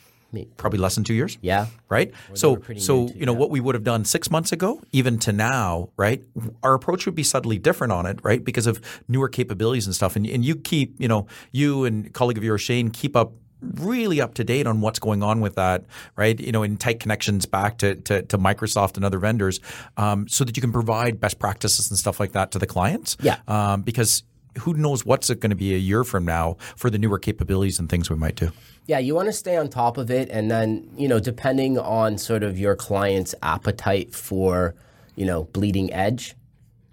probably 0.57 0.79
less 0.79 0.95
than 0.95 1.03
two 1.03 1.13
years. 1.13 1.37
Yeah. 1.41 1.67
Right. 1.89 2.11
So 2.33 2.61
so 2.77 3.07
too, 3.07 3.13
you 3.15 3.25
know 3.25 3.33
what 3.33 3.49
we 3.49 3.59
would 3.59 3.75
have 3.75 3.83
done 3.83 4.05
six 4.05 4.31
months 4.31 4.51
ago, 4.51 4.81
even 4.91 5.19
to 5.19 5.31
now, 5.31 5.89
right? 5.97 6.23
Our 6.63 6.73
approach 6.73 7.05
would 7.05 7.15
be 7.15 7.23
subtly 7.23 7.59
different 7.59 7.93
on 7.93 8.05
it, 8.05 8.19
right? 8.23 8.43
Because 8.43 8.67
of 8.67 8.81
newer 9.07 9.29
capabilities 9.29 9.85
and 9.85 9.93
stuff. 9.93 10.15
And 10.15 10.25
and 10.25 10.43
you 10.43 10.55
keep 10.55 10.99
you 10.99 11.07
know 11.07 11.27
you 11.51 11.85
and 11.85 12.11
colleague 12.13 12.37
of 12.37 12.43
yours 12.43 12.61
Shane 12.61 12.89
keep 12.89 13.15
up 13.15 13.33
really 13.61 14.21
up 14.21 14.33
to 14.35 14.43
date 14.43 14.67
on 14.67 14.81
what's 14.81 14.99
going 14.99 15.23
on 15.23 15.41
with 15.41 15.55
that, 15.55 15.85
right? 16.15 16.39
You 16.39 16.51
know, 16.51 16.63
in 16.63 16.77
tight 16.77 16.99
connections 16.99 17.45
back 17.45 17.77
to 17.79 17.95
to, 17.95 18.21
to 18.23 18.37
Microsoft 18.37 18.95
and 18.95 19.05
other 19.05 19.19
vendors, 19.19 19.59
um, 19.97 20.27
so 20.27 20.43
that 20.43 20.55
you 20.55 20.61
can 20.61 20.71
provide 20.71 21.19
best 21.19 21.39
practices 21.39 21.89
and 21.89 21.97
stuff 21.97 22.19
like 22.19 22.33
that 22.33 22.51
to 22.51 22.59
the 22.59 22.67
clients. 22.67 23.17
Yeah. 23.21 23.37
Um, 23.47 23.81
because 23.81 24.23
who 24.59 24.73
knows 24.73 25.05
what's 25.05 25.29
it 25.29 25.39
going 25.39 25.51
to 25.51 25.55
be 25.55 25.73
a 25.73 25.77
year 25.77 26.03
from 26.03 26.25
now 26.25 26.57
for 26.75 26.89
the 26.89 26.97
newer 26.97 27.19
capabilities 27.19 27.79
and 27.79 27.89
things 27.89 28.09
we 28.09 28.15
might 28.15 28.35
do. 28.35 28.51
Yeah, 28.87 28.99
you 28.99 29.13
want 29.13 29.27
to 29.27 29.33
stay 29.33 29.57
on 29.57 29.69
top 29.69 29.97
of 29.97 30.09
it, 30.09 30.29
and 30.29 30.49
then 30.49 30.89
you 30.97 31.07
know, 31.07 31.19
depending 31.19 31.77
on 31.77 32.17
sort 32.17 32.43
of 32.43 32.57
your 32.57 32.75
client's 32.75 33.35
appetite 33.43 34.15
for, 34.15 34.75
you 35.15 35.25
know, 35.25 35.43
bleeding 35.45 35.91
edge, 35.93 36.35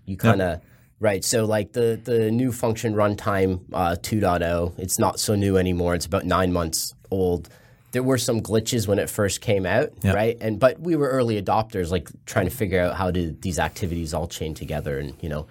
you 0.05 0.17
kind 0.17 0.43
of 0.43 0.61
right. 1.01 1.25
So 1.25 1.45
like 1.45 1.73
the 1.73 2.01
the 2.03 2.31
new 2.31 2.53
function 2.53 2.95
runtime 2.95 3.61
uh, 3.73 3.97
2.0, 4.01 4.79
it's 4.79 4.99
not 4.99 5.19
so 5.21 5.35
new 5.35 5.57
anymore. 5.57 5.95
It's 5.95 6.07
about 6.07 6.25
nine 6.25 6.53
months 6.53 6.95
old. 7.11 7.49
There 7.93 8.03
were 8.03 8.19
some 8.19 8.41
glitches 8.41 8.89
when 8.89 8.99
it 8.99 9.09
first 9.09 9.41
came 9.41 9.65
out, 9.67 9.93
right? 10.03 10.37
And 10.41 10.59
but 10.59 10.81
we 10.81 10.97
were 10.97 11.09
early 11.09 11.41
adopters, 11.41 11.91
like 11.91 12.09
trying 12.27 12.47
to 12.47 12.51
figure 12.55 12.81
out 12.81 12.97
how 12.97 13.11
do 13.13 13.37
these 13.41 13.61
activities 13.61 14.13
all 14.13 14.27
chain 14.27 14.55
together, 14.55 14.99
and 14.99 15.15
you 15.21 15.29
know. 15.29 15.47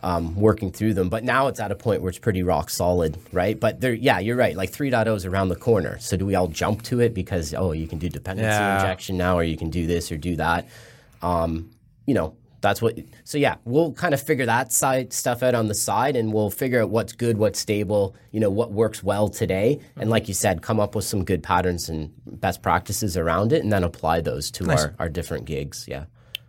Um, 0.00 0.36
working 0.36 0.70
through 0.70 0.94
them, 0.94 1.08
but 1.08 1.24
now 1.24 1.48
it's 1.48 1.58
at 1.58 1.72
a 1.72 1.74
point 1.74 2.02
where 2.02 2.08
it's 2.08 2.20
pretty 2.20 2.44
rock 2.44 2.70
solid, 2.70 3.18
right? 3.32 3.58
But 3.58 3.80
there, 3.80 3.92
yeah, 3.92 4.20
you're 4.20 4.36
right. 4.36 4.56
Like 4.56 4.70
3.0 4.70 5.16
is 5.16 5.26
around 5.26 5.48
the 5.48 5.56
corner. 5.56 5.98
So 5.98 6.16
do 6.16 6.24
we 6.24 6.36
all 6.36 6.46
jump 6.46 6.82
to 6.84 7.00
it 7.00 7.12
because 7.14 7.52
oh, 7.52 7.72
you 7.72 7.88
can 7.88 7.98
do 7.98 8.08
dependency 8.08 8.46
Yeah. 8.46 8.76
injection 8.80 9.16
now, 9.16 9.36
or 9.36 9.42
you 9.42 9.56
can 9.56 9.70
do 9.70 9.88
this 9.88 10.12
or 10.12 10.16
do 10.16 10.36
that? 10.36 10.68
Um, 11.20 11.70
you 12.06 12.14
know, 12.14 12.36
that's 12.60 12.80
what. 12.82 12.98
So 13.24 13.38
yeah, 13.38 13.56
we'll 13.64 13.92
kind 13.92 14.14
of 14.14 14.20
figure 14.22 14.46
that 14.46 14.72
side 14.72 15.12
stuff 15.12 15.42
out 15.42 15.54
on 15.54 15.68
the 15.68 15.74
side, 15.74 16.16
and 16.16 16.32
we'll 16.32 16.50
figure 16.50 16.82
out 16.82 16.90
what's 16.90 17.12
good, 17.12 17.38
what's 17.38 17.58
stable. 17.58 18.14
You 18.32 18.40
know, 18.40 18.50
what 18.50 18.72
works 18.72 19.02
well 19.02 19.28
today, 19.28 19.80
and 19.96 20.10
like 20.10 20.28
you 20.28 20.34
said, 20.34 20.62
come 20.62 20.80
up 20.80 20.94
with 20.94 21.04
some 21.04 21.24
good 21.24 21.42
patterns 21.42 21.88
and 21.88 22.10
best 22.26 22.62
practices 22.62 23.16
around 23.16 23.52
it, 23.52 23.62
and 23.62 23.72
then 23.72 23.84
apply 23.84 24.20
those 24.20 24.50
to 24.52 24.70
our 24.70 24.94
our 24.98 25.08
different 25.08 25.44
gigs. 25.44 25.86
Yeah. 25.88 26.04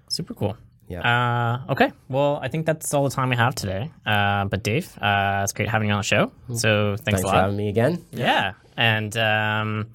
Super 0.10 0.34
cool. 0.34 0.58
Yeah. 0.88 1.60
Uh, 1.68 1.72
okay. 1.74 1.92
Well, 2.08 2.40
I 2.42 2.48
think 2.48 2.66
that's 2.66 2.96
all 2.96 3.04
the 3.04 3.12
time 3.12 3.30
we 3.30 3.36
have 3.36 3.54
today. 3.54 3.92
Uh, 4.08 4.46
but 4.46 4.64
Dave, 4.64 4.98
uh, 5.00 5.42
it's 5.44 5.54
great 5.54 5.70
having 5.70 5.88
you 5.88 5.94
on 5.94 6.00
the 6.00 6.04
show. 6.04 6.32
So 6.56 6.96
thanks, 6.98 7.02
Thanks 7.04 7.20
a 7.20 7.24
for 7.24 7.28
lot. 7.28 7.36
having 7.44 7.58
me 7.58 7.70
again. 7.70 8.04
Yeah, 8.12 8.54
and 8.76 9.16
um, 9.16 9.88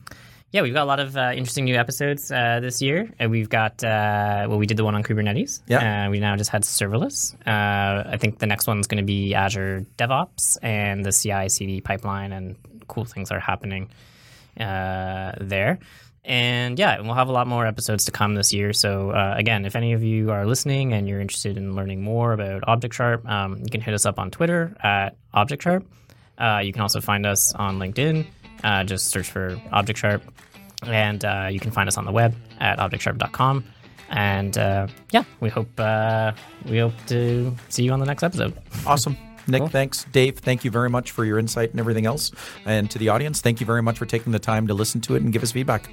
yeah, 0.55 0.63
we've 0.63 0.73
got 0.73 0.85
a 0.85 0.87
lot 0.87 1.01
of 1.01 1.17
uh, 1.17 1.33
interesting 1.35 1.65
new 1.65 1.75
episodes 1.75 2.31
uh, 2.31 2.61
this 2.61 2.81
year. 2.81 3.11
And 3.19 3.29
we've 3.33 3.49
got 3.49 3.83
uh, 3.83 4.47
well, 4.49 4.57
we 4.57 4.67
did 4.67 4.77
the 4.77 4.85
one 4.85 4.95
on 4.95 5.03
Kubernetes. 5.03 5.63
Yeah. 5.67 6.09
we 6.11 6.21
now 6.21 6.37
just 6.37 6.51
had 6.51 6.63
serverless. 6.63 7.35
Uh, 7.45 8.09
I 8.09 8.17
think 8.19 8.39
the 8.39 8.47
next 8.47 8.69
one's 8.69 8.87
going 8.87 8.99
to 8.99 9.05
be 9.05 9.35
Azure 9.35 9.85
DevOps 9.99 10.57
and 10.63 11.05
the 11.05 11.11
CI/CD 11.11 11.81
pipeline, 11.81 12.33
and 12.33 12.55
cool 12.87 13.05
things 13.05 13.33
are 13.33 13.41
happening 13.41 13.91
uh, 14.61 15.33
there. 15.41 15.81
And 16.25 16.79
yeah, 16.79 17.01
we'll 17.01 17.15
have 17.15 17.29
a 17.29 17.33
lot 17.33 17.49
more 17.49 17.67
episodes 17.67 18.05
to 18.05 18.13
come 18.13 18.37
this 18.37 18.53
year. 18.53 18.73
So 18.73 19.11
uh, 19.11 19.35
again, 19.37 19.65
if 19.65 19.75
any 19.75 19.93
of 19.93 20.05
you 20.05 20.31
are 20.31 20.47
listening 20.47 20.93
and 20.93 21.09
you're 21.09 21.21
interested 21.21 21.57
in 21.57 21.75
learning 21.75 22.01
more 22.01 22.33
about 22.33 22.63
ObjectSharp, 22.63 23.29
um, 23.29 23.59
you 23.59 23.71
can 23.73 23.81
hit 23.81 23.93
us 23.93 24.07
up 24.07 24.21
on 24.21 24.31
Twitter 24.31 24.77
at 24.81 25.17
ObjectSharp. 25.35 25.85
Uh, 26.39 26.61
you 26.63 26.73
can 26.73 26.83
also 26.83 27.01
find 27.01 27.27
us 27.27 27.53
on 27.55 27.81
LinkedIn. 27.81 28.25
Uh, 28.65 28.83
just 28.83 29.09
search 29.09 29.31
for 29.31 29.57
ObjectSharp, 29.73 30.23
and 30.87 31.25
uh, 31.25 31.49
you 31.51 31.61
can 31.61 31.71
find 31.71 31.89
us 31.89 31.97
on 31.97 32.05
the 32.05 32.13
web 32.13 32.35
at 32.61 32.79
objectsharp.com. 32.79 33.65
And 34.11 34.57
uh, 34.59 34.87
yeah, 35.11 35.25
we 35.41 35.51
hope 35.51 35.69
uh, 35.79 36.33
we 36.67 36.79
hope 36.79 36.95
to 37.07 37.55
see 37.69 37.85
you 37.85 37.93
on 37.93 38.01
the 38.01 38.07
next 38.07 38.23
episode. 38.23 38.55
Awesome. 38.87 39.17
Nick, 39.47 39.71
thanks. 39.71 40.05
Dave, 40.05 40.39
thank 40.39 40.65
you 40.65 40.71
very 40.71 40.89
much 40.89 41.11
for 41.11 41.25
your 41.25 41.39
insight 41.39 41.71
and 41.71 41.81
everything 41.81 42.07
else. 42.07 42.33
And 42.65 42.91
to 42.91 42.99
the 42.99 43.11
audience, 43.11 43.43
thank 43.43 43.61
you 43.61 43.67
very 43.67 43.83
much 43.83 43.99
for 43.99 44.07
taking 44.07 44.33
the 44.33 44.39
time 44.39 44.67
to 44.69 44.75
listen 44.75 45.01
to 45.03 45.17
it 45.17 45.23
and 45.23 45.33
give 45.33 45.43
us 45.43 45.53
feedback. 45.53 45.91